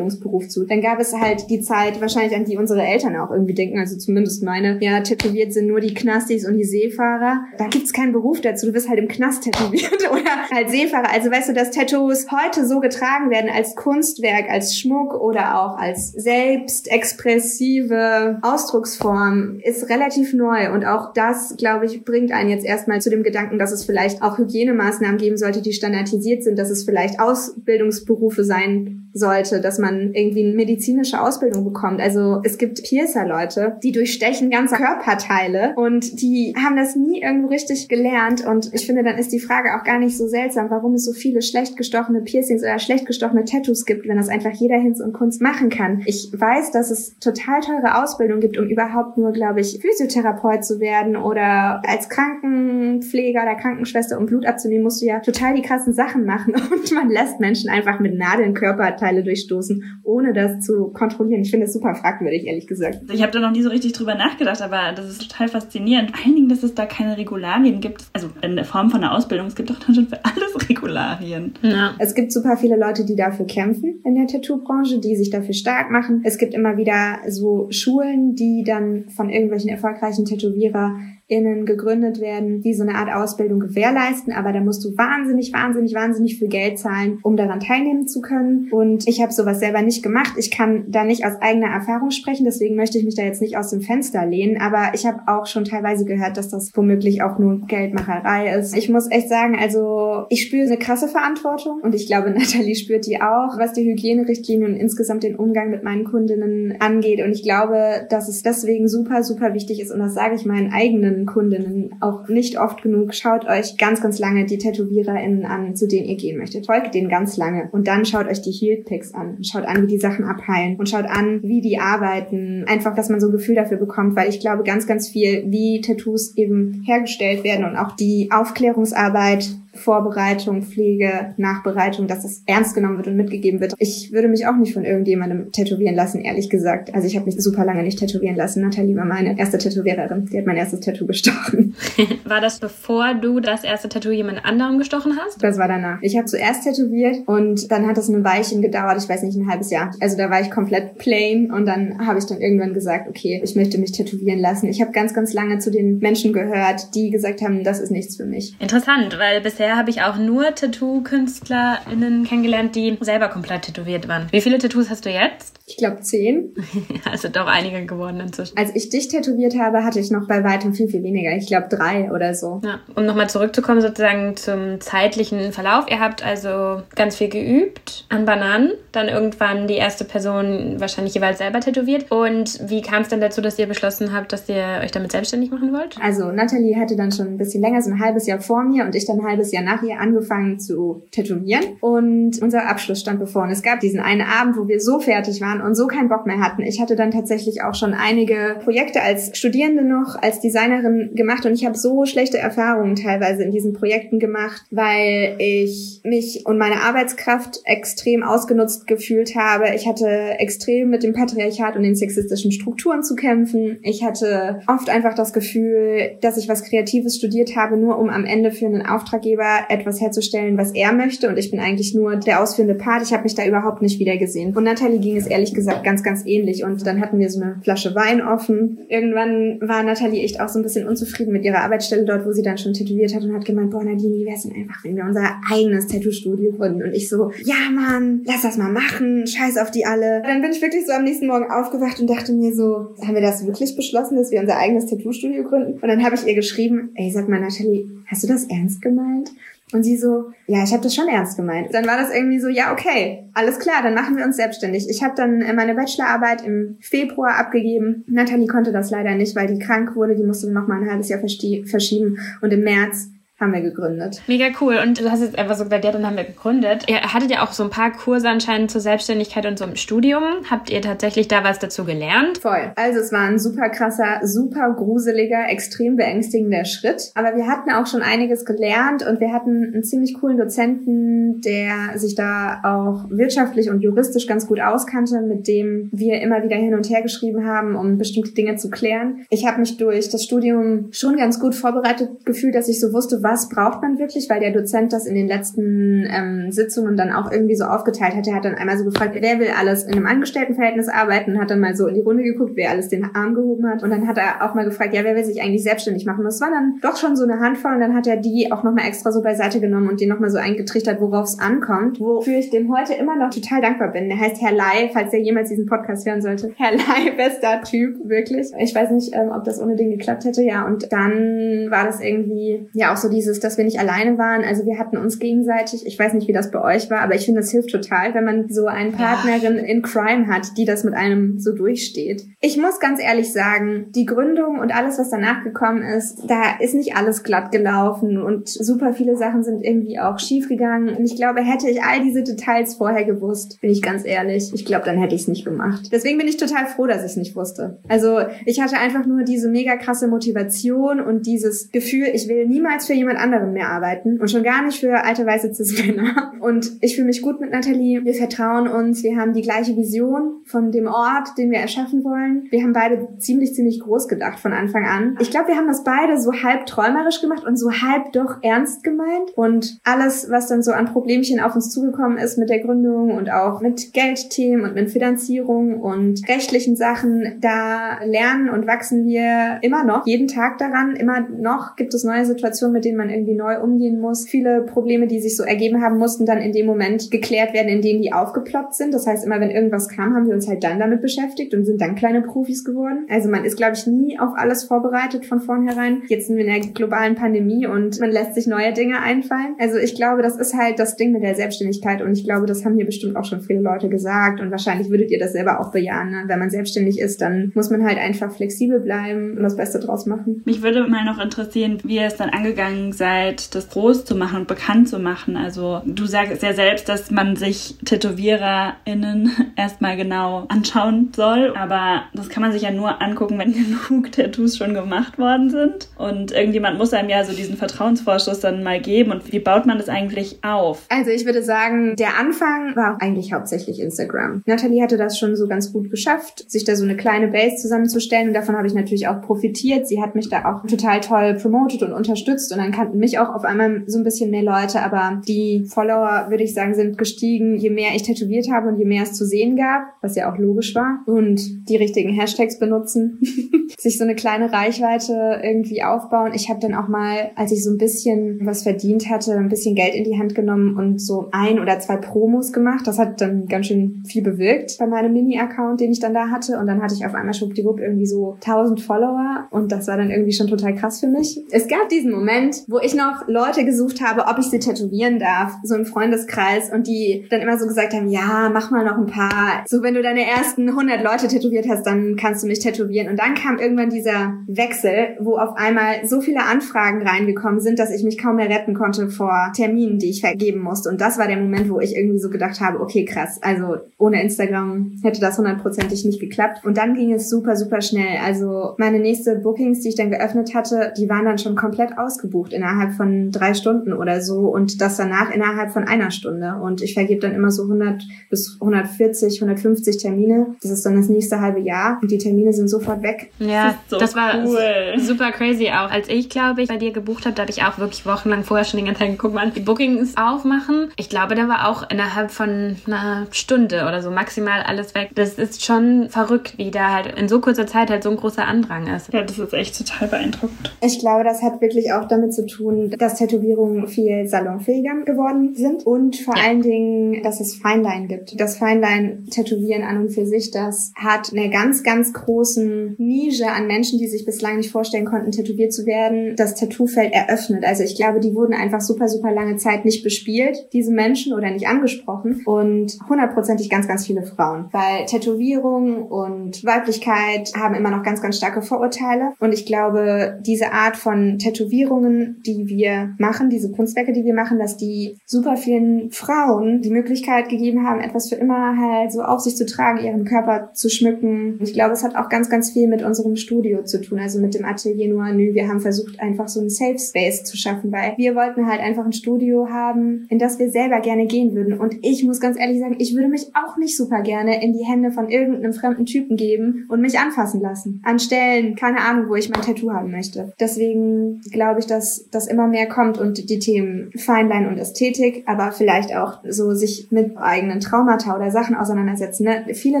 Ausbildungsberuf 0.28 0.48
zu. 0.48 0.64
Dann 0.64 0.80
gab 0.80 0.98
es 1.00 1.12
halt 1.14 1.50
die 1.50 1.60
Zeit, 1.60 2.00
wahrscheinlich 2.00 2.34
an 2.36 2.44
die 2.44 2.56
unsere 2.56 2.82
Eltern 2.82 3.16
auch 3.16 3.30
irgendwie 3.30 3.52
denken, 3.54 3.78
also 3.78 3.96
zumindest 3.96 4.42
meine, 4.42 4.78
ja, 4.80 5.00
tätowiert 5.00 5.52
sind 5.52 5.66
nur 5.66 5.80
die 5.80 5.92
Knastis 5.94 6.46
und 6.46 6.56
die 6.56 6.64
Seefahrer. 6.64 7.44
Da 7.58 7.68
gibt's 7.68 7.92
keinen 7.92 8.12
Beruf 8.12 8.40
dazu, 8.40 8.66
du 8.66 8.74
wirst 8.74 8.88
halt 8.88 8.98
im 8.98 9.06
Knast 9.08 9.44
tätowiert 9.44 10.02
oder 10.10 10.48
halt 10.50 10.70
Seefahrer. 10.70 11.12
Also 11.12 11.30
weißt 11.30 11.50
du, 11.50 11.54
dass 11.54 11.70
Tattoos 11.70 12.26
heute 12.30 12.66
so 12.66 12.80
getragen 12.80 13.30
werden 13.30 13.50
als 13.54 13.76
Kunstwerk, 13.76 14.50
als 14.50 14.76
Schmuck 14.78 15.14
oder 15.14 15.60
auch 15.60 15.76
als 15.78 16.12
selbstexpressive 16.12 18.38
Ausdrucksform, 18.42 19.60
ist 19.62 19.88
relativ 19.88 20.34
neu. 20.34 20.72
Und 20.72 20.84
auch 20.84 21.14
das, 21.14 21.54
glaube 21.56 21.86
ich, 21.86 22.04
bringt 22.04 22.32
einen 22.32 22.50
jetzt 22.50 22.66
erstmal 22.66 23.00
zu 23.00 23.10
dem 23.10 23.22
Gedanken, 23.22 23.58
dass 23.58 23.70
es 23.72 23.84
vielleicht 23.84 24.22
auch 24.22 24.38
Hygienemaßnahmen 24.38 25.18
geben 25.18 25.36
sollte, 25.36 25.62
die 25.62 25.72
standardisiert 25.72 26.42
sind, 26.42 26.58
dass 26.58 26.70
es 26.70 26.82
vielleicht 26.84 27.20
Ausbildungsberufe 27.20 28.42
sein 28.44 29.07
sollte, 29.12 29.60
dass 29.60 29.78
man 29.78 30.12
irgendwie 30.12 30.44
eine 30.44 30.54
medizinische 30.54 31.20
Ausbildung 31.20 31.64
bekommt. 31.64 32.00
Also 32.00 32.40
es 32.44 32.58
gibt 32.58 32.82
Piercer-Leute, 32.82 33.76
die 33.82 33.92
durchstechen 33.92 34.50
ganze 34.50 34.76
Körperteile 34.76 35.74
und 35.76 36.20
die 36.20 36.54
haben 36.62 36.76
das 36.76 36.96
nie 36.96 37.22
irgendwo 37.22 37.48
richtig 37.48 37.88
gelernt. 37.88 38.44
Und 38.46 38.72
ich 38.72 38.86
finde, 38.86 39.02
dann 39.02 39.18
ist 39.18 39.32
die 39.32 39.40
Frage 39.40 39.76
auch 39.78 39.84
gar 39.84 39.98
nicht 39.98 40.16
so 40.16 40.26
seltsam, 40.26 40.70
warum 40.70 40.94
es 40.94 41.04
so 41.04 41.12
viele 41.12 41.42
schlecht 41.42 41.76
gestochene 41.76 42.20
Piercings 42.20 42.62
oder 42.62 42.78
schlecht 42.78 43.06
gestochene 43.06 43.44
Tattoos 43.44 43.84
gibt, 43.84 44.06
wenn 44.08 44.16
das 44.16 44.28
einfach 44.28 44.52
jeder 44.52 44.78
Hinz 44.78 45.00
und 45.00 45.12
Kunst 45.12 45.40
machen 45.40 45.70
kann. 45.70 46.02
Ich 46.06 46.30
weiß, 46.32 46.70
dass 46.70 46.90
es 46.90 47.18
total 47.18 47.60
teure 47.60 48.02
Ausbildung 48.02 48.40
gibt, 48.40 48.58
um 48.58 48.68
überhaupt 48.68 49.18
nur, 49.18 49.32
glaube 49.32 49.60
ich, 49.60 49.78
Physiotherapeut 49.80 50.64
zu 50.64 50.80
werden 50.80 51.16
oder 51.16 51.82
als 51.86 52.08
Krankenpfleger 52.08 53.42
oder 53.42 53.54
Krankenschwester, 53.54 54.18
um 54.18 54.26
Blut 54.26 54.46
abzunehmen, 54.46 54.84
musst 54.84 55.02
du 55.02 55.06
ja 55.06 55.20
total 55.20 55.54
die 55.54 55.62
krassen 55.62 55.92
Sachen 55.92 56.24
machen 56.24 56.54
und 56.72 56.92
man 56.92 57.08
lässt 57.10 57.40
Menschen 57.40 57.70
einfach 57.70 58.00
mit 58.00 58.16
Nadeln 58.16 58.54
Körperteile 58.98 59.22
durchstoßen, 59.22 60.00
ohne 60.02 60.32
das 60.32 60.60
zu 60.60 60.88
kontrollieren. 60.92 61.42
Ich 61.42 61.50
finde 61.50 61.66
das 61.66 61.72
super 61.72 61.94
fragwürdig, 61.94 62.46
ehrlich 62.46 62.66
gesagt. 62.66 63.00
Ich 63.12 63.22
habe 63.22 63.32
da 63.32 63.40
noch 63.40 63.50
nie 63.50 63.62
so 63.62 63.70
richtig 63.70 63.92
drüber 63.92 64.14
nachgedacht, 64.14 64.60
aber 64.60 64.92
das 64.94 65.08
ist 65.08 65.30
total 65.30 65.48
faszinierend. 65.48 66.10
Vor 66.10 66.24
allen 66.24 66.34
Dingen, 66.34 66.48
dass 66.48 66.62
es 66.62 66.74
da 66.74 66.86
keine 66.86 67.16
Regularien 67.16 67.80
gibt. 67.80 68.04
Also 68.12 68.28
in 68.42 68.56
der 68.56 68.64
Form 68.64 68.90
von 68.90 69.02
einer 69.02 69.14
Ausbildung. 69.14 69.46
Es 69.46 69.54
gibt 69.54 69.70
doch 69.70 69.78
dann 69.78 69.94
schon 69.94 70.08
für 70.08 70.24
alles 70.24 70.68
Regularien. 70.68 71.54
Ja. 71.62 71.94
Es 71.98 72.14
gibt 72.14 72.32
super 72.32 72.56
viele 72.56 72.76
Leute, 72.76 73.04
die 73.04 73.16
dafür 73.16 73.46
kämpfen 73.46 74.00
in 74.04 74.14
der 74.14 74.26
Tattoo-Branche, 74.26 74.98
die 75.00 75.16
sich 75.16 75.30
dafür 75.30 75.54
stark 75.54 75.90
machen. 75.90 76.22
Es 76.24 76.38
gibt 76.38 76.54
immer 76.54 76.76
wieder 76.76 77.18
so 77.28 77.68
Schulen, 77.70 78.34
die 78.34 78.64
dann 78.66 79.08
von 79.08 79.30
irgendwelchen 79.30 79.70
erfolgreichen 79.70 80.24
Tätowierer 80.24 80.96
TätowiererInnen 81.28 81.66
gegründet 81.66 82.20
werden, 82.20 82.60
die 82.60 82.74
so 82.74 82.82
eine 82.82 82.94
Art 82.94 83.12
Ausbildung 83.12 83.60
gewährleisten, 83.60 84.32
aber 84.32 84.52
da 84.52 84.60
musst 84.60 84.84
du 84.84 84.96
wahnsinnig, 84.96 85.52
wahnsinnig, 85.52 85.94
wahnsinnig 85.94 86.38
viel 86.38 86.48
Geld 86.48 86.78
zahlen, 86.78 87.18
um 87.22 87.36
daran 87.36 87.60
teilnehmen 87.60 88.06
zu 88.06 88.20
können. 88.20 88.68
Und 88.70 89.06
ich 89.06 89.22
habe 89.22 89.32
sowas 89.32 89.60
selber 89.60 89.82
nicht 89.82 90.02
gemacht. 90.02 90.34
Ich 90.36 90.50
kann 90.50 90.84
da 90.88 91.04
nicht 91.04 91.24
aus 91.24 91.34
eigener 91.40 91.68
Erfahrung 91.68 92.10
sprechen, 92.10 92.44
deswegen 92.44 92.76
möchte 92.76 92.98
ich 92.98 93.04
mich 93.04 93.14
da 93.14 93.22
jetzt 93.22 93.42
nicht 93.42 93.56
aus 93.56 93.70
dem 93.70 93.80
Fenster 93.80 94.26
lehnen, 94.26 94.60
aber 94.60 94.94
ich 94.94 95.06
habe 95.06 95.20
auch 95.26 95.46
schon 95.46 95.64
teilweise 95.64 96.04
gehört, 96.04 96.36
dass 96.36 96.48
das 96.48 96.70
womöglich 96.74 97.22
auch 97.22 97.38
nur 97.38 97.60
Geldmacherei 97.66 98.56
ist. 98.58 98.76
Ich 98.76 98.88
muss 98.88 99.10
echt 99.10 99.28
sagen, 99.28 99.56
also 99.58 100.24
ich 100.30 100.42
spüre 100.42 100.66
eine 100.66 100.78
krasse 100.78 101.08
Verantwortung 101.08 101.80
und 101.82 101.94
ich 101.94 102.06
glaube, 102.06 102.30
Nathalie 102.38 102.74
spürt 102.74 103.06
die 103.06 103.20
auch, 103.20 103.58
was 103.58 103.72
die 103.72 103.84
Hygienerichtlinien 103.84 104.72
und 104.72 104.76
insgesamt 104.76 105.22
den 105.22 105.36
Umgang 105.36 105.70
mit 105.70 105.82
meinen 105.82 106.04
Kundinnen 106.04 106.74
angeht. 106.80 107.22
Und 107.22 107.32
ich 107.32 107.42
glaube, 107.42 108.06
dass 108.10 108.28
es 108.28 108.42
deswegen 108.42 108.88
super, 108.88 109.22
super 109.22 109.54
wichtig 109.54 109.80
ist 109.80 109.90
und 109.90 110.00
das 110.00 110.14
sage 110.14 110.34
ich 110.34 110.44
meinen 110.44 110.72
eigenen 110.72 111.17
Kundinnen 111.26 111.94
auch 112.00 112.28
nicht 112.28 112.58
oft 112.58 112.82
genug. 112.82 113.14
Schaut 113.14 113.46
euch 113.46 113.76
ganz, 113.76 114.00
ganz 114.00 114.18
lange 114.18 114.46
die 114.46 114.58
TätowiererInnen 114.58 115.44
an, 115.44 115.76
zu 115.76 115.86
denen 115.86 116.06
ihr 116.06 116.16
gehen 116.16 116.38
möchtet. 116.38 116.66
Folgt 116.66 116.94
denen 116.94 117.08
ganz 117.08 117.36
lange 117.36 117.68
und 117.72 117.86
dann 117.86 118.04
schaut 118.04 118.26
euch 118.26 118.42
die 118.42 118.50
Healed 118.50 118.86
Picks 118.86 119.14
an. 119.14 119.38
Schaut 119.42 119.64
an, 119.64 119.82
wie 119.82 119.86
die 119.86 119.98
Sachen 119.98 120.24
abheilen 120.24 120.76
und 120.76 120.88
schaut 120.88 121.06
an, 121.06 121.42
wie 121.42 121.60
die 121.60 121.78
arbeiten. 121.78 122.64
Einfach, 122.66 122.94
dass 122.94 123.08
man 123.08 123.20
so 123.20 123.28
ein 123.28 123.32
Gefühl 123.32 123.54
dafür 123.54 123.78
bekommt, 123.78 124.16
weil 124.16 124.28
ich 124.28 124.40
glaube 124.40 124.62
ganz, 124.62 124.86
ganz 124.86 125.08
viel, 125.08 125.44
wie 125.48 125.80
Tattoos 125.80 126.36
eben 126.36 126.82
hergestellt 126.84 127.44
werden 127.44 127.64
und 127.64 127.76
auch 127.76 127.92
die 127.92 128.30
Aufklärungsarbeit 128.32 129.48
Vorbereitung, 129.78 130.62
Pflege, 130.62 131.34
Nachbereitung, 131.36 132.06
dass 132.06 132.22
das 132.22 132.42
ernst 132.46 132.74
genommen 132.74 132.96
wird 132.98 133.08
und 133.08 133.16
mitgegeben 133.16 133.60
wird. 133.60 133.74
Ich 133.78 134.12
würde 134.12 134.28
mich 134.28 134.46
auch 134.46 134.56
nicht 134.56 134.74
von 134.74 134.84
irgendjemandem 134.84 135.52
tätowieren 135.52 135.94
lassen, 135.94 136.20
ehrlich 136.20 136.50
gesagt. 136.50 136.94
Also 136.94 137.06
ich 137.06 137.16
habe 137.16 137.26
mich 137.26 137.40
super 137.42 137.64
lange 137.64 137.82
nicht 137.82 137.98
tätowieren 137.98 138.36
lassen. 138.36 138.62
Nathalie 138.62 138.96
war 138.96 139.04
meine 139.04 139.38
erste 139.38 139.58
Tätowiererin. 139.58 140.26
Die 140.26 140.38
hat 140.38 140.46
mein 140.46 140.56
erstes 140.56 140.80
Tattoo 140.80 141.06
gestochen. 141.06 141.74
war 142.24 142.40
das 142.40 142.58
bevor 142.58 143.14
du 143.14 143.40
das 143.40 143.64
erste 143.64 143.88
Tattoo 143.88 144.10
jemand 144.10 144.44
anderem 144.44 144.78
gestochen 144.78 145.18
hast? 145.18 145.42
Das 145.42 145.58
war 145.58 145.68
danach. 145.68 145.98
Ich 146.02 146.16
habe 146.16 146.26
zuerst 146.26 146.64
tätowiert 146.64 147.26
und 147.26 147.70
dann 147.70 147.86
hat 147.86 147.96
das 147.96 148.08
ein 148.08 148.24
Weilchen 148.24 148.62
gedauert, 148.62 148.98
ich 149.02 149.08
weiß 149.08 149.22
nicht, 149.22 149.36
ein 149.36 149.48
halbes 149.48 149.70
Jahr. 149.70 149.92
Also 150.00 150.16
da 150.16 150.30
war 150.30 150.40
ich 150.40 150.50
komplett 150.50 150.98
plain 150.98 151.50
und 151.52 151.66
dann 151.66 152.06
habe 152.06 152.18
ich 152.18 152.26
dann 152.26 152.40
irgendwann 152.40 152.74
gesagt, 152.74 153.08
okay, 153.08 153.40
ich 153.42 153.54
möchte 153.56 153.78
mich 153.78 153.92
tätowieren 153.92 154.40
lassen. 154.40 154.68
Ich 154.68 154.80
habe 154.80 154.92
ganz, 154.92 155.14
ganz 155.14 155.32
lange 155.32 155.58
zu 155.58 155.70
den 155.70 155.98
Menschen 155.98 156.32
gehört, 156.32 156.94
die 156.94 157.10
gesagt 157.10 157.42
haben, 157.42 157.64
das 157.64 157.80
ist 157.80 157.90
nichts 157.90 158.16
für 158.16 158.24
mich. 158.24 158.54
Interessant, 158.60 159.18
weil 159.18 159.40
bisher 159.40 159.67
bisher 159.68 159.76
habe 159.76 159.90
ich 159.90 160.00
auch 160.00 160.16
nur 160.16 160.54
Tattoo-KünstlerInnen 160.54 162.24
kennengelernt, 162.24 162.74
die 162.74 162.96
selber 163.02 163.28
komplett 163.28 163.62
tätowiert 163.62 164.08
waren. 164.08 164.26
Wie 164.30 164.40
viele 164.40 164.56
Tattoos 164.56 164.88
hast 164.88 165.04
du 165.04 165.10
jetzt? 165.10 165.58
Ich 165.66 165.76
glaube 165.76 166.00
zehn. 166.00 166.54
also 167.10 167.28
doch 167.28 167.46
einige 167.46 167.84
geworden 167.84 168.20
inzwischen. 168.20 168.56
Als 168.56 168.74
ich 168.74 168.88
dich 168.88 169.08
tätowiert 169.08 169.58
habe, 169.58 169.84
hatte 169.84 170.00
ich 170.00 170.10
noch 170.10 170.26
bei 170.26 170.42
weitem 170.42 170.72
viel, 170.72 170.88
viel 170.88 171.02
weniger. 171.02 171.36
Ich 171.36 171.46
glaube 171.46 171.68
drei 171.68 172.10
oder 172.10 172.32
so. 172.32 172.62
Ja, 172.64 172.80
um 172.96 173.04
nochmal 173.04 173.28
zurückzukommen 173.28 173.82
sozusagen 173.82 174.34
zum 174.36 174.80
zeitlichen 174.80 175.52
Verlauf. 175.52 175.84
Ihr 175.90 176.00
habt 176.00 176.24
also 176.24 176.82
ganz 176.96 177.16
viel 177.16 177.28
geübt 177.28 178.06
an 178.08 178.24
Bananen, 178.24 178.72
dann 178.92 179.08
irgendwann 179.08 179.68
die 179.68 179.74
erste 179.74 180.06
Person 180.06 180.80
wahrscheinlich 180.80 181.14
jeweils 181.14 181.36
selber 181.36 181.60
tätowiert. 181.60 182.10
Und 182.10 182.58
wie 182.70 182.80
kam 182.80 183.02
es 183.02 183.08
denn 183.08 183.20
dazu, 183.20 183.42
dass 183.42 183.58
ihr 183.58 183.66
beschlossen 183.66 184.14
habt, 184.14 184.32
dass 184.32 184.48
ihr 184.48 184.80
euch 184.82 184.92
damit 184.92 185.12
selbstständig 185.12 185.50
machen 185.50 185.74
wollt? 185.74 185.96
Also 186.00 186.32
Natalie 186.32 186.76
hatte 186.76 186.96
dann 186.96 187.12
schon 187.12 187.26
ein 187.26 187.36
bisschen 187.36 187.60
länger, 187.60 187.82
so 187.82 187.90
ein 187.90 188.00
halbes 188.00 188.26
Jahr 188.26 188.40
vor 188.40 188.62
mir 188.62 188.86
und 188.86 188.94
ich 188.94 189.04
dann 189.04 189.20
ein 189.20 189.26
halbes 189.26 189.47
Jahr 189.52 189.62
nach 189.62 189.82
ihr 189.82 190.00
angefangen 190.00 190.58
zu 190.58 191.02
tätowieren. 191.10 191.64
Und 191.80 192.40
unser 192.42 192.68
Abschluss 192.68 193.00
stand 193.00 193.18
bevor. 193.18 193.42
Und 193.42 193.50
es 193.50 193.62
gab 193.62 193.80
diesen 193.80 194.00
einen 194.00 194.22
Abend, 194.22 194.56
wo 194.56 194.68
wir 194.68 194.80
so 194.80 195.00
fertig 195.00 195.40
waren 195.40 195.60
und 195.60 195.74
so 195.74 195.86
keinen 195.86 196.08
Bock 196.08 196.26
mehr 196.26 196.40
hatten. 196.40 196.62
Ich 196.62 196.80
hatte 196.80 196.96
dann 196.96 197.10
tatsächlich 197.10 197.62
auch 197.62 197.74
schon 197.74 197.94
einige 197.94 198.56
Projekte 198.62 199.02
als 199.02 199.36
Studierende 199.36 199.84
noch, 199.84 200.20
als 200.20 200.40
Designerin 200.40 201.10
gemacht 201.14 201.46
und 201.46 201.54
ich 201.54 201.64
habe 201.64 201.76
so 201.76 202.04
schlechte 202.04 202.38
Erfahrungen 202.38 202.96
teilweise 202.96 203.42
in 203.42 203.50
diesen 203.50 203.72
Projekten 203.72 204.18
gemacht, 204.18 204.62
weil 204.70 205.36
ich 205.38 206.00
mich 206.04 206.44
und 206.46 206.58
meine 206.58 206.82
Arbeitskraft 206.82 207.60
extrem 207.64 208.22
ausgenutzt 208.22 208.86
gefühlt 208.86 209.34
habe. 209.34 209.74
Ich 209.74 209.86
hatte 209.86 210.38
extrem 210.38 210.90
mit 210.90 211.02
dem 211.02 211.12
Patriarchat 211.12 211.76
und 211.76 211.82
den 211.82 211.96
sexistischen 211.96 212.52
Strukturen 212.52 213.02
zu 213.02 213.14
kämpfen. 213.14 213.78
Ich 213.82 214.04
hatte 214.04 214.60
oft 214.66 214.90
einfach 214.90 215.14
das 215.14 215.32
Gefühl, 215.32 216.16
dass 216.20 216.36
ich 216.36 216.48
was 216.48 216.64
Kreatives 216.64 217.16
studiert 217.16 217.56
habe, 217.56 217.76
nur 217.76 217.98
um 217.98 218.08
am 218.10 218.24
Ende 218.24 218.50
für 218.50 218.66
einen 218.66 218.84
Auftraggeber 218.84 219.37
etwas 219.68 220.00
herzustellen, 220.00 220.56
was 220.56 220.72
er 220.72 220.92
möchte. 220.92 221.28
Und 221.28 221.38
ich 221.38 221.50
bin 221.50 221.60
eigentlich 221.60 221.94
nur 221.94 222.16
der 222.16 222.42
ausführende 222.42 222.74
Part. 222.74 223.02
Ich 223.02 223.12
habe 223.12 223.24
mich 223.24 223.34
da 223.34 223.46
überhaupt 223.46 223.82
nicht 223.82 223.98
wiedergesehen. 223.98 224.56
Und 224.56 224.64
Nathalie 224.64 224.98
ging 224.98 225.16
es 225.16 225.26
ehrlich 225.26 225.54
gesagt 225.54 225.84
ganz, 225.84 226.02
ganz 226.02 226.24
ähnlich. 226.26 226.64
Und 226.64 226.86
dann 226.86 227.00
hatten 227.00 227.18
wir 227.18 227.30
so 227.30 227.40
eine 227.40 227.60
Flasche 227.62 227.94
Wein 227.94 228.22
offen. 228.22 228.78
Irgendwann 228.88 229.58
war 229.60 229.82
Nathalie 229.82 230.22
echt 230.22 230.40
auch 230.40 230.48
so 230.48 230.58
ein 230.58 230.62
bisschen 230.62 230.86
unzufrieden 230.86 231.32
mit 231.32 231.44
ihrer 231.44 231.60
Arbeitsstelle 231.60 232.04
dort, 232.04 232.26
wo 232.26 232.32
sie 232.32 232.42
dann 232.42 232.58
schon 232.58 232.72
tätowiert 232.72 233.14
hat 233.14 233.22
und 233.22 233.34
hat 233.34 233.44
gemeint, 233.44 233.70
boah 233.70 233.84
Nadine, 233.84 234.14
wie 234.14 234.26
wär's 234.26 234.42
denn 234.42 234.54
einfach, 234.54 234.84
wenn 234.84 234.96
wir 234.96 235.04
unser 235.04 235.36
eigenes 235.50 235.86
Tattoo-Studio 235.86 236.52
gründen? 236.52 236.82
Und 236.82 236.94
ich 236.94 237.08
so, 237.08 237.30
ja 237.44 237.70
Mann, 237.72 238.22
lass 238.24 238.42
das 238.42 238.56
mal 238.56 238.70
machen, 238.70 239.26
scheiß 239.26 239.58
auf 239.58 239.70
die 239.70 239.86
alle. 239.86 240.22
Dann 240.22 240.42
bin 240.42 240.50
ich 240.50 240.62
wirklich 240.62 240.86
so 240.86 240.92
am 240.92 241.04
nächsten 241.04 241.26
Morgen 241.26 241.50
aufgewacht 241.50 242.00
und 242.00 242.08
dachte 242.08 242.32
mir 242.32 242.54
so, 242.54 242.94
haben 243.00 243.14
wir 243.14 243.20
das 243.20 243.46
wirklich 243.46 243.76
beschlossen, 243.76 244.16
dass 244.16 244.30
wir 244.30 244.40
unser 244.40 244.58
eigenes 244.58 244.86
Tattoo-Studio 244.86 245.44
gründen? 245.44 245.74
Und 245.74 245.88
dann 245.88 246.04
habe 246.04 246.14
ich 246.14 246.26
ihr 246.26 246.34
geschrieben, 246.34 246.90
ey, 246.94 247.10
sag 247.10 247.28
mal 247.28 247.40
Nathalie, 247.40 247.88
hast 248.06 248.22
du 248.22 248.28
das 248.28 248.44
ernst 248.44 248.82
gemeint? 248.82 249.27
Und 249.72 249.82
sie 249.82 249.98
so, 249.98 250.32
ja, 250.46 250.64
ich 250.64 250.72
habe 250.72 250.82
das 250.82 250.94
schon 250.94 251.08
ernst 251.08 251.36
gemeint. 251.36 251.74
Dann 251.74 251.86
war 251.86 251.98
das 251.98 252.14
irgendwie 252.14 252.40
so, 252.40 252.48
ja, 252.48 252.72
okay, 252.72 253.24
alles 253.34 253.58
klar, 253.58 253.82
dann 253.82 253.94
machen 253.94 254.16
wir 254.16 254.24
uns 254.24 254.36
selbstständig. 254.36 254.88
Ich 254.88 255.02
habe 255.02 255.14
dann 255.14 255.42
äh, 255.42 255.52
meine 255.52 255.74
Bachelorarbeit 255.74 256.46
im 256.46 256.78
Februar 256.80 257.36
abgegeben. 257.36 258.04
Nathalie 258.06 258.46
konnte 258.46 258.72
das 258.72 258.90
leider 258.90 259.14
nicht, 259.14 259.36
weil 259.36 259.46
die 259.46 259.58
krank 259.58 259.94
wurde. 259.94 260.16
Die 260.16 260.24
musste 260.24 260.50
noch 260.50 260.68
mal 260.68 260.80
ein 260.80 260.90
halbes 260.90 261.10
Jahr 261.10 261.20
verschieben. 261.20 262.18
Und 262.40 262.52
im 262.52 262.62
März 262.62 263.10
haben 263.40 263.52
wir 263.52 263.60
gegründet. 263.60 264.20
Mega 264.26 264.46
cool. 264.60 264.78
Und 264.82 265.00
du 265.00 265.10
hast 265.10 265.20
jetzt 265.20 265.38
einfach 265.38 265.54
so 265.54 265.64
gesagt, 265.64 265.84
ja, 265.84 265.92
dann 265.92 266.04
haben 266.04 266.16
wir 266.16 266.24
gegründet. 266.24 266.84
Ihr 266.88 267.00
hattet 267.00 267.30
ja 267.30 267.44
auch 267.44 267.52
so 267.52 267.62
ein 267.62 267.70
paar 267.70 267.92
Kurse 267.92 268.28
anscheinend 268.28 268.70
zur 268.70 268.80
Selbstständigkeit 268.80 269.46
und 269.46 269.58
so 269.58 269.64
im 269.64 269.76
Studium. 269.76 270.22
Habt 270.50 270.70
ihr 270.70 270.82
tatsächlich 270.82 271.28
da 271.28 271.44
was 271.44 271.58
dazu 271.58 271.84
gelernt? 271.84 272.38
Voll. 272.38 272.72
Also 272.74 272.98
es 272.98 273.12
war 273.12 273.20
ein 273.20 273.38
super 273.38 273.68
krasser, 273.68 274.20
super 274.22 274.72
gruseliger, 274.76 275.48
extrem 275.48 275.96
beängstigender 275.96 276.64
Schritt. 276.64 277.12
Aber 277.14 277.36
wir 277.36 277.46
hatten 277.46 277.70
auch 277.70 277.86
schon 277.86 278.02
einiges 278.02 278.44
gelernt 278.44 279.06
und 279.06 279.20
wir 279.20 279.32
hatten 279.32 279.72
einen 279.72 279.84
ziemlich 279.84 280.14
coolen 280.14 280.36
Dozenten, 280.36 281.40
der 281.40 281.96
sich 281.96 282.16
da 282.16 282.60
auch 282.64 283.08
wirtschaftlich 283.08 283.70
und 283.70 283.82
juristisch 283.82 284.26
ganz 284.26 284.48
gut 284.48 284.60
auskannte, 284.60 285.20
mit 285.20 285.46
dem 285.46 285.90
wir 285.92 286.20
immer 286.20 286.42
wieder 286.42 286.56
hin 286.56 286.74
und 286.74 286.90
her 286.90 287.02
geschrieben 287.02 287.46
haben, 287.46 287.76
um 287.76 287.98
bestimmte 287.98 288.32
Dinge 288.32 288.56
zu 288.56 288.68
klären. 288.68 289.24
Ich 289.30 289.46
habe 289.46 289.60
mich 289.60 289.76
durch 289.76 290.08
das 290.08 290.24
Studium 290.24 290.88
schon 290.90 291.16
ganz 291.16 291.38
gut 291.38 291.54
vorbereitet 291.54 292.24
gefühlt, 292.24 292.54
dass 292.54 292.68
ich 292.68 292.80
so 292.80 292.92
wusste, 292.92 293.22
was 293.28 293.48
braucht 293.48 293.82
man 293.82 293.98
wirklich, 293.98 294.28
weil 294.30 294.40
der 294.40 294.52
Dozent 294.52 294.92
das 294.92 295.06
in 295.06 295.14
den 295.14 295.28
letzten 295.28 296.06
ähm, 296.08 296.50
Sitzungen 296.50 296.96
dann 296.96 297.12
auch 297.12 297.30
irgendwie 297.30 297.54
so 297.54 297.64
aufgeteilt 297.64 298.14
hat. 298.14 298.26
Er 298.26 298.34
hat 298.34 298.44
dann 298.44 298.54
einmal 298.54 298.78
so 298.78 298.84
gefragt, 298.84 299.16
wer 299.20 299.38
will 299.38 299.48
alles 299.58 299.84
in 299.84 299.94
einem 299.94 300.06
Angestelltenverhältnis 300.06 300.88
arbeiten 300.88 301.32
und 301.32 301.40
hat 301.40 301.50
dann 301.50 301.60
mal 301.60 301.76
so 301.76 301.86
in 301.86 301.94
die 301.94 302.00
Runde 302.00 302.22
geguckt, 302.22 302.52
wer 302.54 302.70
alles 302.70 302.88
den 302.88 303.04
Arm 303.14 303.34
gehoben 303.34 303.68
hat. 303.68 303.82
Und 303.82 303.90
dann 303.90 304.06
hat 304.06 304.18
er 304.18 304.42
auch 304.42 304.54
mal 304.54 304.64
gefragt, 304.64 304.94
ja, 304.94 305.04
wer 305.04 305.14
will 305.14 305.24
sich 305.24 305.42
eigentlich 305.42 305.62
selbstständig 305.62 306.06
machen? 306.06 306.20
Und 306.20 306.26
das 306.26 306.40
war 306.40 306.50
dann 306.50 306.78
doch 306.80 306.96
schon 306.96 307.16
so 307.16 307.24
eine 307.24 307.40
Handvoll 307.40 307.74
und 307.74 307.80
dann 307.80 307.94
hat 307.94 308.06
er 308.06 308.16
die 308.16 308.50
auch 308.50 308.62
nochmal 308.62 308.86
extra 308.86 309.12
so 309.12 309.22
beiseite 309.22 309.60
genommen 309.60 309.88
und 309.88 310.00
die 310.00 310.06
nochmal 310.06 310.30
so 310.30 310.38
eingetrichtert, 310.38 311.00
worauf 311.00 311.26
es 311.26 311.38
ankommt, 311.38 312.00
wofür 312.00 312.38
ich 312.38 312.50
dem 312.50 312.74
heute 312.74 312.94
immer 312.94 313.16
noch 313.16 313.30
total 313.30 313.60
dankbar 313.60 313.92
bin. 313.92 314.08
Der 314.08 314.18
heißt 314.18 314.40
Herr 314.40 314.52
Lai, 314.52 314.90
falls 314.92 315.12
er 315.12 315.20
jemals 315.20 315.50
diesen 315.50 315.66
Podcast 315.66 316.06
hören 316.06 316.22
sollte. 316.22 316.52
Herr 316.56 316.72
Lai, 316.72 317.10
bester 317.16 317.62
Typ, 317.62 317.96
wirklich. 318.08 318.48
Ich 318.58 318.74
weiß 318.74 318.90
nicht, 318.90 319.14
ähm, 319.14 319.30
ob 319.34 319.44
das 319.44 319.60
ohne 319.60 319.76
den 319.76 319.90
geklappt 319.90 320.24
hätte, 320.24 320.42
ja. 320.42 320.66
Und 320.66 320.92
dann 320.92 321.68
war 321.70 321.84
das 321.84 322.00
irgendwie, 322.00 322.68
ja, 322.72 322.92
auch 322.92 322.96
so 322.96 323.08
die 323.08 323.17
dieses, 323.18 323.40
dass 323.40 323.58
wir 323.58 323.64
nicht 323.64 323.80
alleine 323.80 324.16
waren. 324.16 324.44
Also 324.44 324.64
wir 324.64 324.78
hatten 324.78 324.96
uns 324.96 325.18
gegenseitig. 325.18 325.84
Ich 325.86 325.98
weiß 325.98 326.14
nicht, 326.14 326.28
wie 326.28 326.32
das 326.32 326.52
bei 326.52 326.62
euch 326.62 326.88
war, 326.88 327.00
aber 327.00 327.16
ich 327.16 327.24
finde, 327.24 327.40
das 327.40 327.50
hilft 327.50 327.70
total, 327.70 328.14
wenn 328.14 328.24
man 328.24 328.48
so 328.48 328.66
eine 328.66 328.92
Partnerin 328.92 329.56
ja. 329.56 329.62
in 329.64 329.82
Crime 329.82 330.28
hat, 330.28 330.56
die 330.56 330.64
das 330.64 330.84
mit 330.84 330.94
einem 330.94 331.40
so 331.40 331.52
durchsteht. 331.52 332.22
Ich 332.40 332.56
muss 332.56 332.78
ganz 332.78 333.02
ehrlich 333.02 333.32
sagen, 333.32 333.86
die 333.90 334.06
Gründung 334.06 334.60
und 334.60 334.74
alles, 334.74 334.98
was 334.98 335.10
danach 335.10 335.42
gekommen 335.42 335.82
ist, 335.82 336.22
da 336.28 336.58
ist 336.60 336.74
nicht 336.74 336.96
alles 336.96 337.24
glatt 337.24 337.50
gelaufen 337.50 338.22
und 338.22 338.48
super 338.48 338.92
viele 338.92 339.16
Sachen 339.16 339.42
sind 339.42 339.64
irgendwie 339.64 339.98
auch 339.98 340.20
schief 340.20 340.48
gegangen. 340.48 340.90
Und 340.90 341.04
ich 341.04 341.16
glaube, 341.16 341.40
hätte 341.40 341.68
ich 341.68 341.82
all 341.82 342.02
diese 342.02 342.22
Details 342.22 342.76
vorher 342.76 343.04
gewusst, 343.04 343.60
bin 343.60 343.70
ich 343.70 343.82
ganz 343.82 344.04
ehrlich, 344.04 344.52
ich 344.54 344.64
glaube, 344.64 344.84
dann 344.84 344.98
hätte 344.98 345.16
ich 345.16 345.22
es 345.22 345.28
nicht 345.28 345.44
gemacht. 345.44 345.88
Deswegen 345.90 346.18
bin 346.18 346.28
ich 346.28 346.36
total 346.36 346.66
froh, 346.66 346.86
dass 346.86 347.00
ich 347.00 347.10
es 347.10 347.16
nicht 347.16 347.34
wusste. 347.34 347.80
Also 347.88 348.20
ich 348.46 348.60
hatte 348.60 348.78
einfach 348.78 349.06
nur 349.06 349.24
diese 349.24 349.48
mega 349.48 349.76
krasse 349.76 350.06
Motivation 350.06 351.00
und 351.00 351.26
dieses 351.26 351.72
Gefühl, 351.72 352.06
ich 352.12 352.28
will 352.28 352.46
niemals 352.46 352.86
für 352.86 352.92
jemanden 352.92 353.07
jemand 353.08 353.24
anderem 353.24 353.52
mehr 353.52 353.68
arbeiten 353.70 354.20
und 354.20 354.30
schon 354.30 354.42
gar 354.42 354.62
nicht 354.62 354.80
für 354.80 355.04
alte 355.04 355.24
weiße 355.24 355.54
Cis-Männer. 355.54 356.32
Und 356.40 356.72
ich 356.80 356.94
fühle 356.94 357.06
mich 357.06 357.22
gut 357.22 357.40
mit 357.40 357.50
Nathalie. 357.50 358.04
Wir 358.04 358.14
vertrauen 358.14 358.68
uns. 358.68 359.02
Wir 359.02 359.16
haben 359.16 359.32
die 359.32 359.42
gleiche 359.42 359.76
Vision 359.76 360.42
von 360.44 360.70
dem 360.70 360.86
Ort, 360.86 361.36
den 361.36 361.50
wir 361.50 361.58
erschaffen 361.58 362.04
wollen. 362.04 362.46
Wir 362.50 362.62
haben 362.62 362.72
beide 362.72 363.08
ziemlich, 363.18 363.54
ziemlich 363.54 363.80
groß 363.80 364.08
gedacht 364.08 364.38
von 364.38 364.52
Anfang 364.52 364.84
an. 364.86 365.16
Ich 365.20 365.30
glaube, 365.30 365.48
wir 365.48 365.56
haben 365.56 365.66
das 365.66 365.84
beide 365.84 366.20
so 366.20 366.32
halb 366.32 366.66
träumerisch 366.66 367.20
gemacht 367.20 367.44
und 367.44 367.56
so 367.56 367.70
halb 367.70 368.12
doch 368.12 368.42
ernst 368.42 368.84
gemeint. 368.84 369.30
Und 369.36 369.78
alles, 369.84 370.30
was 370.30 370.48
dann 370.48 370.62
so 370.62 370.72
an 370.72 370.86
Problemchen 370.86 371.40
auf 371.40 371.54
uns 371.54 371.70
zugekommen 371.70 372.18
ist 372.18 372.38
mit 372.38 372.50
der 372.50 372.60
Gründung 372.60 373.12
und 373.12 373.30
auch 373.30 373.60
mit 373.60 373.92
Geldthemen 373.92 374.64
und 374.64 374.74
mit 374.74 374.90
Finanzierung 374.90 375.80
und 375.80 376.28
rechtlichen 376.28 376.76
Sachen, 376.76 377.38
da 377.40 378.02
lernen 378.04 378.50
und 378.50 378.66
wachsen 378.66 379.06
wir 379.06 379.58
immer 379.62 379.84
noch, 379.84 380.06
jeden 380.06 380.28
Tag 380.28 380.58
daran. 380.58 380.94
Immer 380.96 381.20
noch 381.20 381.76
gibt 381.76 381.94
es 381.94 382.04
neue 382.04 382.24
Situationen, 382.24 382.74
mit 382.74 382.84
denen 382.84 382.97
man 382.98 383.08
irgendwie 383.08 383.34
neu 383.34 383.60
umgehen 383.62 384.00
muss. 384.00 384.28
Viele 384.28 384.62
Probleme, 384.62 385.06
die 385.06 385.20
sich 385.20 385.36
so 385.36 385.44
ergeben 385.44 385.80
haben, 385.80 385.98
mussten 385.98 386.26
dann 386.26 386.38
in 386.38 386.52
dem 386.52 386.66
Moment 386.66 387.10
geklärt 387.10 387.54
werden, 387.54 387.68
in 387.68 387.80
denen 387.80 388.02
die 388.02 388.12
aufgeploppt 388.12 388.74
sind. 388.74 388.92
Das 388.92 389.06
heißt, 389.06 389.24
immer 389.24 389.40
wenn 389.40 389.50
irgendwas 389.50 389.88
kam, 389.88 390.14
haben 390.14 390.26
wir 390.26 390.34
uns 390.34 390.46
halt 390.46 390.62
dann 390.62 390.78
damit 390.78 391.00
beschäftigt 391.00 391.54
und 391.54 391.64
sind 391.64 391.80
dann 391.80 391.94
kleine 391.94 392.20
Profis 392.20 392.64
geworden. 392.64 393.06
Also 393.08 393.30
man 393.30 393.44
ist, 393.44 393.56
glaube 393.56 393.74
ich, 393.74 393.86
nie 393.86 394.18
auf 394.18 394.32
alles 394.36 394.64
vorbereitet 394.64 395.24
von 395.24 395.40
vornherein. 395.40 396.02
Jetzt 396.08 396.26
sind 396.26 396.36
wir 396.36 396.44
in 396.44 396.52
der 396.52 396.72
globalen 396.72 397.14
Pandemie 397.14 397.66
und 397.66 398.00
man 398.00 398.10
lässt 398.10 398.34
sich 398.34 398.46
neue 398.46 398.72
Dinge 398.72 399.00
einfallen. 399.00 399.54
Also 399.58 399.78
ich 399.78 399.94
glaube, 399.94 400.22
das 400.22 400.36
ist 400.36 400.54
halt 400.54 400.78
das 400.78 400.96
Ding 400.96 401.12
mit 401.12 401.22
der 401.22 401.34
Selbstständigkeit 401.34 402.02
und 402.02 402.12
ich 402.12 402.24
glaube, 402.24 402.46
das 402.46 402.64
haben 402.64 402.76
hier 402.76 402.86
bestimmt 402.86 403.16
auch 403.16 403.24
schon 403.24 403.40
viele 403.40 403.60
Leute 403.60 403.88
gesagt 403.88 404.40
und 404.40 404.50
wahrscheinlich 404.50 404.90
würdet 404.90 405.10
ihr 405.10 405.18
das 405.18 405.32
selber 405.32 405.60
auch 405.60 405.70
bejahen. 405.70 406.10
Ne? 406.10 406.24
Wenn 406.26 406.38
man 406.38 406.50
selbstständig 406.50 406.98
ist, 406.98 407.20
dann 407.20 407.52
muss 407.54 407.70
man 407.70 407.84
halt 407.84 407.98
einfach 407.98 408.32
flexibel 408.34 408.80
bleiben 408.80 409.36
und 409.36 409.42
das 409.42 409.56
Beste 409.56 409.78
draus 409.78 410.06
machen. 410.06 410.42
Mich 410.44 410.62
würde 410.62 410.86
mal 410.88 411.04
noch 411.04 411.22
interessieren, 411.22 411.78
wie 411.84 411.96
ihr 411.96 412.06
es 412.06 412.16
dann 412.16 412.30
angegangen 412.30 412.87
seid, 412.92 413.54
das 413.54 413.70
groß 413.70 414.04
zu 414.04 414.14
machen 414.14 414.40
und 414.40 414.48
bekannt 414.48 414.88
zu 414.88 414.98
machen. 414.98 415.36
Also 415.36 415.82
du 415.86 416.06
sagst 416.06 416.42
ja 416.42 416.52
selbst, 416.52 416.88
dass 416.88 417.10
man 417.10 417.36
sich 417.36 417.76
TätowiererInnen 417.84 419.30
erstmal 419.56 419.96
genau 419.96 420.44
anschauen 420.48 421.12
soll, 421.14 421.54
aber 421.56 422.02
das 422.14 422.28
kann 422.28 422.42
man 422.42 422.52
sich 422.52 422.62
ja 422.62 422.70
nur 422.70 423.00
angucken, 423.02 423.38
wenn 423.38 423.52
genug 423.88 424.12
Tattoos 424.12 424.56
schon 424.56 424.74
gemacht 424.74 425.18
worden 425.18 425.50
sind. 425.50 425.88
Und 425.96 426.32
irgendjemand 426.32 426.78
muss 426.78 426.92
einem 426.92 427.08
ja 427.08 427.24
so 427.24 427.32
diesen 427.32 427.56
Vertrauensvorschuss 427.56 428.40
dann 428.40 428.62
mal 428.62 428.80
geben. 428.80 429.12
Und 429.12 429.32
wie 429.32 429.38
baut 429.38 429.66
man 429.66 429.78
das 429.78 429.88
eigentlich 429.88 430.42
auf? 430.42 430.86
Also 430.88 431.10
ich 431.10 431.24
würde 431.24 431.42
sagen, 431.42 431.96
der 431.96 432.18
Anfang 432.18 432.74
war 432.76 432.98
eigentlich 433.00 433.32
hauptsächlich 433.32 433.80
Instagram. 433.80 434.42
Natalie 434.46 434.82
hatte 434.82 434.96
das 434.96 435.18
schon 435.18 435.36
so 435.36 435.46
ganz 435.46 435.72
gut 435.72 435.90
geschafft, 435.90 436.50
sich 436.50 436.64
da 436.64 436.76
so 436.76 436.84
eine 436.84 436.96
kleine 436.96 437.28
Base 437.28 437.56
zusammenzustellen. 437.56 438.28
Und 438.28 438.34
davon 438.34 438.56
habe 438.56 438.66
ich 438.66 438.74
natürlich 438.74 439.08
auch 439.08 439.20
profitiert. 439.20 439.86
Sie 439.86 440.00
hat 440.00 440.14
mich 440.14 440.28
da 440.28 440.44
auch 440.44 440.66
total 440.66 441.00
toll 441.00 441.34
promotet 441.34 441.82
und 441.82 441.92
unterstützt. 441.92 442.52
Und 442.52 442.58
dann 442.58 442.72
kannten 442.78 442.98
mich 442.98 443.18
auch 443.18 443.34
auf 443.34 443.44
einmal 443.44 443.82
so 443.86 443.98
ein 443.98 444.04
bisschen 444.04 444.30
mehr 444.30 444.44
Leute. 444.44 444.80
Aber 444.82 445.20
die 445.26 445.64
Follower, 445.68 446.26
würde 446.28 446.44
ich 446.44 446.54
sagen, 446.54 446.74
sind 446.74 446.96
gestiegen, 446.96 447.56
je 447.56 447.70
mehr 447.70 447.90
ich 447.94 448.04
tätowiert 448.04 448.50
habe 448.50 448.68
und 448.68 448.78
je 448.78 448.84
mehr 448.84 449.02
es 449.02 449.14
zu 449.14 449.26
sehen 449.26 449.56
gab, 449.56 449.82
was 450.00 450.14
ja 450.14 450.32
auch 450.32 450.38
logisch 450.38 450.74
war. 450.76 451.00
Und 451.06 451.68
die 451.68 451.76
richtigen 451.76 452.12
Hashtags 452.12 452.58
benutzen, 452.60 453.20
sich 453.78 453.98
so 453.98 454.04
eine 454.04 454.14
kleine 454.14 454.52
Reichweite 454.52 455.40
irgendwie 455.42 455.82
aufbauen. 455.82 456.32
Ich 456.34 456.48
habe 456.48 456.60
dann 456.60 456.74
auch 456.74 456.86
mal, 456.86 457.30
als 457.34 457.50
ich 457.50 457.64
so 457.64 457.70
ein 457.70 457.78
bisschen 457.78 458.38
was 458.44 458.62
verdient 458.62 459.10
hatte, 459.10 459.36
ein 459.36 459.48
bisschen 459.48 459.74
Geld 459.74 459.94
in 459.94 460.04
die 460.04 460.18
Hand 460.18 460.36
genommen 460.36 460.76
und 460.76 461.00
so 461.00 461.28
ein 461.32 461.58
oder 461.58 461.80
zwei 461.80 461.96
Promos 461.96 462.52
gemacht. 462.52 462.86
Das 462.86 462.98
hat 462.98 463.20
dann 463.20 463.46
ganz 463.46 463.66
schön 463.66 464.04
viel 464.06 464.22
bewirkt 464.22 464.76
bei 464.78 464.86
meinem 464.86 465.12
Mini-Account, 465.12 465.80
den 465.80 465.90
ich 465.90 465.98
dann 465.98 466.14
da 466.14 466.30
hatte. 466.30 466.58
Und 466.58 466.68
dann 466.68 466.80
hatte 466.80 466.94
ich 466.94 467.04
auf 467.04 467.14
einmal 467.14 467.34
schwuppdiwupp 467.34 467.80
irgendwie 467.80 468.06
so 468.06 468.34
1000 468.34 468.80
Follower 468.80 469.48
und 469.50 469.72
das 469.72 469.88
war 469.88 469.96
dann 469.96 470.10
irgendwie 470.10 470.32
schon 470.32 470.46
total 470.46 470.74
krass 470.74 471.00
für 471.00 471.08
mich. 471.08 471.42
Es 471.50 471.66
gab 471.66 471.88
diesen 471.88 472.12
Moment, 472.12 472.57
wo 472.66 472.78
ich 472.78 472.94
noch 472.94 473.26
Leute 473.28 473.64
gesucht 473.64 474.00
habe, 474.00 474.26
ob 474.26 474.38
ich 474.38 474.46
sie 474.46 474.58
tätowieren 474.58 475.18
darf, 475.18 475.54
so 475.62 475.74
im 475.74 475.86
Freundeskreis 475.86 476.70
und 476.72 476.86
die 476.86 477.26
dann 477.30 477.40
immer 477.40 477.58
so 477.58 477.66
gesagt 477.66 477.94
haben, 477.94 478.08
ja, 478.08 478.50
mach 478.52 478.70
mal 478.70 478.84
noch 478.84 478.96
ein 478.96 479.06
paar. 479.06 479.64
So, 479.66 479.82
wenn 479.82 479.94
du 479.94 480.02
deine 480.02 480.24
ersten 480.24 480.68
100 480.68 481.02
Leute 481.02 481.28
tätowiert 481.28 481.66
hast, 481.68 481.86
dann 481.86 482.16
kannst 482.16 482.42
du 482.42 482.46
mich 482.46 482.60
tätowieren. 482.60 483.08
Und 483.08 483.18
dann 483.18 483.34
kam 483.34 483.58
irgendwann 483.58 483.90
dieser 483.90 484.34
Wechsel, 484.46 485.16
wo 485.20 485.36
auf 485.36 485.56
einmal 485.56 486.06
so 486.06 486.20
viele 486.20 486.44
Anfragen 486.44 487.06
reingekommen 487.06 487.60
sind, 487.60 487.78
dass 487.78 487.90
ich 487.90 488.04
mich 488.04 488.18
kaum 488.18 488.36
mehr 488.36 488.48
retten 488.48 488.74
konnte 488.74 489.08
vor 489.08 489.52
Terminen, 489.54 489.98
die 489.98 490.10
ich 490.10 490.20
vergeben 490.20 490.60
musste. 490.60 490.88
Und 490.88 491.00
das 491.00 491.18
war 491.18 491.28
der 491.28 491.38
Moment, 491.38 491.70
wo 491.70 491.80
ich 491.80 491.96
irgendwie 491.96 492.18
so 492.18 492.30
gedacht 492.30 492.60
habe, 492.60 492.80
okay, 492.80 493.04
krass, 493.04 493.38
also 493.42 493.76
ohne 493.98 494.22
Instagram 494.22 494.98
hätte 495.02 495.20
das 495.20 495.38
hundertprozentig 495.38 496.04
nicht 496.04 496.20
geklappt. 496.20 496.64
Und 496.64 496.76
dann 496.76 496.94
ging 496.94 497.12
es 497.12 497.28
super, 497.28 497.56
super 497.56 497.80
schnell. 497.80 498.18
Also 498.24 498.74
meine 498.78 498.98
nächste 498.98 499.36
Bookings, 499.36 499.80
die 499.80 499.88
ich 499.88 499.96
dann 499.96 500.10
geöffnet 500.10 500.54
hatte, 500.54 500.92
die 500.96 501.08
waren 501.08 501.24
dann 501.24 501.38
schon 501.38 501.56
komplett 501.56 501.98
ausgebucht 501.98 502.47
innerhalb 502.52 502.92
von 502.92 503.30
drei 503.30 503.54
Stunden 503.54 503.92
oder 503.92 504.20
so 504.20 504.48
und 504.48 504.80
das 504.80 504.96
danach 504.96 505.30
innerhalb 505.30 505.72
von 505.72 505.84
einer 505.84 506.10
Stunde. 506.10 506.56
Und 506.62 506.82
ich 506.82 506.94
vergebe 506.94 507.20
dann 507.20 507.34
immer 507.34 507.50
so 507.50 507.62
100 507.62 508.02
bis 508.30 508.58
140, 508.60 509.40
150 509.42 509.98
Termine. 509.98 510.54
Das 510.62 510.70
ist 510.70 510.84
dann 510.84 510.96
das 510.96 511.08
nächste 511.08 511.40
halbe 511.40 511.60
Jahr 511.60 511.98
und 512.02 512.10
die 512.10 512.18
Termine 512.18 512.52
sind 512.52 512.68
sofort 512.68 513.02
weg. 513.02 513.30
Ja, 513.38 513.68
das, 513.68 513.90
so 513.90 513.98
das 513.98 514.16
war 514.16 514.44
cool. 514.44 514.98
super 514.98 515.32
crazy 515.32 515.68
auch. 515.68 515.90
Als 515.90 516.08
ich, 516.08 516.28
glaube 516.28 516.62
ich, 516.62 516.68
bei 516.68 516.76
dir 516.76 516.92
gebucht 516.92 517.24
habe, 517.24 517.34
da 517.34 517.42
habe 517.42 517.50
ich 517.50 517.62
auch 517.62 517.78
wirklich 517.78 518.06
wochenlang 518.06 518.44
vorher 518.44 518.64
schon 518.64 518.80
die 518.80 518.86
ganze 518.86 519.00
Zeit 519.00 519.10
geguckt, 519.10 519.34
wann 519.34 519.52
die 519.52 519.60
Bookings 519.60 520.16
aufmachen. 520.16 520.90
Ich 520.96 521.08
glaube, 521.08 521.34
da 521.34 521.48
war 521.48 521.68
auch 521.68 521.88
innerhalb 521.90 522.30
von 522.30 522.76
einer 522.86 523.26
Stunde 523.30 523.82
oder 523.82 524.02
so 524.02 524.10
maximal 524.10 524.62
alles 524.62 524.94
weg. 524.94 525.10
Das 525.14 525.34
ist 525.34 525.64
schon 525.64 526.08
verrückt, 526.08 526.54
wie 526.56 526.70
da 526.70 526.92
halt 526.92 527.18
in 527.18 527.28
so 527.28 527.40
kurzer 527.40 527.66
Zeit 527.66 527.90
halt 527.90 528.02
so 528.02 528.10
ein 528.10 528.16
großer 528.16 528.46
Andrang 528.46 528.86
ist. 528.86 529.12
Ja, 529.12 529.22
das 529.22 529.38
ist 529.38 529.52
echt 529.52 529.78
total 529.78 530.08
beeindruckend. 530.08 530.76
Ich 530.80 530.98
glaube, 530.98 531.24
das 531.24 531.42
hat 531.42 531.60
wirklich 531.60 531.92
auch 531.92 532.06
damit 532.06 532.34
zu 532.38 532.46
tun, 532.46 532.94
dass 532.98 533.16
Tätowierungen 533.16 533.88
viel 533.88 534.26
salonfähiger 534.28 535.02
geworden 535.04 535.54
sind 535.54 535.84
und 535.84 536.16
vor 536.16 536.36
ja. 536.36 536.44
allen 536.44 536.62
Dingen, 536.62 537.22
dass 537.22 537.40
es 537.40 537.56
Feinline 537.56 538.06
gibt. 538.06 538.38
Das 538.40 538.56
Feinline-Tätowieren 538.58 539.82
an 539.82 540.02
und 540.02 540.10
für 540.10 540.26
sich, 540.26 540.50
das 540.50 540.92
hat 540.94 541.32
eine 541.32 541.50
ganz, 541.50 541.82
ganz 541.82 542.12
großen 542.12 542.94
Nische 542.98 543.50
an 543.50 543.66
Menschen, 543.66 543.98
die 543.98 544.06
sich 544.06 544.24
bislang 544.24 544.58
nicht 544.58 544.70
vorstellen 544.70 545.04
konnten, 545.04 545.32
tätowiert 545.32 545.72
zu 545.72 545.86
werden, 545.86 546.36
das 546.36 546.54
Tattoofeld 546.54 547.12
eröffnet. 547.12 547.64
Also 547.64 547.82
ich 547.82 547.96
glaube, 547.96 548.20
die 548.20 548.34
wurden 548.34 548.54
einfach 548.54 548.80
super, 548.80 549.08
super 549.08 549.32
lange 549.32 549.56
Zeit 549.56 549.84
nicht 549.84 550.04
bespielt, 550.04 550.68
diese 550.72 550.92
Menschen, 550.92 551.32
oder 551.32 551.50
nicht 551.50 551.66
angesprochen. 551.66 552.42
Und 552.44 552.98
hundertprozentig 553.08 553.70
ganz, 553.70 553.88
ganz 553.88 554.06
viele 554.06 554.22
Frauen. 554.22 554.66
Weil 554.72 555.06
Tätowierung 555.06 556.02
und 556.02 556.64
Weiblichkeit 556.64 557.52
haben 557.56 557.74
immer 557.74 557.90
noch 557.90 558.02
ganz, 558.02 558.20
ganz 558.20 558.36
starke 558.36 558.62
Vorurteile. 558.62 559.32
Und 559.40 559.52
ich 559.52 559.66
glaube, 559.66 560.38
diese 560.44 560.72
Art 560.72 560.96
von 560.96 561.38
Tätowierungen, 561.38 562.27
die 562.46 562.66
wir 562.68 563.14
machen, 563.18 563.50
diese 563.50 563.70
Kunstwerke, 563.70 564.12
die 564.12 564.24
wir 564.24 564.34
machen, 564.34 564.58
dass 564.58 564.76
die 564.76 565.16
super 565.26 565.56
vielen 565.56 566.10
Frauen 566.10 566.82
die 566.82 566.90
Möglichkeit 566.90 567.48
gegeben 567.48 567.86
haben, 567.86 568.00
etwas 568.00 568.28
für 568.28 568.36
immer 568.36 568.76
halt 568.76 569.12
so 569.12 569.22
auf 569.22 569.40
sich 569.40 569.56
zu 569.56 569.66
tragen, 569.66 570.04
ihren 570.04 570.24
Körper 570.24 570.70
zu 570.74 570.88
schmücken. 570.88 571.58
Ich 571.62 571.72
glaube, 571.72 571.92
es 571.92 572.04
hat 572.04 572.16
auch 572.16 572.28
ganz, 572.28 572.48
ganz 572.50 572.72
viel 572.72 572.88
mit 572.88 573.02
unserem 573.02 573.36
Studio 573.36 573.82
zu 573.84 574.00
tun, 574.00 574.18
also 574.18 574.40
mit 574.40 574.54
dem 574.54 574.64
Atelier 574.64 575.12
Noir 575.12 575.32
Nu. 575.32 575.54
Wir 575.54 575.68
haben 575.68 575.80
versucht, 575.80 576.20
einfach 576.20 576.48
so 576.48 576.60
einen 576.60 576.70
Safe 576.70 576.98
Space 576.98 577.44
zu 577.44 577.56
schaffen, 577.56 577.92
weil 577.92 578.14
wir 578.16 578.34
wollten 578.34 578.66
halt 578.66 578.80
einfach 578.80 579.04
ein 579.04 579.12
Studio 579.12 579.68
haben, 579.68 580.26
in 580.28 580.38
das 580.38 580.58
wir 580.58 580.70
selber 580.70 581.00
gerne 581.00 581.26
gehen 581.26 581.54
würden. 581.54 581.78
Und 581.78 581.96
ich 582.02 582.24
muss 582.24 582.40
ganz 582.40 582.58
ehrlich 582.58 582.78
sagen, 582.78 582.96
ich 582.98 583.14
würde 583.14 583.28
mich 583.28 583.46
auch 583.54 583.76
nicht 583.76 583.96
super 583.96 584.22
gerne 584.22 584.62
in 584.62 584.72
die 584.72 584.84
Hände 584.84 585.10
von 585.10 585.28
irgendeinem 585.28 585.72
fremden 585.72 586.06
Typen 586.06 586.36
geben 586.36 586.86
und 586.88 587.00
mich 587.00 587.18
anfassen 587.18 587.60
lassen. 587.60 588.02
An 588.04 588.18
Stellen, 588.18 588.74
keine 588.74 589.00
Ahnung, 589.00 589.28
wo 589.28 589.34
ich 589.34 589.50
mein 589.50 589.62
Tattoo 589.62 589.90
haben 589.90 590.10
möchte. 590.10 590.52
Deswegen 590.60 591.40
glaube 591.50 591.80
ich, 591.80 591.86
dass 591.86 592.17
das 592.30 592.46
immer 592.46 592.66
mehr 592.66 592.86
kommt 592.86 593.18
und 593.18 593.48
die 593.48 593.58
Themen 593.58 594.10
Feinlein 594.16 594.68
und 594.68 594.78
Ästhetik, 594.78 595.44
aber 595.46 595.72
vielleicht 595.72 596.14
auch 596.14 596.38
so 596.48 596.74
sich 596.74 597.08
mit 597.10 597.36
eigenen 597.36 597.80
Traumata 597.80 598.36
oder 598.36 598.50
Sachen 598.50 598.74
auseinandersetzen. 598.74 599.44
Ne? 599.44 599.74
Viele 599.74 600.00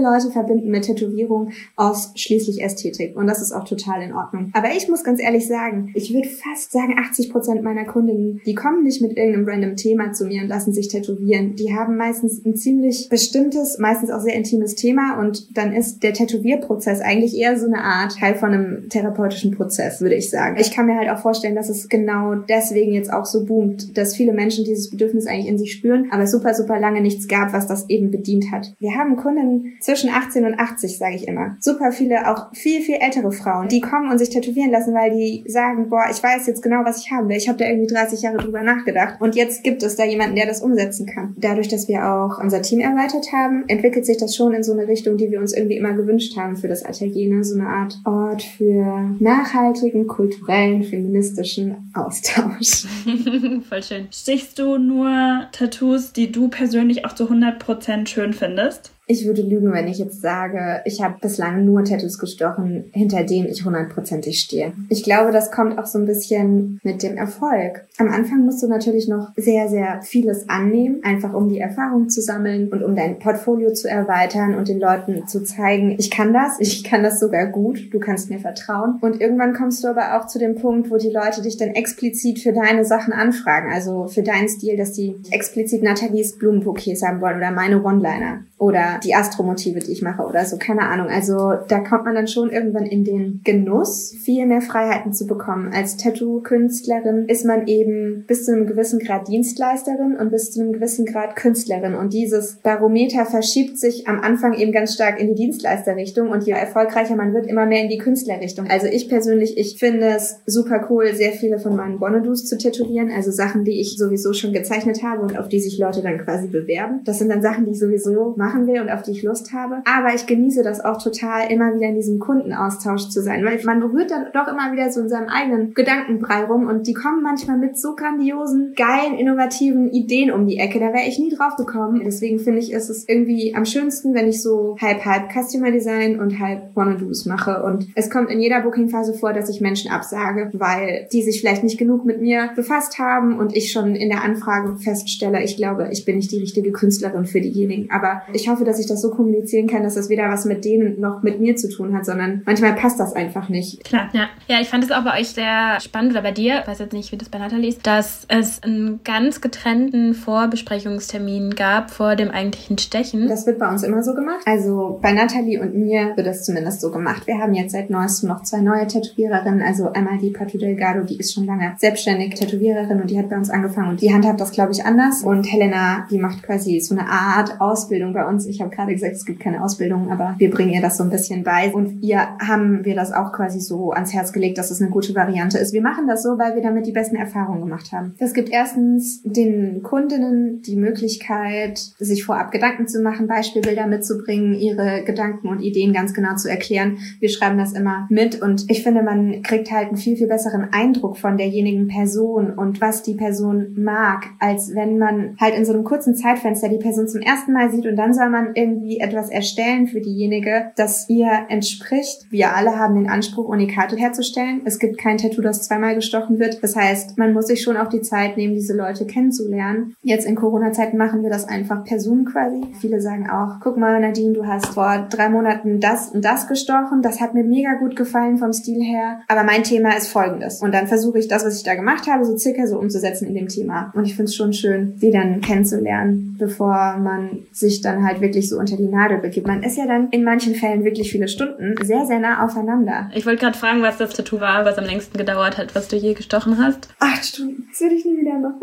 Leute 0.00 0.30
verbinden 0.30 0.70
mit 0.70 0.84
Tätowierung 0.84 1.50
ausschließlich 1.76 2.62
Ästhetik 2.62 3.16
und 3.16 3.26
das 3.26 3.40
ist 3.40 3.52
auch 3.52 3.64
total 3.64 4.02
in 4.02 4.12
Ordnung. 4.14 4.50
Aber 4.54 4.68
ich 4.76 4.88
muss 4.88 5.04
ganz 5.04 5.20
ehrlich 5.20 5.46
sagen, 5.46 5.90
ich 5.94 6.12
würde 6.12 6.28
fast 6.28 6.72
sagen, 6.72 6.96
80 6.98 7.30
Prozent 7.30 7.62
meiner 7.62 7.84
Kundinnen, 7.84 8.40
die 8.46 8.54
kommen 8.54 8.84
nicht 8.84 9.00
mit 9.00 9.16
irgendeinem 9.16 9.48
random 9.48 9.76
Thema 9.76 10.12
zu 10.12 10.26
mir 10.26 10.42
und 10.42 10.48
lassen 10.48 10.72
sich 10.72 10.88
tätowieren. 10.88 11.56
Die 11.56 11.74
haben 11.74 11.96
meistens 11.96 12.44
ein 12.44 12.56
ziemlich 12.56 13.08
bestimmtes, 13.08 13.78
meistens 13.78 14.10
auch 14.10 14.20
sehr 14.20 14.34
intimes 14.34 14.74
Thema 14.74 15.18
und 15.18 15.56
dann 15.56 15.72
ist 15.72 16.02
der 16.02 16.12
Tätowierprozess 16.12 17.00
eigentlich 17.00 17.36
eher 17.36 17.58
so 17.58 17.66
eine 17.66 17.82
Art 17.82 18.18
Teil 18.18 18.34
von 18.34 18.52
einem 18.52 18.88
therapeutischen 18.88 19.52
Prozess, 19.52 20.00
würde 20.00 20.14
ich 20.14 20.30
sagen. 20.30 20.56
Ich 20.58 20.74
kann 20.74 20.86
mir 20.86 20.96
halt 20.96 21.10
auch 21.10 21.18
vorstellen, 21.18 21.54
dass 21.54 21.68
es 21.68 21.88
genau 21.88 22.07
deswegen 22.48 22.92
jetzt 22.92 23.12
auch 23.12 23.24
so 23.24 23.44
boomt, 23.44 23.96
dass 23.96 24.14
viele 24.14 24.32
Menschen 24.32 24.64
dieses 24.64 24.90
Bedürfnis 24.90 25.26
eigentlich 25.26 25.48
in 25.48 25.58
sich 25.58 25.72
spüren, 25.72 26.08
aber 26.10 26.26
super, 26.26 26.54
super 26.54 26.78
lange 26.78 27.00
nichts 27.00 27.28
gab, 27.28 27.52
was 27.52 27.66
das 27.66 27.88
eben 27.88 28.10
bedient 28.10 28.50
hat. 28.52 28.74
Wir 28.78 28.94
haben 28.94 29.16
Kunden 29.16 29.74
zwischen 29.80 30.10
18 30.10 30.44
und 30.44 30.58
80, 30.58 30.98
sage 30.98 31.16
ich 31.16 31.28
immer. 31.28 31.56
Super 31.60 31.92
viele, 31.92 32.30
auch 32.30 32.54
viel, 32.54 32.82
viel 32.82 32.96
ältere 33.00 33.32
Frauen, 33.32 33.68
die 33.68 33.80
kommen 33.80 34.10
und 34.10 34.18
sich 34.18 34.30
tätowieren 34.30 34.70
lassen, 34.70 34.94
weil 34.94 35.10
die 35.10 35.44
sagen, 35.48 35.88
boah, 35.88 36.04
ich 36.10 36.22
weiß 36.22 36.46
jetzt 36.46 36.62
genau, 36.62 36.84
was 36.84 36.98
ich 37.02 37.10
haben 37.10 37.28
will. 37.28 37.36
Ich 37.36 37.48
habe 37.48 37.58
da 37.58 37.66
irgendwie 37.66 37.92
30 37.92 38.22
Jahre 38.22 38.38
drüber 38.38 38.62
nachgedacht 38.62 39.20
und 39.20 39.34
jetzt 39.34 39.62
gibt 39.62 39.82
es 39.82 39.96
da 39.96 40.04
jemanden, 40.04 40.36
der 40.36 40.46
das 40.46 40.60
umsetzen 40.60 41.06
kann. 41.06 41.34
Dadurch, 41.38 41.68
dass 41.68 41.88
wir 41.88 42.08
auch 42.08 42.42
unser 42.42 42.62
Team 42.62 42.80
erweitert 42.80 43.32
haben, 43.32 43.64
entwickelt 43.68 44.06
sich 44.06 44.16
das 44.16 44.34
schon 44.34 44.54
in 44.54 44.62
so 44.62 44.72
eine 44.72 44.88
Richtung, 44.88 45.16
die 45.16 45.30
wir 45.30 45.40
uns 45.40 45.52
irgendwie 45.52 45.76
immer 45.76 45.92
gewünscht 45.92 46.36
haben 46.36 46.56
für 46.56 46.68
das 46.68 46.84
Atelier. 46.84 47.34
Ne? 47.34 47.44
So 47.44 47.54
eine 47.54 47.68
Art 47.68 48.00
Ort 48.04 48.42
für 48.42 49.10
nachhaltigen, 49.18 50.06
kulturellen, 50.06 50.82
feministischen 50.82 51.90
Austausch. 51.98 52.86
Voll 53.68 53.82
schön. 53.82 54.08
Stichst 54.12 54.58
du 54.58 54.78
nur 54.78 55.48
Tattoos, 55.52 56.12
die 56.12 56.32
du 56.32 56.48
persönlich 56.48 57.04
auch 57.04 57.14
zu 57.14 57.24
100% 57.30 58.06
schön 58.06 58.32
findest? 58.32 58.92
Ich 59.10 59.26
würde 59.26 59.40
lügen, 59.40 59.72
wenn 59.72 59.88
ich 59.88 59.96
jetzt 59.98 60.20
sage, 60.20 60.82
ich 60.84 61.02
habe 61.02 61.16
bislang 61.18 61.64
nur 61.64 61.82
Tattoos 61.82 62.18
gestochen, 62.18 62.90
hinter 62.92 63.24
denen 63.24 63.48
ich 63.48 63.64
hundertprozentig 63.64 64.38
stehe. 64.38 64.72
Ich 64.90 65.02
glaube, 65.02 65.32
das 65.32 65.50
kommt 65.50 65.78
auch 65.78 65.86
so 65.86 65.98
ein 65.98 66.04
bisschen 66.04 66.78
mit 66.82 67.02
dem 67.02 67.16
Erfolg. 67.16 67.86
Am 67.96 68.10
Anfang 68.10 68.44
musst 68.44 68.62
du 68.62 68.68
natürlich 68.68 69.08
noch 69.08 69.30
sehr, 69.34 69.70
sehr 69.70 70.02
vieles 70.02 70.50
annehmen, 70.50 71.00
einfach 71.04 71.32
um 71.32 71.48
die 71.48 71.58
Erfahrung 71.58 72.10
zu 72.10 72.20
sammeln 72.20 72.68
und 72.68 72.82
um 72.82 72.94
dein 72.94 73.18
Portfolio 73.18 73.72
zu 73.72 73.88
erweitern 73.88 74.54
und 74.54 74.68
den 74.68 74.78
Leuten 74.78 75.26
zu 75.26 75.42
zeigen, 75.42 75.96
ich 75.98 76.10
kann 76.10 76.34
das, 76.34 76.60
ich 76.60 76.84
kann 76.84 77.02
das 77.02 77.18
sogar 77.18 77.46
gut, 77.46 77.88
du 77.90 78.00
kannst 78.00 78.28
mir 78.28 78.40
vertrauen. 78.40 78.98
Und 79.00 79.22
irgendwann 79.22 79.54
kommst 79.54 79.82
du 79.82 79.88
aber 79.88 80.18
auch 80.18 80.26
zu 80.26 80.38
dem 80.38 80.54
Punkt, 80.54 80.90
wo 80.90 80.98
die 80.98 81.08
Leute 81.08 81.40
dich 81.40 81.56
dann 81.56 81.70
explizit 81.70 82.40
für 82.40 82.52
deine 82.52 82.84
Sachen 82.84 83.14
anfragen, 83.14 83.72
also 83.72 84.06
für 84.06 84.22
deinen 84.22 84.50
Stil, 84.50 84.76
dass 84.76 84.92
die 84.92 85.16
explizit 85.30 85.82
Nathalies 85.82 86.36
Blumenbouquets 86.36 87.02
haben 87.02 87.22
wollen 87.22 87.38
oder 87.38 87.52
meine 87.52 87.82
One-Liner 87.82 88.42
oder 88.58 88.97
die 89.04 89.14
Astromotive, 89.14 89.80
die 89.80 89.92
ich 89.92 90.02
mache 90.02 90.22
oder 90.22 90.44
so, 90.44 90.56
keine 90.58 90.82
Ahnung. 90.82 91.08
Also 91.08 91.54
da 91.68 91.80
kommt 91.80 92.04
man 92.04 92.14
dann 92.14 92.26
schon 92.26 92.50
irgendwann 92.50 92.86
in 92.86 93.04
den 93.04 93.40
Genuss, 93.44 94.14
viel 94.22 94.46
mehr 94.46 94.60
Freiheiten 94.60 95.12
zu 95.12 95.26
bekommen. 95.26 95.72
Als 95.72 95.96
Tattoo-Künstlerin 95.96 97.26
ist 97.26 97.44
man 97.44 97.66
eben 97.66 98.24
bis 98.26 98.44
zu 98.44 98.52
einem 98.52 98.66
gewissen 98.66 98.98
Grad 98.98 99.28
Dienstleisterin 99.28 100.16
und 100.16 100.30
bis 100.30 100.50
zu 100.50 100.60
einem 100.60 100.72
gewissen 100.72 101.06
Grad 101.06 101.36
Künstlerin. 101.36 101.94
Und 101.94 102.12
dieses 102.12 102.56
Barometer 102.56 103.24
verschiebt 103.24 103.78
sich 103.78 104.06
am 104.08 104.20
Anfang 104.20 104.54
eben 104.54 104.72
ganz 104.72 104.94
stark 104.94 105.20
in 105.20 105.28
die 105.28 105.34
Dienstleisterrichtung 105.34 106.30
und 106.30 106.44
je 106.44 106.52
erfolgreicher 106.52 107.16
man 107.16 107.34
wird, 107.34 107.46
immer 107.46 107.66
mehr 107.66 107.82
in 107.82 107.88
die 107.88 107.98
Künstlerrichtung. 107.98 108.66
Also 108.68 108.86
ich 108.86 109.08
persönlich, 109.08 109.56
ich 109.56 109.78
finde 109.78 110.08
es 110.08 110.40
super 110.46 110.86
cool, 110.90 111.14
sehr 111.14 111.32
viele 111.32 111.58
von 111.58 111.76
meinen 111.76 111.98
Bonnedoos 111.98 112.44
zu 112.44 112.58
tätowieren, 112.58 113.10
also 113.10 113.30
Sachen, 113.30 113.64
die 113.64 113.80
ich 113.80 113.96
sowieso 113.96 114.32
schon 114.32 114.52
gezeichnet 114.52 115.02
habe 115.02 115.22
und 115.22 115.38
auf 115.38 115.48
die 115.48 115.60
sich 115.60 115.78
Leute 115.78 116.02
dann 116.02 116.18
quasi 116.18 116.48
bewerben. 116.48 117.00
Das 117.04 117.18
sind 117.18 117.28
dann 117.28 117.42
Sachen, 117.42 117.64
die 117.64 117.72
ich 117.72 117.78
sowieso 117.78 118.34
mache 118.36 118.48
machen 118.48 118.66
will 118.66 118.80
und 118.88 118.94
auf 118.94 119.02
die 119.02 119.12
ich 119.12 119.22
Lust 119.22 119.52
habe. 119.52 119.82
Aber 119.84 120.14
ich 120.14 120.26
genieße 120.26 120.62
das 120.62 120.84
auch 120.84 121.02
total, 121.02 121.50
immer 121.50 121.74
wieder 121.74 121.88
in 121.88 121.94
diesem 121.94 122.18
Kundenaustausch 122.18 123.08
zu 123.08 123.22
sein, 123.22 123.44
weil 123.44 123.60
man 123.64 123.80
berührt 123.80 124.10
dann 124.10 124.26
doch 124.32 124.48
immer 124.48 124.72
wieder 124.72 124.90
so 124.90 125.00
in 125.00 125.08
seinem 125.08 125.28
eigenen 125.28 125.74
Gedankenbrei 125.74 126.44
rum 126.44 126.66
und 126.66 126.86
die 126.86 126.94
kommen 126.94 127.22
manchmal 127.22 127.58
mit 127.58 127.78
so 127.78 127.94
grandiosen, 127.94 128.74
geilen, 128.76 129.18
innovativen 129.18 129.90
Ideen 129.90 130.30
um 130.30 130.46
die 130.46 130.58
Ecke. 130.58 130.80
Da 130.80 130.92
wäre 130.92 131.06
ich 131.06 131.18
nie 131.18 131.34
drauf 131.34 131.56
gekommen. 131.56 132.02
Deswegen 132.04 132.38
finde 132.38 132.60
ich, 132.60 132.72
ist 132.72 132.88
es 132.88 133.08
irgendwie 133.08 133.54
am 133.54 133.64
schönsten, 133.64 134.14
wenn 134.14 134.28
ich 134.28 134.42
so 134.42 134.76
halb 134.80 135.04
halb 135.04 135.30
Customer 135.32 135.70
Design 135.70 136.18
und 136.18 136.38
halb 136.38 136.74
Wanna-Dos 136.74 137.26
mache. 137.26 137.62
Und 137.62 137.88
es 137.94 138.10
kommt 138.10 138.30
in 138.30 138.40
jeder 138.40 138.62
Booking-Phase 138.62 139.14
vor, 139.14 139.32
dass 139.32 139.48
ich 139.48 139.60
Menschen 139.60 139.90
absage, 139.90 140.50
weil 140.54 141.08
die 141.12 141.22
sich 141.22 141.40
vielleicht 141.40 141.62
nicht 141.62 141.78
genug 141.78 142.04
mit 142.04 142.20
mir 142.20 142.50
befasst 142.56 142.98
haben 142.98 143.38
und 143.38 143.56
ich 143.56 143.72
schon 143.72 143.94
in 143.94 144.08
der 144.08 144.24
Anfrage 144.24 144.76
feststelle, 144.76 145.42
ich 145.42 145.56
glaube, 145.56 145.88
ich 145.92 146.04
bin 146.04 146.16
nicht 146.16 146.32
die 146.32 146.38
richtige 146.38 146.72
Künstlerin 146.72 147.26
für 147.26 147.40
diejenigen. 147.40 147.90
Aber 147.90 148.22
ich 148.32 148.48
hoffe, 148.48 148.64
dass 148.64 148.77
ich 148.78 148.86
das 148.86 149.02
so 149.02 149.10
kommunizieren 149.10 149.66
kann, 149.66 149.82
dass 149.82 149.94
das 149.94 150.08
weder 150.08 150.28
was 150.28 150.44
mit 150.44 150.64
denen 150.64 151.00
noch 151.00 151.22
mit 151.22 151.40
mir 151.40 151.56
zu 151.56 151.68
tun 151.68 151.96
hat, 151.96 152.06
sondern 152.06 152.42
manchmal 152.46 152.74
passt 152.74 152.98
das 153.00 153.14
einfach 153.14 153.48
nicht. 153.48 153.84
Klar, 153.84 154.08
ja. 154.12 154.28
Ja, 154.46 154.60
ich 154.60 154.68
fand 154.68 154.84
es 154.84 154.90
auch 154.90 155.04
bei 155.04 155.20
euch 155.20 155.28
sehr 155.28 155.80
spannend, 155.80 156.12
oder 156.12 156.22
bei 156.22 156.32
dir, 156.32 156.60
ich 156.60 156.68
weiß 156.68 156.78
jetzt 156.78 156.92
nicht, 156.92 157.12
wie 157.12 157.16
das 157.16 157.28
bei 157.28 157.38
Nathalie 157.38 157.68
ist, 157.68 157.86
dass 157.86 158.24
es 158.28 158.62
einen 158.62 159.00
ganz 159.04 159.40
getrennten 159.40 160.14
Vorbesprechungstermin 160.14 161.54
gab 161.54 161.90
vor 161.90 162.16
dem 162.16 162.30
eigentlichen 162.30 162.78
Stechen. 162.78 163.28
Das 163.28 163.46
wird 163.46 163.58
bei 163.58 163.68
uns 163.68 163.82
immer 163.82 164.02
so 164.02 164.14
gemacht. 164.14 164.40
Also 164.46 164.98
bei 165.02 165.12
Nathalie 165.12 165.60
und 165.60 165.74
mir 165.74 166.12
wird 166.16 166.26
das 166.26 166.44
zumindest 166.44 166.80
so 166.80 166.90
gemacht. 166.90 167.26
Wir 167.26 167.38
haben 167.38 167.54
jetzt 167.54 167.72
seit 167.72 167.90
neuestem 167.90 168.28
noch 168.28 168.42
zwei 168.42 168.60
neue 168.60 168.86
Tätowiererinnen. 168.86 169.62
Also 169.62 169.92
einmal 169.92 170.18
die 170.18 170.30
Patu 170.30 170.58
Delgado, 170.58 171.04
die 171.04 171.16
ist 171.18 171.34
schon 171.34 171.46
lange 171.46 171.74
selbstständig 171.78 172.34
Tätowiererin 172.34 173.00
und 173.00 173.10
die 173.10 173.18
hat 173.18 173.28
bei 173.28 173.36
uns 173.36 173.50
angefangen 173.50 173.90
und 173.90 174.00
die 174.00 174.12
handhabt 174.12 174.40
das, 174.40 174.52
glaube 174.52 174.72
ich, 174.72 174.84
anders. 174.84 175.22
Und 175.22 175.44
Helena, 175.44 176.06
die 176.10 176.18
macht 176.18 176.42
quasi 176.42 176.80
so 176.80 176.94
eine 176.94 177.08
Art 177.08 177.60
Ausbildung 177.60 178.12
bei 178.12 178.26
uns. 178.26 178.46
Ich 178.46 178.60
habe 178.60 178.67
gerade 178.70 178.92
gesagt, 178.92 179.14
es 179.14 179.24
gibt 179.24 179.40
keine 179.40 179.62
Ausbildung, 179.62 180.10
aber 180.10 180.34
wir 180.38 180.50
bringen 180.50 180.72
ihr 180.72 180.80
das 180.80 180.96
so 180.96 181.04
ein 181.04 181.10
bisschen 181.10 181.44
bei. 181.44 181.72
Und 181.72 182.02
ihr 182.02 182.20
haben 182.40 182.84
wir 182.84 182.94
das 182.94 183.12
auch 183.12 183.32
quasi 183.32 183.60
so 183.60 183.92
ans 183.92 184.12
Herz 184.12 184.32
gelegt, 184.32 184.58
dass 184.58 184.70
es 184.70 184.80
eine 184.80 184.90
gute 184.90 185.14
Variante 185.14 185.58
ist. 185.58 185.72
Wir 185.72 185.82
machen 185.82 186.06
das 186.06 186.22
so, 186.22 186.38
weil 186.38 186.54
wir 186.54 186.62
damit 186.62 186.86
die 186.86 186.92
besten 186.92 187.16
Erfahrungen 187.16 187.60
gemacht 187.60 187.92
haben. 187.92 188.14
Das 188.18 188.34
gibt 188.34 188.50
erstens 188.50 189.22
den 189.22 189.82
Kundinnen 189.82 190.62
die 190.62 190.76
Möglichkeit, 190.76 191.78
sich 191.98 192.24
vorab 192.24 192.50
Gedanken 192.50 192.88
zu 192.88 193.00
machen, 193.02 193.26
Beispielbilder 193.26 193.86
mitzubringen, 193.86 194.54
ihre 194.54 195.02
Gedanken 195.04 195.48
und 195.48 195.60
Ideen 195.60 195.92
ganz 195.92 196.14
genau 196.14 196.34
zu 196.36 196.48
erklären. 196.48 196.98
Wir 197.20 197.28
schreiben 197.28 197.58
das 197.58 197.72
immer 197.72 198.06
mit 198.10 198.40
und 198.40 198.70
ich 198.70 198.82
finde, 198.82 199.02
man 199.02 199.42
kriegt 199.42 199.70
halt 199.70 199.88
einen 199.88 199.96
viel, 199.96 200.16
viel 200.16 200.28
besseren 200.28 200.68
Eindruck 200.72 201.16
von 201.16 201.36
derjenigen 201.36 201.88
Person 201.88 202.50
und 202.52 202.80
was 202.80 203.02
die 203.02 203.14
Person 203.14 203.74
mag, 203.76 204.26
als 204.38 204.74
wenn 204.74 204.98
man 204.98 205.36
halt 205.40 205.54
in 205.54 205.64
so 205.64 205.72
einem 205.72 205.84
kurzen 205.84 206.14
Zeitfenster 206.14 206.68
die 206.68 206.78
Person 206.78 207.08
zum 207.08 207.20
ersten 207.20 207.52
Mal 207.52 207.70
sieht 207.70 207.86
und 207.86 207.96
dann 207.96 208.14
soll 208.14 208.28
man 208.30 208.54
irgendwie 208.58 208.98
etwas 208.98 209.30
erstellen 209.30 209.86
für 209.86 210.00
diejenige, 210.00 210.72
das 210.76 211.08
ihr 211.08 211.30
entspricht. 211.48 212.26
Wir 212.30 212.54
alle 212.54 212.78
haben 212.78 212.96
den 212.96 213.08
Anspruch, 213.08 213.48
Unikate 213.48 213.96
herzustellen. 213.96 214.62
Es 214.64 214.78
gibt 214.78 214.98
kein 214.98 215.18
Tattoo, 215.18 215.42
das 215.42 215.62
zweimal 215.62 215.94
gestochen 215.94 216.38
wird. 216.38 216.62
Das 216.62 216.76
heißt, 216.76 217.18
man 217.18 217.32
muss 217.32 217.46
sich 217.46 217.62
schon 217.62 217.76
auch 217.76 217.88
die 217.88 218.02
Zeit 218.02 218.36
nehmen, 218.36 218.54
diese 218.54 218.76
Leute 218.76 219.06
kennenzulernen. 219.06 219.94
Jetzt 220.02 220.26
in 220.26 220.34
Corona-Zeiten 220.34 220.96
machen 220.96 221.22
wir 221.22 221.30
das 221.30 221.46
einfach 221.48 221.84
per 221.84 222.00
Zoom 222.00 222.24
quasi. 222.24 222.62
Viele 222.80 223.00
sagen 223.00 223.30
auch, 223.30 223.60
guck 223.62 223.76
mal, 223.76 224.00
Nadine, 224.00 224.32
du 224.32 224.46
hast 224.46 224.66
vor 224.66 225.06
drei 225.10 225.28
Monaten 225.28 225.80
das 225.80 226.10
und 226.10 226.24
das 226.24 226.48
gestochen. 226.48 227.02
Das 227.02 227.20
hat 227.20 227.34
mir 227.34 227.44
mega 227.44 227.74
gut 227.74 227.96
gefallen 227.96 228.38
vom 228.38 228.52
Stil 228.52 228.82
her. 228.82 229.20
Aber 229.28 229.44
mein 229.44 229.62
Thema 229.62 229.96
ist 229.96 230.08
folgendes. 230.08 230.60
Und 230.60 230.72
dann 230.74 230.86
versuche 230.86 231.18
ich 231.18 231.28
das, 231.28 231.44
was 231.44 231.56
ich 231.56 231.62
da 231.62 231.74
gemacht 231.74 232.06
habe, 232.06 232.24
so 232.24 232.36
circa 232.36 232.66
so 232.66 232.78
umzusetzen 232.78 233.26
in 233.26 233.34
dem 233.34 233.48
Thema. 233.48 233.92
Und 233.94 234.04
ich 234.04 234.14
finde 234.14 234.30
es 234.30 234.34
schon 234.34 234.52
schön, 234.52 234.94
die 235.00 235.10
dann 235.10 235.40
kennenzulernen, 235.40 236.36
bevor 236.38 236.96
man 236.98 237.46
sich 237.52 237.80
dann 237.80 238.04
halt 238.04 238.20
wirklich 238.20 238.37
so 238.46 238.58
unter 238.58 238.76
die 238.76 238.88
Nadel 238.88 239.18
begibt. 239.18 239.46
Man 239.46 239.62
ist 239.62 239.78
ja 239.78 239.86
dann 239.86 240.10
in 240.10 240.22
manchen 240.22 240.54
Fällen 240.54 240.84
wirklich 240.84 241.10
viele 241.10 241.28
Stunden 241.28 241.74
sehr, 241.82 242.04
sehr 242.04 242.18
nah 242.18 242.44
aufeinander. 242.44 243.10
Ich 243.14 243.24
wollte 243.24 243.40
gerade 243.40 243.56
fragen, 243.56 243.80
was 243.80 243.96
das 243.96 244.12
Tattoo 244.12 244.40
war, 244.40 244.66
was 244.66 244.76
am 244.76 244.84
längsten 244.84 245.16
gedauert 245.16 245.56
hat, 245.56 245.74
was 245.74 245.88
du 245.88 245.96
je 245.96 246.12
gestochen 246.12 246.58
hast. 246.58 246.88
Acht 246.98 247.24
Stunden. 247.24 247.66
Das 247.70 247.80
würde 247.80 247.94
ich 247.94 248.04
nie 248.04 248.18
wieder 248.18 248.38
machen. 248.38 248.60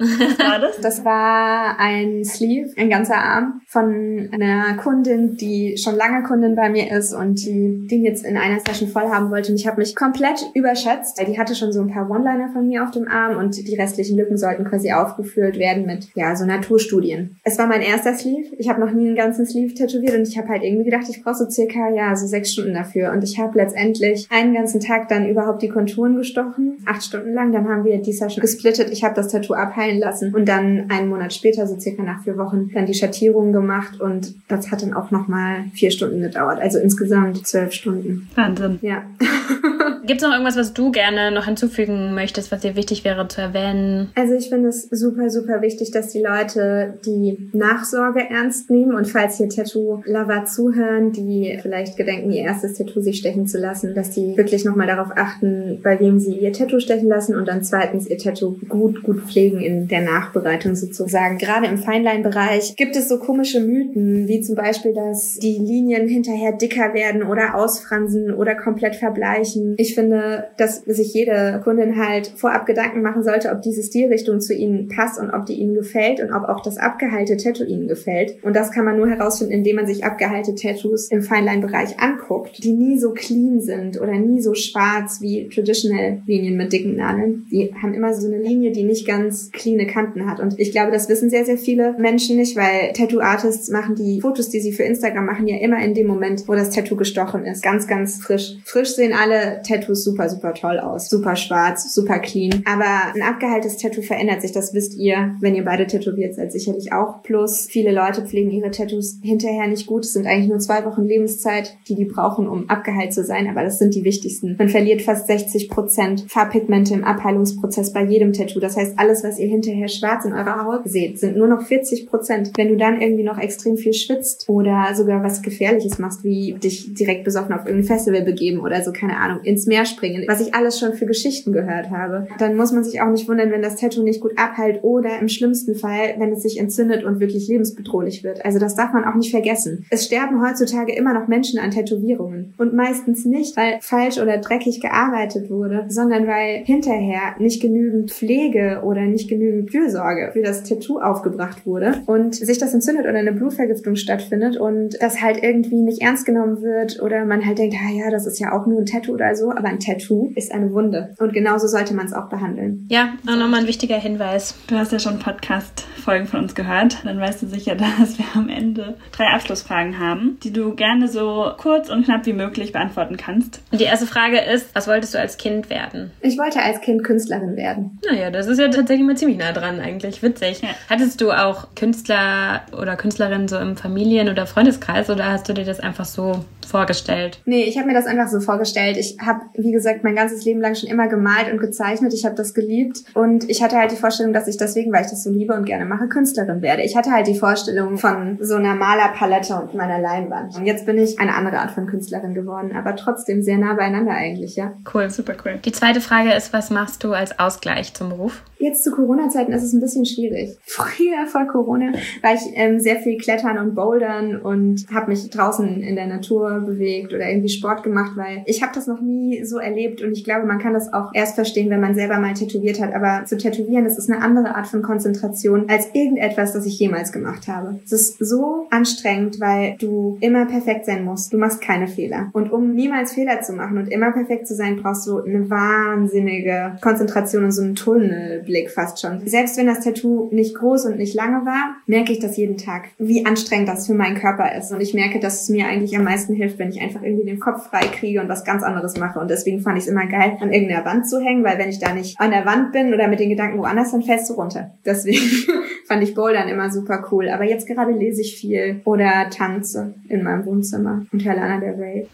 was 0.00 0.38
war 0.38 0.58
das? 0.58 0.80
Das 0.80 1.04
war 1.04 1.78
ein 1.78 2.24
Sleeve, 2.24 2.70
ein 2.76 2.90
ganzer 2.90 3.18
Arm 3.18 3.60
von 3.66 4.28
einer 4.32 4.74
Kundin, 4.74 5.36
die 5.36 5.76
schon 5.78 5.94
lange 5.94 6.22
Kundin 6.24 6.56
bei 6.56 6.68
mir 6.68 6.90
ist 6.90 7.12
und 7.12 7.44
die 7.44 7.86
den 7.86 8.04
jetzt 8.04 8.24
in 8.24 8.36
einer 8.36 8.60
Session 8.60 8.88
voll 8.88 9.10
haben 9.10 9.30
wollte. 9.30 9.52
Und 9.52 9.60
ich 9.60 9.66
habe 9.66 9.80
mich 9.80 9.94
komplett 9.94 10.44
überschätzt. 10.54 11.20
Die 11.20 11.38
hatte 11.38 11.54
schon 11.54 11.72
so 11.72 11.80
ein 11.80 11.88
paar 11.88 12.10
One-Liner 12.10 12.50
von 12.52 12.66
mir 12.66 12.82
auf 12.82 12.90
dem 12.90 13.08
Arm 13.08 13.36
und 13.36 13.56
die 13.56 13.74
restlichen 13.76 14.16
Lücken 14.16 14.36
sollten 14.36 14.64
quasi 14.64 14.92
aufgefüllt 14.92 15.58
werden 15.58 15.86
mit 15.86 16.08
ja 16.14 16.34
so 16.36 16.44
Naturstudien. 16.44 17.38
Es 17.44 17.58
war 17.58 17.66
mein 17.66 17.82
erster 17.82 18.14
Sleeve. 18.14 18.54
Ich 18.58 18.68
habe 18.68 18.80
noch 18.80 18.89
nie 18.92 19.06
einen 19.06 19.16
ganzen 19.16 19.46
Sleeve 19.46 19.74
tätowiert 19.74 20.14
und 20.16 20.26
ich 20.26 20.36
habe 20.38 20.48
halt 20.48 20.62
irgendwie 20.62 20.84
gedacht, 20.84 21.04
ich 21.08 21.22
brauche 21.22 21.36
so 21.36 21.48
circa 21.48 21.90
ja 21.90 22.14
so 22.16 22.26
sechs 22.26 22.52
Stunden 22.52 22.74
dafür. 22.74 23.12
Und 23.12 23.24
ich 23.24 23.38
habe 23.38 23.58
letztendlich 23.58 24.26
einen 24.30 24.54
ganzen 24.54 24.80
Tag 24.80 25.08
dann 25.08 25.28
überhaupt 25.28 25.62
die 25.62 25.68
Konturen 25.68 26.16
gestochen, 26.16 26.78
acht 26.86 27.02
Stunden 27.02 27.32
lang. 27.32 27.52
Dann 27.52 27.68
haben 27.68 27.84
wir 27.84 27.98
die 27.98 28.12
Session 28.12 28.40
gesplittet. 28.40 28.90
Ich 28.90 29.04
habe 29.04 29.14
das 29.14 29.28
Tattoo 29.28 29.54
abheilen 29.54 29.98
lassen 29.98 30.34
und 30.34 30.48
dann 30.48 30.86
einen 30.90 31.08
Monat 31.08 31.32
später, 31.32 31.66
so 31.66 31.78
circa 31.78 32.02
nach 32.02 32.22
vier 32.22 32.36
Wochen, 32.36 32.70
dann 32.74 32.86
die 32.86 32.94
Schattierung 32.94 33.52
gemacht 33.52 34.00
und 34.00 34.34
das 34.48 34.70
hat 34.70 34.82
dann 34.82 34.94
auch 34.94 35.10
nochmal 35.10 35.64
vier 35.74 35.90
Stunden 35.90 36.20
gedauert. 36.20 36.60
Also 36.60 36.78
insgesamt 36.78 37.46
zwölf 37.46 37.72
Stunden. 37.72 38.28
Wahnsinn. 38.34 38.78
Ja. 38.82 39.02
Gibt 40.06 40.22
es 40.22 40.26
noch 40.26 40.32
irgendwas, 40.32 40.56
was 40.56 40.72
du 40.72 40.90
gerne 40.90 41.30
noch 41.30 41.44
hinzufügen 41.44 42.14
möchtest, 42.14 42.50
was 42.52 42.60
dir 42.60 42.76
wichtig 42.76 43.04
wäre 43.04 43.28
zu 43.28 43.40
erwähnen? 43.40 44.10
Also 44.14 44.34
ich 44.34 44.48
finde 44.48 44.68
es 44.68 44.88
super, 44.90 45.30
super 45.30 45.62
wichtig, 45.62 45.90
dass 45.90 46.08
die 46.08 46.22
Leute 46.22 46.98
die 47.04 47.50
Nachsorge 47.52 48.28
ernst 48.28 48.70
nehmen 48.70 48.79
und 48.88 49.06
falls 49.06 49.36
hier 49.36 49.48
Tattoo-Lover 49.48 50.44
zuhören, 50.44 51.12
die 51.12 51.58
vielleicht 51.62 51.96
gedenken, 51.96 52.30
ihr 52.30 52.42
erstes 52.42 52.74
Tattoo 52.74 53.00
sich 53.00 53.18
stechen 53.18 53.46
zu 53.46 53.58
lassen, 53.58 53.94
dass 53.94 54.10
die 54.10 54.36
wirklich 54.36 54.64
nochmal 54.64 54.86
darauf 54.86 55.08
achten, 55.14 55.80
bei 55.82 55.98
wem 56.00 56.18
sie 56.18 56.38
ihr 56.38 56.52
Tattoo 56.52 56.80
stechen 56.80 57.08
lassen 57.08 57.34
und 57.34 57.48
dann 57.48 57.62
zweitens 57.62 58.08
ihr 58.08 58.18
Tattoo 58.18 58.56
gut, 58.68 59.02
gut 59.02 59.22
pflegen 59.22 59.60
in 59.60 59.88
der 59.88 60.02
Nachbereitung 60.02 60.74
sozusagen. 60.74 61.38
Gerade 61.38 61.66
im 61.66 61.78
Feinline-Bereich 61.78 62.76
gibt 62.76 62.96
es 62.96 63.08
so 63.08 63.18
komische 63.18 63.60
Mythen, 63.60 64.28
wie 64.28 64.40
zum 64.40 64.56
Beispiel, 64.56 64.94
dass 64.94 65.38
die 65.38 65.58
Linien 65.58 66.08
hinterher 66.08 66.52
dicker 66.52 66.94
werden 66.94 67.22
oder 67.22 67.54
ausfransen 67.54 68.32
oder 68.32 68.54
komplett 68.54 68.96
verbleichen. 68.96 69.74
Ich 69.78 69.94
finde, 69.94 70.48
dass 70.56 70.82
sich 70.84 71.14
jede 71.14 71.60
Kundin 71.62 71.96
halt 71.96 72.32
vorab 72.36 72.66
Gedanken 72.66 73.02
machen 73.02 73.22
sollte, 73.22 73.50
ob 73.50 73.62
diese 73.62 73.82
Stilrichtung 73.82 74.40
zu 74.40 74.54
ihnen 74.54 74.88
passt 74.88 75.20
und 75.20 75.30
ob 75.30 75.46
die 75.46 75.54
ihnen 75.54 75.74
gefällt 75.74 76.20
und 76.20 76.32
ob 76.32 76.48
auch 76.48 76.62
das 76.62 76.78
abgeheilte 76.78 77.36
Tattoo 77.36 77.64
ihnen 77.64 77.88
gefällt. 77.88 78.42
Und 78.42 78.54
das 78.54 78.69
kann 78.70 78.84
man 78.84 78.96
nur 78.96 79.08
herausfinden, 79.08 79.52
indem 79.52 79.76
man 79.76 79.86
sich 79.86 80.04
abgeheilte 80.04 80.54
Tattoos 80.54 81.10
im 81.10 81.22
Feinline-Bereich 81.22 81.98
anguckt, 81.98 82.62
die 82.62 82.72
nie 82.72 82.98
so 82.98 83.12
clean 83.12 83.60
sind 83.60 84.00
oder 84.00 84.12
nie 84.12 84.40
so 84.40 84.54
schwarz 84.54 85.20
wie 85.20 85.48
traditional 85.48 86.22
Linien 86.26 86.56
mit 86.56 86.72
dicken 86.72 86.96
Nadeln. 86.96 87.46
Die 87.50 87.74
haben 87.82 87.94
immer 87.94 88.14
so 88.14 88.28
eine 88.28 88.38
Linie, 88.38 88.70
die 88.70 88.84
nicht 88.84 89.00
nicht 89.00 89.06
ganz 89.06 89.50
cleane 89.52 89.86
Kanten 89.86 90.26
hat. 90.26 90.40
Und 90.40 90.58
ich 90.58 90.72
glaube, 90.72 90.92
das 90.92 91.08
wissen 91.08 91.30
sehr, 91.30 91.44
sehr 91.44 91.58
viele 91.58 91.94
Menschen 91.98 92.36
nicht, 92.36 92.56
weil 92.56 92.92
Tattoo-Artists 92.92 93.70
machen 93.70 93.94
die 93.94 94.20
Fotos, 94.20 94.50
die 94.50 94.60
sie 94.60 94.72
für 94.72 94.82
Instagram 94.82 95.26
machen, 95.26 95.46
ja 95.46 95.58
immer 95.58 95.82
in 95.82 95.94
dem 95.94 96.06
Moment, 96.06 96.46
wo 96.46 96.54
das 96.54 96.70
Tattoo 96.70 96.96
gestochen 96.96 97.44
ist. 97.44 97.62
Ganz, 97.62 97.86
ganz 97.86 98.22
frisch. 98.22 98.56
Frisch 98.64 98.90
sehen 98.90 99.12
alle 99.12 99.62
Tattoos 99.66 100.04
super, 100.04 100.28
super 100.28 100.54
toll 100.54 100.78
aus. 100.78 101.08
Super 101.08 101.36
schwarz, 101.36 101.94
super 101.94 102.18
clean. 102.18 102.62
Aber 102.66 103.14
ein 103.14 103.22
abgeheiltes 103.22 103.78
Tattoo 103.78 104.02
verändert 104.02 104.42
sich, 104.42 104.52
das 104.52 104.74
wisst 104.74 104.96
ihr, 104.96 105.34
wenn 105.40 105.54
ihr 105.54 105.64
beide 105.64 105.86
tätowiert 105.86 106.34
seid, 106.34 106.52
sicherlich 106.52 106.92
auch. 106.92 107.22
Plus, 107.22 107.66
viele 107.70 107.92
Leute 107.92 108.22
pflegen 108.22 108.50
ihre 108.60 108.70
Tattoos 108.70 109.18
hinterher 109.22 109.66
nicht 109.66 109.86
gut. 109.86 110.04
Es 110.04 110.12
sind 110.12 110.26
eigentlich 110.26 110.48
nur 110.48 110.58
zwei 110.58 110.84
Wochen 110.84 111.04
Lebenszeit, 111.04 111.76
die 111.88 111.94
die 111.94 112.04
brauchen, 112.04 112.48
um 112.48 112.68
abgeheilt 112.68 113.12
zu 113.12 113.24
sein. 113.24 113.48
Aber 113.48 113.62
das 113.62 113.78
sind 113.78 113.94
die 113.94 114.04
wichtigsten. 114.04 114.56
Man 114.58 114.68
verliert 114.68 115.02
fast 115.02 115.26
60 115.26 115.68
Prozent 115.68 116.26
Farbpigmente 116.28 116.94
im 116.94 117.04
Abheilungsprozess 117.04 117.92
bei 117.92 118.04
jedem 118.04 118.32
Tattoo. 118.32 118.60
Das 118.60 118.76
heißt, 118.76 118.98
alles, 118.98 119.24
was 119.24 119.38
ihr 119.38 119.48
hinterher 119.48 119.88
schwarz 119.88 120.24
in 120.24 120.32
eurer 120.32 120.64
Haut 120.64 120.82
seht, 120.84 121.18
sind 121.18 121.36
nur 121.36 121.48
noch 121.48 121.62
40 121.62 122.06
Prozent. 122.06 122.52
Wenn 122.56 122.68
du 122.68 122.76
dann 122.76 123.00
irgendwie 123.00 123.24
noch 123.24 123.38
extrem 123.38 123.76
viel 123.76 123.94
schwitzt 123.94 124.48
oder 124.48 124.94
sogar 124.94 125.22
was 125.22 125.42
Gefährliches 125.42 125.98
machst, 125.98 126.24
wie 126.24 126.54
dich 126.54 126.94
direkt 126.94 127.24
besoffen 127.24 127.54
auf 127.54 127.66
irgendein 127.66 127.86
Festival 127.86 128.22
begeben 128.22 128.60
oder 128.60 128.82
so, 128.82 128.92
keine 128.92 129.16
Ahnung, 129.16 129.42
ins 129.42 129.66
Meer 129.66 129.84
springen, 129.86 130.24
was 130.28 130.40
ich 130.40 130.54
alles 130.54 130.78
schon 130.78 130.94
für 130.94 131.06
Geschichten 131.06 131.52
gehört 131.52 131.90
habe, 131.90 132.26
dann 132.38 132.56
muss 132.56 132.72
man 132.72 132.84
sich 132.84 133.00
auch 133.00 133.10
nicht 133.10 133.28
wundern, 133.28 133.50
wenn 133.50 133.62
das 133.62 133.76
Tattoo 133.76 134.02
nicht 134.02 134.20
gut 134.20 134.32
abheilt 134.36 134.82
oder 134.82 135.18
im 135.18 135.28
schlimmsten 135.28 135.74
Fall, 135.74 136.14
wenn 136.18 136.32
es 136.32 136.42
sich 136.42 136.58
entzündet 136.58 137.04
und 137.04 137.20
wirklich 137.20 137.48
lebensbedrohlich 137.48 138.24
wird. 138.24 138.44
Also 138.44 138.49
das 138.58 138.74
darf 138.74 138.92
man 138.92 139.04
auch 139.04 139.14
nicht 139.14 139.30
vergessen. 139.30 139.86
Es 139.90 140.06
sterben 140.06 140.42
heutzutage 140.42 140.94
immer 140.94 141.14
noch 141.14 141.28
Menschen 141.28 141.58
an 141.58 141.70
Tätowierungen 141.70 142.54
und 142.58 142.74
meistens 142.74 143.24
nicht, 143.24 143.56
weil 143.56 143.78
falsch 143.80 144.18
oder 144.18 144.38
dreckig 144.38 144.80
gearbeitet 144.80 145.50
wurde, 145.50 145.86
sondern 145.88 146.26
weil 146.26 146.64
hinterher 146.64 147.34
nicht 147.38 147.60
genügend 147.60 148.10
Pflege 148.10 148.82
oder 148.84 149.02
nicht 149.02 149.28
genügend 149.28 149.70
Fürsorge 149.70 150.30
für 150.32 150.42
das 150.42 150.64
Tattoo 150.64 150.98
aufgebracht 150.98 151.66
wurde 151.66 152.02
und 152.06 152.34
sich 152.34 152.58
das 152.58 152.74
entzündet 152.74 153.06
oder 153.06 153.18
eine 153.18 153.32
Blutvergiftung 153.32 153.96
stattfindet 153.96 154.56
und 154.56 154.96
das 155.00 155.20
halt 155.20 155.42
irgendwie 155.42 155.82
nicht 155.82 156.02
ernst 156.02 156.26
genommen 156.26 156.62
wird 156.62 157.00
oder 157.02 157.24
man 157.24 157.44
halt 157.44 157.58
denkt, 157.58 157.76
ah 157.76 157.92
ja, 157.92 158.10
das 158.10 158.26
ist 158.26 158.38
ja 158.38 158.52
auch 158.52 158.66
nur 158.66 158.80
ein 158.80 158.86
Tattoo 158.86 159.12
oder 159.12 159.34
so, 159.34 159.50
aber 159.50 159.68
ein 159.68 159.78
Tattoo 159.78 160.32
ist 160.34 160.52
eine 160.52 160.72
Wunde 160.72 161.14
und 161.18 161.32
genauso 161.32 161.66
sollte 161.66 161.94
man 161.94 162.06
es 162.06 162.12
auch 162.12 162.28
behandeln. 162.28 162.86
Ja, 162.90 163.14
auch 163.26 163.36
nochmal 163.36 163.60
ein 163.60 163.66
wichtiger 163.66 163.96
Hinweis. 163.96 164.54
Du 164.66 164.76
hast 164.76 164.92
ja 164.92 164.98
schon 164.98 165.18
Podcast-Folgen 165.18 166.26
von 166.26 166.40
uns 166.40 166.54
gehört, 166.54 167.04
dann 167.04 167.18
weißt 167.18 167.42
du 167.42 167.46
sicher, 167.46 167.74
dass 167.98 168.18
wir 168.18 168.24
am 168.40 168.48
Ende 168.48 168.96
drei 169.12 169.26
Abschlussfragen 169.28 169.98
haben, 169.98 170.38
die 170.42 170.52
du 170.52 170.74
gerne 170.74 171.08
so 171.08 171.52
kurz 171.58 171.88
und 171.88 172.04
knapp 172.04 172.26
wie 172.26 172.32
möglich 172.32 172.72
beantworten 172.72 173.16
kannst. 173.16 173.60
Und 173.70 173.80
die 173.80 173.84
erste 173.84 174.06
Frage 174.06 174.38
ist, 174.40 174.74
was 174.74 174.88
wolltest 174.88 175.14
du 175.14 175.18
als 175.18 175.36
Kind 175.36 175.70
werden? 175.70 176.10
Ich 176.20 176.38
wollte 176.38 176.60
als 176.60 176.80
Kind 176.80 177.04
Künstlerin 177.04 177.56
werden. 177.56 177.98
Naja, 178.08 178.30
das 178.30 178.46
ist 178.46 178.58
ja 178.58 178.68
tatsächlich 178.68 179.06
mal 179.06 179.16
ziemlich 179.16 179.38
nah 179.38 179.52
dran 179.52 179.80
eigentlich. 179.80 180.22
Witzig. 180.22 180.62
Ja. 180.62 180.68
Hattest 180.88 181.20
du 181.20 181.30
auch 181.30 181.68
Künstler 181.74 182.62
oder 182.76 182.96
Künstlerinnen 182.96 183.48
so 183.48 183.58
im 183.58 183.76
Familien- 183.76 184.28
oder 184.28 184.46
Freundeskreis 184.46 185.10
oder 185.10 185.26
hast 185.26 185.48
du 185.48 185.52
dir 185.52 185.64
das 185.64 185.80
einfach 185.80 186.04
so 186.04 186.44
vorgestellt? 186.66 187.40
Nee, 187.44 187.64
ich 187.64 187.76
habe 187.76 187.88
mir 187.88 187.94
das 187.94 188.06
einfach 188.06 188.28
so 188.28 188.40
vorgestellt. 188.40 188.96
Ich 188.96 189.16
habe, 189.24 189.40
wie 189.54 189.72
gesagt, 189.72 190.04
mein 190.04 190.14
ganzes 190.14 190.44
Leben 190.44 190.60
lang 190.60 190.74
schon 190.74 190.88
immer 190.88 191.08
gemalt 191.08 191.52
und 191.52 191.58
gezeichnet. 191.58 192.14
Ich 192.14 192.24
habe 192.24 192.36
das 192.36 192.54
geliebt 192.54 193.02
und 193.14 193.48
ich 193.50 193.62
hatte 193.62 193.76
halt 193.76 193.90
die 193.92 193.96
Vorstellung, 193.96 194.32
dass 194.32 194.48
ich 194.48 194.56
deswegen, 194.56 194.92
weil 194.92 195.04
ich 195.04 195.10
das 195.10 195.24
so 195.24 195.30
liebe 195.30 195.54
und 195.54 195.64
gerne 195.64 195.84
mache, 195.84 196.08
Künstlerin 196.08 196.62
werde. 196.62 196.82
Ich 196.82 196.96
hatte 196.96 197.10
halt 197.10 197.26
die 197.26 197.34
Vorstellung 197.34 197.98
von 197.98 198.29
so 198.40 198.54
einer 198.54 198.74
Malerpalette 198.74 199.54
und 199.56 199.74
meiner 199.74 199.98
Leinwand. 199.98 200.56
Und 200.56 200.66
jetzt 200.66 200.86
bin 200.86 200.98
ich 200.98 201.18
eine 201.18 201.34
andere 201.34 201.58
Art 201.58 201.72
von 201.72 201.86
Künstlerin 201.86 202.34
geworden, 202.34 202.72
aber 202.74 202.96
trotzdem 202.96 203.42
sehr 203.42 203.58
nah 203.58 203.74
beieinander 203.74 204.12
eigentlich, 204.12 204.56
ja. 204.56 204.72
Cool, 204.92 205.10
super 205.10 205.34
cool. 205.44 205.58
Die 205.64 205.72
zweite 205.72 206.00
Frage 206.00 206.32
ist, 206.32 206.52
was 206.52 206.70
machst 206.70 207.04
du 207.04 207.12
als 207.12 207.38
Ausgleich 207.38 207.94
zum 207.94 208.10
Beruf? 208.10 208.42
Jetzt 208.58 208.84
zu 208.84 208.90
Corona-Zeiten 208.90 209.52
ist 209.52 209.62
es 209.62 209.72
ein 209.72 209.80
bisschen 209.80 210.04
schwierig. 210.04 210.56
Früher 210.64 211.26
vor 211.26 211.46
Corona 211.46 211.92
war 212.22 212.34
ich 212.34 212.42
ähm, 212.54 212.78
sehr 212.78 212.96
viel 212.96 213.16
klettern 213.16 213.58
und 213.58 213.74
bouldern 213.74 214.36
und 214.36 214.86
habe 214.92 215.10
mich 215.10 215.30
draußen 215.30 215.80
in 215.82 215.96
der 215.96 216.06
Natur 216.06 216.60
bewegt 216.60 217.14
oder 217.14 217.28
irgendwie 217.28 217.48
Sport 217.48 217.82
gemacht, 217.82 218.12
weil 218.16 218.42
ich 218.46 218.62
habe 218.62 218.72
das 218.74 218.86
noch 218.86 219.00
nie 219.00 219.44
so 219.44 219.58
erlebt 219.58 220.02
und 220.02 220.12
ich 220.12 220.24
glaube, 220.24 220.46
man 220.46 220.58
kann 220.58 220.74
das 220.74 220.92
auch 220.92 221.10
erst 221.14 221.36
verstehen, 221.36 221.70
wenn 221.70 221.80
man 221.80 221.94
selber 221.94 222.18
mal 222.18 222.34
tätowiert 222.34 222.80
hat. 222.80 222.94
Aber 222.94 223.24
zu 223.24 223.38
tätowieren, 223.38 223.84
das 223.84 223.96
ist 223.96 224.10
eine 224.10 224.22
andere 224.22 224.54
Art 224.54 224.66
von 224.66 224.82
Konzentration 224.82 225.68
als 225.68 225.88
irgendetwas, 225.94 226.52
das 226.52 226.66
ich 226.66 226.78
jemals 226.78 227.12
gemacht 227.12 227.48
habe. 227.48 227.80
Es 227.84 227.92
ist 227.92 228.09
so 228.18 228.66
anstrengend, 228.70 229.40
weil 229.40 229.76
du 229.78 230.18
immer 230.20 230.46
perfekt 230.46 230.86
sein 230.86 231.04
musst. 231.04 231.32
Du 231.32 231.38
machst 231.38 231.60
keine 231.60 231.88
Fehler. 231.88 232.30
Und 232.32 232.52
um 232.52 232.74
niemals 232.74 233.12
Fehler 233.12 233.40
zu 233.40 233.52
machen 233.52 233.78
und 233.78 233.88
immer 233.88 234.12
perfekt 234.12 234.46
zu 234.46 234.54
sein, 234.54 234.76
brauchst 234.76 235.06
du 235.06 235.22
eine 235.22 235.48
wahnsinnige 235.50 236.76
Konzentration 236.80 237.44
und 237.44 237.52
so 237.52 237.62
einen 237.62 237.74
Tunnelblick 237.74 238.70
fast 238.70 239.00
schon. 239.00 239.26
Selbst 239.26 239.56
wenn 239.56 239.66
das 239.66 239.80
Tattoo 239.80 240.28
nicht 240.32 240.56
groß 240.56 240.86
und 240.86 240.98
nicht 240.98 241.14
lange 241.14 241.44
war, 241.46 241.76
merke 241.86 242.12
ich 242.12 242.18
das 242.18 242.36
jeden 242.36 242.56
Tag, 242.56 242.88
wie 242.98 243.26
anstrengend 243.26 243.68
das 243.68 243.86
für 243.86 243.94
meinen 243.94 244.16
Körper 244.16 244.54
ist. 244.56 244.72
Und 244.72 244.80
ich 244.80 244.94
merke, 244.94 245.20
dass 245.20 245.42
es 245.42 245.48
mir 245.48 245.66
eigentlich 245.66 245.96
am 245.96 246.04
meisten 246.04 246.34
hilft, 246.34 246.58
wenn 246.58 246.70
ich 246.70 246.80
einfach 246.80 247.02
irgendwie 247.02 247.26
den 247.26 247.40
Kopf 247.40 247.68
frei 247.68 247.86
kriege 247.86 248.20
und 248.20 248.28
was 248.28 248.44
ganz 248.44 248.62
anderes 248.62 248.98
mache. 248.98 249.18
Und 249.18 249.30
deswegen 249.30 249.60
fand 249.60 249.78
ich 249.78 249.84
es 249.84 249.90
immer 249.90 250.06
geil, 250.06 250.36
an 250.40 250.52
irgendeiner 250.52 250.84
Wand 250.84 251.08
zu 251.08 251.20
hängen, 251.20 251.44
weil 251.44 251.58
wenn 251.58 251.68
ich 251.68 251.78
da 251.78 251.94
nicht 251.94 252.18
an 252.20 252.30
der 252.30 252.46
Wand 252.46 252.72
bin 252.72 252.92
oder 252.94 253.08
mit 253.08 253.20
den 253.20 253.30
Gedanken 253.30 253.58
woanders, 253.58 253.92
dann 253.92 254.02
fällst 254.02 254.30
du 254.30 254.34
runter. 254.34 254.72
Deswegen 254.84 255.20
fand 255.86 256.02
ich 256.02 256.14
Bouldern 256.14 256.48
immer 256.48 256.70
super 256.70 257.06
cool. 257.10 257.28
Aber 257.28 257.44
jetzt 257.44 257.66
gerade 257.66 257.92
lese 258.00 258.22
ich 258.22 258.36
viel 258.36 258.80
oder 258.84 259.30
tanze 259.30 259.94
in 260.08 260.22
meinem 260.22 260.44
Wohnzimmer 260.46 261.06
und 261.12 261.24
höre 261.24 261.34
Lana 261.36 261.60
der 261.60 261.78
Ray. 261.78 262.06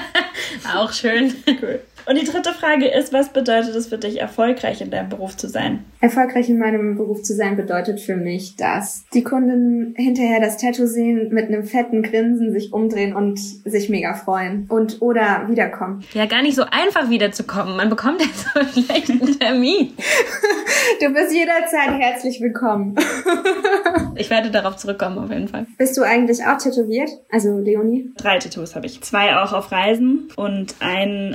Auch 0.74 0.92
schön. 0.92 1.32
Cool. 1.46 1.80
Und 2.04 2.20
die 2.20 2.26
dritte 2.26 2.52
Frage 2.52 2.86
ist, 2.88 3.12
was 3.12 3.28
bedeutet 3.28 3.76
es 3.76 3.88
für 3.88 3.98
dich, 3.98 4.20
erfolgreich 4.20 4.80
in 4.80 4.90
deinem 4.90 5.08
Beruf 5.08 5.36
zu 5.36 5.48
sein? 5.48 5.84
Erfolgreich 6.00 6.48
in 6.48 6.58
meinem 6.58 6.96
Beruf 6.96 7.22
zu 7.22 7.34
sein 7.34 7.56
bedeutet 7.56 8.00
für 8.00 8.16
mich, 8.16 8.56
dass 8.56 9.04
die 9.14 9.22
Kunden 9.22 9.94
hinterher 9.96 10.40
das 10.40 10.56
Tattoo 10.56 10.86
sehen, 10.86 11.28
mit 11.32 11.46
einem 11.46 11.64
fetten 11.64 12.02
Grinsen 12.02 12.52
sich 12.52 12.72
umdrehen 12.72 13.14
und 13.14 13.38
sich 13.38 13.88
mega 13.88 14.14
freuen 14.14 14.66
und 14.68 15.00
oder 15.00 15.46
wiederkommen. 15.48 16.02
Ja, 16.12 16.26
gar 16.26 16.42
nicht 16.42 16.56
so 16.56 16.64
einfach 16.70 17.08
wiederzukommen. 17.08 17.76
Man 17.76 17.88
bekommt 17.88 18.20
ja 18.20 18.26
so 18.34 18.60
einen 18.60 18.86
schlechten 18.86 19.38
Termin. 19.38 19.92
Du 21.00 21.08
bist 21.12 21.32
jederzeit 21.32 21.98
herzlich 21.98 22.40
willkommen. 22.40 22.94
Ich 24.14 24.28
werde 24.30 24.50
darauf 24.50 24.76
zurückkommen, 24.76 25.18
auf 25.18 25.30
jeden 25.30 25.48
Fall. 25.48 25.66
Bist 25.78 25.96
du 25.96 26.02
eigentlich 26.02 26.44
auch 26.44 26.58
tätowiert? 26.58 27.08
Also 27.30 27.58
Leonie? 27.58 28.12
Drei 28.16 28.38
Tattoos 28.38 28.76
habe 28.76 28.86
ich. 28.86 29.00
Zwei 29.00 29.36
auch 29.36 29.52
auf 29.52 29.72
Reisen 29.72 30.28
und 30.36 30.74
ein, 30.80 31.34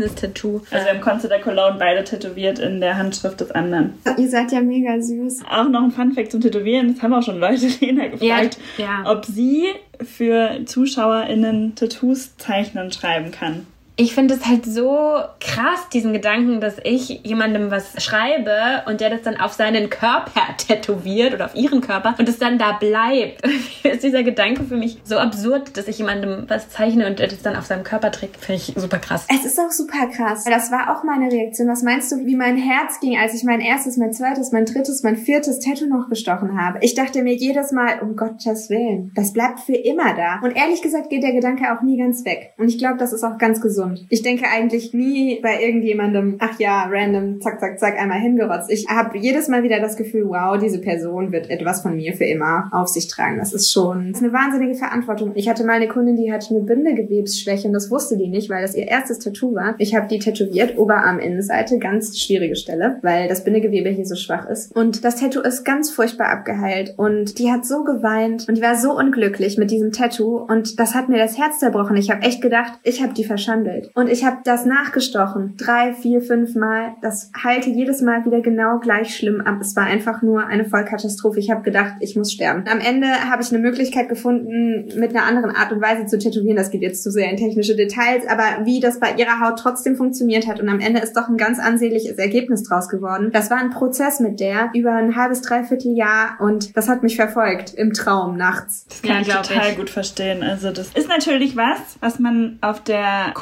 Freundschafts-Business-Tattoo. 0.00 0.62
also 0.70 0.88
im 0.88 1.00
Konzert 1.00 1.32
der 1.32 1.40
Cologne, 1.40 1.76
beide 1.78 2.04
tätowiert 2.04 2.58
in 2.58 2.80
der 2.80 2.96
Handschrift 2.96 3.40
des 3.40 3.50
anderen. 3.50 3.94
Ihr 4.16 4.28
seid 4.28 4.52
ja 4.52 4.60
mega 4.60 5.00
süß. 5.00 5.42
Auch 5.50 5.68
noch 5.68 5.82
ein 5.82 5.90
Funfact 5.90 6.32
zum 6.32 6.40
Tätowieren. 6.40 6.94
Das 6.94 7.02
haben 7.02 7.12
auch 7.14 7.22
schon 7.22 7.38
Leute 7.38 7.66
Lena 7.80 8.08
gefragt, 8.08 8.58
Ja, 8.78 8.84
ja. 9.04 9.10
ob 9.12 9.24
sie 9.24 9.64
für 10.02 10.64
ZuschauerInnen 10.64 11.74
Tattoos 11.76 12.36
zeichnen 12.36 12.90
schreiben 12.92 13.30
kann. 13.30 13.66
Ich 13.96 14.12
finde 14.12 14.34
es 14.34 14.44
halt 14.44 14.66
so 14.66 15.20
krass, 15.38 15.88
diesen 15.92 16.12
Gedanken, 16.12 16.60
dass 16.60 16.78
ich 16.82 17.20
jemandem 17.22 17.70
was 17.70 18.02
schreibe 18.02 18.82
und 18.86 19.00
der 19.00 19.10
das 19.10 19.22
dann 19.22 19.36
auf 19.36 19.52
seinen 19.52 19.88
Körper 19.88 20.40
tätowiert 20.58 21.32
oder 21.32 21.44
auf 21.44 21.54
ihren 21.54 21.80
Körper 21.80 22.16
und 22.18 22.28
es 22.28 22.38
dann 22.38 22.58
da 22.58 22.72
bleibt. 22.72 23.42
Ist 23.84 24.02
dieser 24.02 24.24
Gedanke 24.24 24.64
für 24.64 24.76
mich 24.76 24.98
so 25.04 25.16
absurd, 25.18 25.76
dass 25.76 25.86
ich 25.86 25.98
jemandem 25.98 26.46
was 26.48 26.70
zeichne 26.70 27.06
und 27.06 27.20
er 27.20 27.28
das 27.28 27.42
dann 27.42 27.54
auf 27.54 27.66
seinem 27.66 27.84
Körper 27.84 28.10
trägt. 28.10 28.38
Finde 28.38 28.60
ich 28.60 28.74
super 28.76 28.98
krass. 28.98 29.26
Es 29.28 29.44
ist 29.44 29.60
auch 29.60 29.70
super 29.70 30.08
krass. 30.08 30.42
Das 30.42 30.72
war 30.72 30.96
auch 30.96 31.04
meine 31.04 31.30
Reaktion. 31.30 31.68
Was 31.68 31.82
meinst 31.82 32.10
du, 32.10 32.26
wie 32.26 32.34
mein 32.34 32.56
Herz 32.56 32.98
ging, 32.98 33.16
als 33.16 33.34
ich 33.34 33.44
mein 33.44 33.60
erstes, 33.60 33.96
mein 33.96 34.12
zweites, 34.12 34.50
mein 34.50 34.64
drittes, 34.64 35.04
mein 35.04 35.16
viertes 35.16 35.60
Tattoo 35.60 35.86
noch 35.86 36.08
gestochen 36.08 36.60
habe? 36.60 36.80
Ich 36.80 36.96
dachte 36.96 37.22
mir 37.22 37.34
jedes 37.34 37.70
Mal, 37.70 38.00
um 38.00 38.16
Gottes 38.16 38.70
Willen, 38.70 39.12
das 39.14 39.32
bleibt 39.32 39.60
für 39.60 39.76
immer 39.76 40.14
da. 40.16 40.40
Und 40.42 40.56
ehrlich 40.56 40.82
gesagt 40.82 41.10
geht 41.10 41.22
der 41.22 41.32
Gedanke 41.32 41.72
auch 41.72 41.82
nie 41.82 41.98
ganz 41.98 42.24
weg. 42.24 42.54
Und 42.58 42.68
ich 42.68 42.78
glaube, 42.78 42.96
das 42.98 43.12
ist 43.12 43.22
auch 43.22 43.38
ganz 43.38 43.60
gesund. 43.60 43.83
Ich 44.08 44.22
denke 44.22 44.46
eigentlich 44.52 44.94
nie 44.94 45.40
bei 45.42 45.62
irgendjemandem, 45.62 46.36
ach 46.38 46.58
ja, 46.58 46.88
random, 46.90 47.40
zack, 47.40 47.60
zack, 47.60 47.78
zack, 47.78 47.98
einmal 48.00 48.20
hingerotzt. 48.20 48.70
Ich 48.70 48.86
habe 48.88 49.18
jedes 49.18 49.48
Mal 49.48 49.62
wieder 49.62 49.80
das 49.80 49.96
Gefühl, 49.96 50.28
wow, 50.28 50.58
diese 50.58 50.80
Person 50.80 51.32
wird 51.32 51.50
etwas 51.50 51.82
von 51.82 51.96
mir 51.96 52.14
für 52.14 52.24
immer 52.24 52.68
auf 52.72 52.88
sich 52.88 53.08
tragen. 53.08 53.38
Das 53.38 53.52
ist 53.52 53.72
schon 53.72 54.12
das 54.14 54.20
ist 54.20 54.28
eine 54.28 54.32
wahnsinnige 54.32 54.74
Verantwortung. 54.74 55.32
Ich 55.34 55.48
hatte 55.48 55.64
mal 55.64 55.72
eine 55.72 55.88
Kundin, 55.88 56.16
die 56.16 56.32
hatte 56.32 56.54
eine 56.54 56.64
Bindegewebsschwäche 56.64 57.66
und 57.66 57.74
das 57.74 57.90
wusste 57.90 58.16
die 58.16 58.28
nicht, 58.28 58.50
weil 58.50 58.62
das 58.62 58.74
ihr 58.74 58.86
erstes 58.86 59.18
Tattoo 59.18 59.54
war. 59.54 59.74
Ich 59.78 59.94
habe 59.94 60.06
die 60.08 60.18
tätowiert, 60.18 60.78
Oberarminnenseite, 60.78 61.78
ganz 61.78 62.18
schwierige 62.18 62.56
Stelle, 62.56 62.98
weil 63.02 63.28
das 63.28 63.44
Bindegewebe 63.44 63.90
hier 63.90 64.06
so 64.06 64.14
schwach 64.14 64.48
ist. 64.48 64.74
Und 64.76 65.04
das 65.04 65.16
Tattoo 65.16 65.40
ist 65.40 65.64
ganz 65.64 65.90
furchtbar 65.90 66.28
abgeheilt 66.28 66.94
und 66.96 67.38
die 67.38 67.50
hat 67.50 67.66
so 67.66 67.84
geweint 67.84 68.48
und 68.48 68.56
die 68.56 68.62
war 68.62 68.76
so 68.76 68.96
unglücklich 68.96 69.58
mit 69.58 69.70
diesem 69.70 69.92
Tattoo 69.92 70.38
und 70.38 70.78
das 70.78 70.94
hat 70.94 71.08
mir 71.08 71.18
das 71.18 71.38
Herz 71.38 71.58
zerbrochen. 71.58 71.96
Ich 71.96 72.10
habe 72.10 72.22
echt 72.22 72.40
gedacht, 72.40 72.78
ich 72.82 73.02
habe 73.02 73.14
die 73.14 73.24
verschandelt. 73.24 73.73
Geheilt. 73.74 73.90
Und 73.94 74.08
ich 74.08 74.24
habe 74.24 74.38
das 74.44 74.64
nachgestochen. 74.64 75.54
Drei, 75.56 75.92
vier, 75.92 76.20
fünf 76.20 76.54
Mal. 76.54 76.94
Das 77.02 77.30
heilte 77.42 77.70
jedes 77.70 78.00
Mal 78.00 78.24
wieder 78.24 78.40
genau 78.40 78.78
gleich 78.78 79.14
schlimm 79.16 79.40
ab. 79.40 79.58
Es 79.60 79.76
war 79.76 79.84
einfach 79.84 80.22
nur 80.22 80.46
eine 80.46 80.64
Vollkatastrophe. 80.64 81.38
Ich 81.38 81.50
habe 81.50 81.62
gedacht, 81.62 81.94
ich 82.00 82.16
muss 82.16 82.32
sterben. 82.32 82.64
Am 82.68 82.80
Ende 82.80 83.08
habe 83.30 83.42
ich 83.42 83.50
eine 83.52 83.58
Möglichkeit 83.60 84.08
gefunden, 84.08 84.88
mit 84.98 85.10
einer 85.10 85.24
anderen 85.24 85.50
Art 85.50 85.72
und 85.72 85.80
Weise 85.80 86.06
zu 86.06 86.18
tätowieren. 86.18 86.56
Das 86.56 86.70
geht 86.70 86.82
jetzt 86.82 87.02
zu 87.02 87.10
sehr 87.10 87.30
in 87.30 87.36
technische 87.36 87.76
Details, 87.76 88.26
aber 88.28 88.64
wie 88.64 88.80
das 88.80 89.00
bei 89.00 89.14
ihrer 89.16 89.40
Haut 89.40 89.58
trotzdem 89.58 89.96
funktioniert 89.96 90.46
hat. 90.46 90.60
Und 90.60 90.68
am 90.68 90.80
Ende 90.80 91.00
ist 91.00 91.14
doch 91.14 91.28
ein 91.28 91.36
ganz 91.36 91.58
ansehnliches 91.58 92.18
Ergebnis 92.18 92.62
draus 92.62 92.88
geworden. 92.88 93.30
Das 93.32 93.50
war 93.50 93.58
ein 93.58 93.70
Prozess 93.70 94.20
mit 94.20 94.40
der 94.40 94.70
über 94.74 94.92
ein 94.92 95.16
halbes, 95.16 95.42
dreiviertel 95.42 95.96
Jahr 95.96 96.36
und 96.40 96.76
das 96.76 96.88
hat 96.88 97.02
mich 97.02 97.16
verfolgt 97.16 97.74
im 97.74 97.92
Traum 97.92 98.36
nachts. 98.36 98.86
Das 98.88 99.02
kann 99.02 99.24
ja, 99.24 99.40
ich 99.40 99.48
total 99.48 99.70
ich. 99.70 99.76
gut 99.76 99.90
verstehen. 99.90 100.42
Also 100.42 100.70
das 100.70 100.88
ist 100.94 101.08
natürlich 101.08 101.56
was, 101.56 101.78
was 102.00 102.18
man 102.18 102.58
auf 102.60 102.82
der 102.82 103.32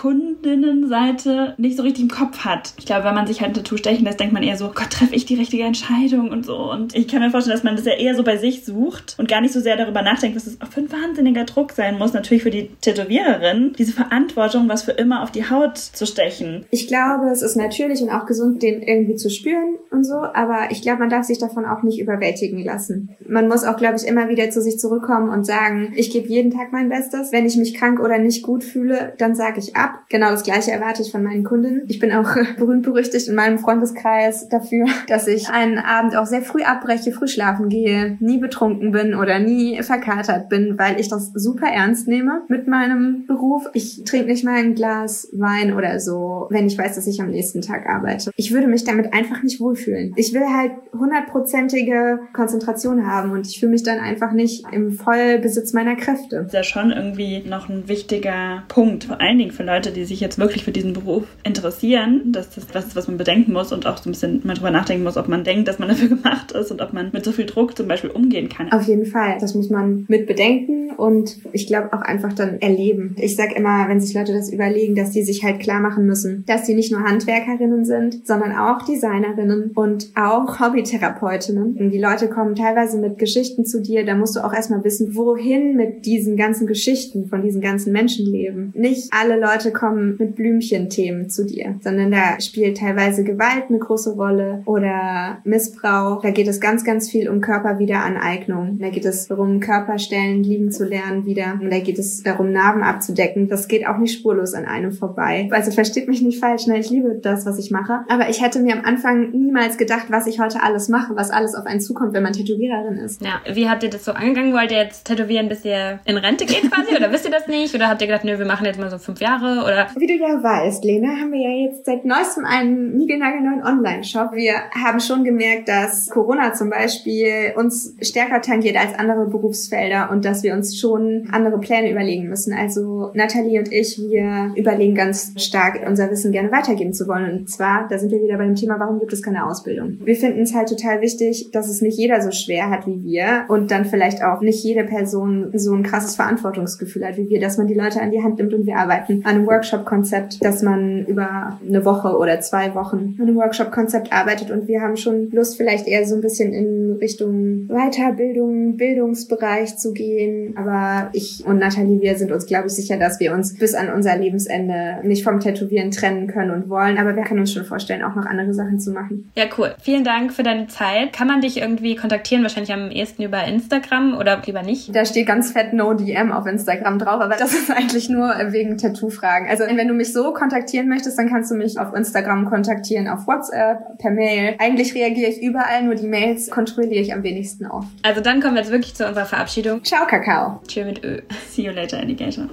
Kundinnenseite 0.43 1.55
nicht 1.57 1.77
so 1.77 1.83
richtig 1.83 2.05
im 2.05 2.11
Kopf 2.11 2.45
hat. 2.45 2.75
Ich 2.79 2.87
glaube, 2.87 3.05
wenn 3.05 3.15
man 3.15 3.27
sich 3.27 3.41
halt 3.41 3.53
ein 3.53 3.55
Tattoo 3.55 3.77
stechen 3.77 4.05
lässt, 4.05 4.21
denkt 4.21 4.33
man 4.33 4.43
eher 4.43 4.57
so, 4.57 4.73
Gott, 4.75 4.91
treffe 4.91 5.15
ich 5.15 5.27
die 5.27 5.35
richtige 5.35 5.65
Entscheidung 5.65 6.31
und 6.31 6.45
so. 6.45 6.71
Und 6.71 6.95
ich 6.95 7.09
kann 7.09 7.21
mir 7.21 7.31
vorstellen, 7.31 7.57
dass 7.57 7.65
man 7.65 7.77
das 7.77 7.85
ja 7.85 7.93
eher 7.93 8.15
so 8.15 8.23
bei 8.23 8.37
sich 8.37 8.65
sucht 8.65 9.17
und 9.19 9.29
gar 9.29 9.41
nicht 9.41 9.53
so 9.53 9.61
sehr 9.61 9.77
darüber 9.77 10.03
nachdenkt, 10.03 10.37
was 10.37 10.45
das 10.45 10.57
für 10.71 10.81
ein 10.81 10.93
wahnsinniger 10.93 11.45
Druck 11.45 11.73
sein 11.73 11.99
muss, 11.99 12.13
natürlich 12.13 12.43
für 12.43 12.51
die 12.51 12.71
Tätowiererin, 12.81 13.75
diese 13.79 13.93
Verantwortung, 13.93 14.69
was 14.69 14.83
für 14.83 14.93
immer 14.93 15.23
auf 15.23 15.31
die 15.31 15.49
Haut 15.49 15.79
zu 15.79 16.07
stechen. 16.07 16.67
Ich 16.71 16.89
glaube, 16.89 17.31
es 17.31 17.43
ist 17.43 17.57
natürlich 17.57 18.03
und 18.03 18.11
auch 18.11 18.27
gesund, 18.27 18.63
den 18.63 18.83
irgendwie 18.83 19.17
zu 19.17 19.31
spüren 19.31 19.77
und 19.91 20.05
so, 20.05 20.15
aber 20.15 20.71
ich 20.71 20.83
glaube, 20.83 21.01
man 21.01 21.11
darf 21.11 21.25
sich 21.25 21.39
davon 21.39 21.65
auch 21.65 21.83
nicht 21.83 22.01
überwältigen 22.01 22.65
lassen. 22.65 23.11
Man 23.27 23.49
muss 23.49 23.65
auch, 23.65 23.77
glaube 23.77 23.97
ich, 23.97 24.07
immer 24.07 24.29
wieder 24.29 24.51
zu 24.51 24.61
sich 24.61 24.79
zurückkommen 24.79 25.31
und 25.31 25.45
sagen, 25.45 25.93
ich 25.97 26.11
gebe 26.11 26.29
jeden 26.29 26.51
Tag 26.51 26.73
mein 26.73 26.89
Bestes. 26.89 27.33
Wenn 27.33 27.47
ich 27.47 27.57
mich 27.57 27.75
krank 27.75 28.01
oder 28.01 28.19
nicht 28.19 28.43
gut 28.43 28.65
fühle, 28.65 29.15
dann 29.19 29.35
sage 29.35 29.59
ich 29.59 29.77
ab. 29.77 30.01
Genau 30.13 30.29
das 30.29 30.43
gleiche 30.43 30.71
erwarte 30.71 31.01
ich 31.01 31.11
von 31.11 31.23
meinen 31.23 31.43
Kunden. 31.43 31.85
Ich 31.89 31.99
bin 31.99 32.13
auch 32.13 32.37
berühmt 32.59 32.83
berüchtigt 32.83 33.29
in 33.29 33.35
meinem 33.35 33.59
Freundeskreis 33.59 34.47
dafür, 34.51 34.85
dass 35.09 35.27
ich 35.27 35.49
einen 35.49 35.79
Abend 35.79 36.15
auch 36.17 36.27
sehr 36.27 36.43
früh 36.43 36.63
abbreche, 36.63 37.13
früh 37.13 37.29
schlafen 37.29 37.71
gehe, 37.71 38.19
nie 38.21 38.37
betrunken 38.37 38.93
bin 38.93 39.15
oder 39.15 39.39
nie 39.39 39.83
verkatert 39.83 40.51
bin, 40.51 40.79
weil 40.79 41.01
ich 41.01 41.09
das 41.09 41.33
super 41.33 41.67
ernst 41.67 42.09
nehme 42.09 42.43
mit 42.49 42.69
meinem 42.69 43.25
Beruf. 43.27 43.71
Ich 43.73 44.05
trinke 44.05 44.27
nicht 44.27 44.45
mal 44.45 44.57
ein 44.57 44.75
Glas 44.75 45.31
Wein 45.33 45.73
oder 45.73 45.99
so, 45.99 46.47
wenn 46.51 46.67
ich 46.67 46.77
weiß, 46.77 46.95
dass 46.97 47.07
ich 47.07 47.23
am 47.23 47.31
nächsten 47.31 47.63
Tag 47.63 47.89
arbeite. 47.89 48.33
Ich 48.37 48.53
würde 48.53 48.67
mich 48.67 48.85
damit 48.85 49.15
einfach 49.15 49.43
nicht 49.43 49.61
wohlfühlen. 49.61 50.13
Ich 50.17 50.35
will 50.35 50.45
halt 50.45 50.73
hundertprozentige 50.93 52.21
Konzentration 52.35 53.07
haben 53.07 53.33
und 53.33 53.47
ich 53.47 53.59
fühle 53.59 53.73
mich 53.73 53.83
dann 53.83 53.99
einfach 53.99 54.33
nicht 54.33 54.67
im 54.73 54.93
Vollbesitz 54.93 55.73
meiner 55.73 55.97
Kräfte. 55.97 56.37
Das 56.37 56.47
ist 56.49 56.53
ja 56.53 56.65
schon 56.65 56.91
irgendwie 56.91 57.43
noch 57.49 57.71
ein 57.71 57.89
wichtiger 57.89 58.65
Punkt, 58.69 59.05
vor 59.05 59.19
allen 59.19 59.39
Dingen 59.39 59.53
für 59.53 59.63
Leute, 59.63 59.91
die 59.91 60.02
sich 60.05 60.21
jetzt 60.21 60.39
wirklich 60.39 60.65
für 60.65 60.73
diesen 60.73 60.93
Beruf 60.93 61.25
interessieren, 61.45 62.33
dass 62.33 62.51
das 62.51 62.67
was 62.73 62.87
ist, 62.87 62.97
was 62.97 63.09
man 63.09 63.19
bedenken 63.19 63.53
muss 63.53 63.73
und 63.73 63.87
auch 63.87 63.99
so 63.99 64.09
ein 64.09 64.13
bisschen 64.13 64.41
mal 64.45 64.55
drüber 64.55 64.71
nachdenken 64.71 65.05
muss, 65.05 65.17
ob 65.17 65.29
man 65.29 65.45
denkt, 65.45 65.69
dass 65.69 65.79
man 65.79 65.89
dafür 65.89 66.09
gemacht 66.17 66.53
ist 66.53 66.71
und 66.71 66.81
ob 66.81 66.93
man 66.93 67.11
mit 67.13 67.25
so 67.25 67.33
viel 67.33 67.47
Druck 67.47 67.77
zum 67.77 67.89
Beispiel 67.89 68.11
umgehen 68.11 68.49
kann. 68.49 68.71
Auf 68.73 68.87
jeden 68.87 69.07
Fall. 69.07 69.37
Das 69.41 69.55
muss 69.55 69.71
man 69.71 70.05
mit 70.09 70.27
bedenken 70.27 70.91
und 70.91 71.39
ich 71.53 71.67
glaube 71.67 71.93
auch 71.93 72.03
einfach 72.03 72.33
dann 72.33 72.61
erleben. 72.61 73.17
Ich 73.19 73.37
sag 73.37 73.57
immer, 73.57 73.89
wenn 73.89 74.01
sich 74.01 74.15
Leute 74.15 74.33
das 74.33 74.53
überlegen, 74.53 74.95
dass 74.95 75.11
die 75.11 75.23
sich 75.23 75.43
halt 75.43 75.61
klar 75.61 75.81
machen 75.81 76.07
müssen, 76.07 76.45
dass 76.47 76.67
sie 76.67 76.75
nicht 76.75 76.93
nur 76.93 77.03
Handwerkerinnen 77.03 77.85
sind, 77.85 78.27
sondern 78.27 78.53
auch 78.53 78.85
Designerinnen 78.85 79.73
und 79.75 80.09
auch 80.15 80.61
Hobbytherapeutinnen. 80.61 81.77
Und 81.77 81.91
die 81.91 81.99
Leute 81.99 82.29
kommen 82.29 82.55
teilweise 82.55 82.99
mit 82.99 83.19
Geschichten 83.19 83.65
zu 83.65 83.81
dir, 83.81 84.05
da 84.05 84.15
musst 84.15 84.37
du 84.37 84.41
auch 84.41 84.53
erstmal 84.53 84.85
wissen, 84.85 85.15
wohin 85.15 85.77
mit 85.77 86.07
diesen 86.07 86.37
ganzen 86.37 86.67
Geschichten 86.67 87.27
von 87.27 87.43
diesen 87.43 87.61
ganzen 87.61 87.93
Menschenleben. 87.93 88.73
Nicht 88.75 89.13
alle 89.13 89.41
Leute 89.41 89.73
kommen 89.73 89.92
mit 89.93 90.37
Blümchenthemen 90.37 91.31
zu 91.31 91.45
dir, 91.45 91.77
sondern 91.81 92.11
da 92.11 92.41
spielt 92.41 92.79
teilweise 92.79 93.25
Gewalt 93.25 93.65
eine 93.69 93.79
große 93.79 94.15
Rolle 94.15 94.63
oder 94.65 95.39
Missbrauch. 95.45 96.23
Da 96.23 96.31
geht 96.31 96.49
es 96.49 96.61
ganz, 96.61 96.85
ganz 96.85 97.11
viel 97.11 97.29
um 97.29 97.41
Körperwiederaneignung. 97.41 98.79
Da 98.79 98.91
geht 98.91 99.05
es 99.05 99.29
darum, 99.29 99.61
Körperstellen 99.61 100.43
liegen 100.43 100.71
zu 100.71 100.85
lernen 100.85 101.27
wieder. 101.27 101.59
Und 101.61 101.71
da 101.71 101.81
geht 101.81 101.99
es 101.99 102.23
darum, 102.23 102.53
Narben 102.53 102.83
abzudecken. 102.83 103.49
Das 103.49 103.69
geht 103.69 103.87
auch 103.87 103.99
nicht 103.99 104.19
spurlos 104.19 104.55
an 104.55 104.65
einem 104.65 104.93
vorbei. 104.93 105.49
Also 105.51 105.71
versteht 105.71 106.09
mich 106.09 106.23
nicht 106.23 106.39
falsch, 106.39 106.67
ne? 106.67 106.79
ich 106.79 106.91
liebe 106.91 107.19
das, 107.23 107.47
was 107.47 107.59
ich 107.59 107.71
mache. 107.71 108.01
Aber 108.09 108.29
ich 108.29 108.43
hätte 108.43 108.61
mir 108.61 108.75
am 108.75 108.85
Anfang 108.85 109.31
niemals 109.31 109.77
gedacht, 109.79 110.07
was 110.09 110.27
ich 110.27 110.41
heute 110.41 110.63
alles 110.63 110.89
mache, 110.89 111.17
was 111.17 111.31
alles 111.31 111.55
auf 111.55 111.67
einen 111.67 111.81
zukommt, 111.81 112.13
wenn 112.15 112.23
man 112.23 112.33
Tätowiererin 112.33 112.97
ist. 112.97 113.23
Ja, 113.23 113.41
wie 113.55 113.69
habt 113.69 113.83
ihr 113.83 113.91
das 113.91 114.05
so 114.05 114.13
angegangen? 114.13 114.53
Wollt 114.53 114.71
ihr 114.71 114.79
jetzt 114.79 115.07
tätowieren, 115.07 115.49
bis 115.49 115.65
ihr 115.65 116.01
in 116.05 116.17
Rente 116.17 116.47
geht 116.47 116.71
quasi? 116.71 116.97
oder 116.97 117.13
wisst 117.13 117.25
ihr 117.25 117.31
das 117.31 117.47
nicht? 117.47 117.75
Oder 117.75 117.89
habt 117.89 118.01
ihr 118.01 118.07
gedacht, 118.07 118.25
nö, 118.25 118.39
wir 118.39 118.47
machen 118.47 118.67
jetzt 118.67 118.79
mal 118.79 118.91
so 118.91 118.99
fünf 118.99 119.21
Jahre? 119.21 119.65
Oder? 119.65 119.82
Wie 119.97 120.07
du 120.07 120.15
ja 120.15 120.43
weißt, 120.43 120.85
Lena, 120.85 121.09
haben 121.09 121.33
wir 121.33 121.41
ja 121.41 121.67
jetzt 121.67 121.87
seit 121.87 122.05
neuestem 122.05 122.45
einen 122.45 122.97
niegelnagelneuen 122.97 123.63
Online-Shop. 123.63 124.33
Wir 124.33 124.55
haben 124.71 125.01
schon 125.01 125.25
gemerkt, 125.25 125.69
dass 125.69 126.09
Corona 126.09 126.53
zum 126.53 126.71
Beispiel 126.71 127.53
uns 127.57 127.95
stärker 128.01 128.41
tangiert 128.41 128.77
als 128.77 128.99
andere 128.99 129.27
Berufsfelder 129.27 130.11
und 130.11 130.25
dass 130.25 130.43
wir 130.43 130.55
uns 130.55 130.79
schon 130.79 131.29
andere 131.33 131.59
Pläne 131.59 131.91
überlegen 131.91 132.29
müssen. 132.29 132.53
Also 132.53 133.11
Nathalie 133.15 133.59
und 133.59 133.73
ich, 133.73 133.99
wir 133.99 134.53
überlegen 134.57 134.95
ganz 134.95 135.33
stark, 135.37 135.81
unser 135.87 136.11
Wissen 136.11 136.33
gerne 136.33 136.51
weitergeben 136.53 136.93
zu 136.93 137.07
wollen. 137.09 137.31
Und 137.31 137.51
zwar, 137.51 137.89
da 137.89 137.99
sind 137.99 138.11
wir 138.11 138.23
wieder 138.23 138.39
bei 138.39 138.45
dem 138.45 138.57
Thema, 138.57 138.79
warum 138.79 138.99
gibt 138.99 139.13
es 139.13 139.23
keine 139.23 139.47
Ausbildung? 139.47 139.99
Wir 140.05 140.17
finden 140.17 140.43
es 140.43 140.55
halt 140.55 140.69
total 140.69 141.01
wichtig, 141.01 141.51
dass 141.53 141.69
es 141.69 141.83
nicht 141.83 141.99
jeder 141.99 142.21
so 142.21 142.31
schwer 142.31 142.71
hat 142.71 142.87
wie 142.87 143.03
wir 143.03 143.45
und 143.49 143.71
dann 143.71 143.85
vielleicht 143.85 144.23
auch 144.23 144.41
nicht 144.41 144.63
jede 144.65 144.85
Person 144.85 145.51
so 145.55 145.75
ein 145.75 145.83
krasses 145.83 146.17
Verantwortungsgefühl 146.17 147.07
hat 147.07 147.17
wie 147.17 147.29
wir, 147.29 147.41
dass 147.41 147.59
man 147.59 147.67
die 147.67 147.75
Leute 147.75 148.01
an 148.01 148.11
die 148.11 148.23
Hand 148.23 148.39
nimmt 148.39 148.55
und 148.55 148.67
wir 148.67 148.77
arbeiten 148.77 149.23
an 149.25 149.37
einem 149.37 149.47
Workshop-Konzept, 149.73 150.45
dass 150.45 150.63
man 150.63 151.07
über 151.07 151.59
eine 151.67 151.85
Woche 151.85 152.17
oder 152.17 152.41
zwei 152.41 152.75
Wochen 152.75 153.17
an 153.19 153.27
einem 153.27 153.37
Workshop-Konzept 153.37 154.13
arbeitet 154.13 154.51
und 154.51 154.69
wir 154.69 154.81
haben 154.81 154.97
schon 154.97 155.31
Lust, 155.31 155.57
vielleicht 155.57 155.87
eher 155.87 156.07
so 156.07 156.15
ein 156.15 156.21
bisschen 156.21 156.53
in 156.53 156.99
Richtung 157.01 157.69
Weiterbildung, 157.69 158.77
Bildungsbereich 158.77 159.77
zu 159.77 159.93
gehen. 159.93 160.55
Aber 160.57 161.11
ich 161.13 161.45
und 161.47 161.59
Nathalie, 161.59 162.01
wir 162.01 162.17
sind 162.17 162.33
uns, 162.33 162.47
glaube 162.47 162.67
ich, 162.67 162.75
sicher, 162.75 162.99
dass 162.99 163.21
wir 163.21 163.33
uns 163.33 163.59
bis 163.59 163.75
an 163.75 163.93
unser 163.93 164.17
Lebensende 164.17 164.99
nicht 165.03 165.25
vom 165.25 165.41
Tätowieren 165.41 165.91
trennen 165.91 166.27
können 166.27 166.51
und 166.51 166.69
wollen. 166.69 166.99
Aber 166.99 167.17
wir 167.17 167.23
können 167.25 167.41
uns 167.41 167.53
schon 167.53 167.65
vorstellen, 167.65 168.03
auch 168.03 168.15
noch 168.15 168.27
andere 168.27 168.53
Sachen 168.55 168.79
zu 168.79 168.93
machen. 168.93 169.31
Ja, 169.37 169.45
cool. 169.59 169.75
Vielen 169.81 170.05
Dank 170.05 170.33
für 170.33 170.43
deine 170.43 170.67
Zeit. 170.67 171.13
Kann 171.13 171.29
man 171.29 171.41
dich 171.41 171.59
irgendwie 171.59 171.97
kontaktieren? 171.97 172.43
Wahrscheinlich 172.43 172.73
am 172.73 172.91
ehesten 172.91 173.23
über 173.23 173.45
Instagram 173.45 174.17
oder 174.19 174.43
lieber 174.45 174.63
nicht? 174.63 174.95
Da 174.95 175.05
steht 175.05 175.27
ganz 175.27 175.53
fett 175.53 175.73
No 175.73 175.95
DM 175.95 176.33
auf 176.33 176.47
Instagram 176.47 176.99
drauf, 176.99 177.21
aber 177.21 177.37
das 177.37 177.55
ist 177.55 177.71
eigentlich 177.71 178.09
nur 178.09 178.29
wegen 178.51 178.77
Tattoo-Fragen. 178.77 179.47
Also 179.53 179.65
wenn 179.65 179.87
du 179.87 179.93
mich 179.93 180.15
so 180.15 180.33
kontaktieren 180.33 180.89
möchtest, 180.89 181.19
dann 181.19 181.29
kannst 181.29 181.51
du 181.51 181.55
mich 181.55 181.79
auf 181.79 181.93
Instagram 181.95 182.47
kontaktieren, 182.47 183.07
auf 183.07 183.27
WhatsApp, 183.27 183.99
per 183.99 184.11
Mail. 184.11 184.55
Eigentlich 184.59 184.95
reagiere 184.95 185.31
ich 185.31 185.43
überall, 185.43 185.83
nur 185.83 185.95
die 185.95 186.07
Mails 186.07 186.49
kontrolliere 186.49 187.03
ich 187.03 187.13
am 187.13 187.23
wenigsten 187.23 187.67
oft. 187.67 187.89
Also 188.03 188.23
dann 188.23 188.41
kommen 188.41 188.55
wir 188.55 188.63
jetzt 188.63 188.73
wirklich 188.73 188.95
zu 188.95 189.07
unserer 189.07 189.27
Verabschiedung. 189.27 189.85
Ciao, 189.85 190.07
Kakao. 190.07 190.63
Tschö 190.67 190.87
mit 190.87 191.05
Ö. 191.05 191.21
See 191.51 191.65
you 191.65 191.73
later, 191.73 191.99
Alligator. 191.99 192.49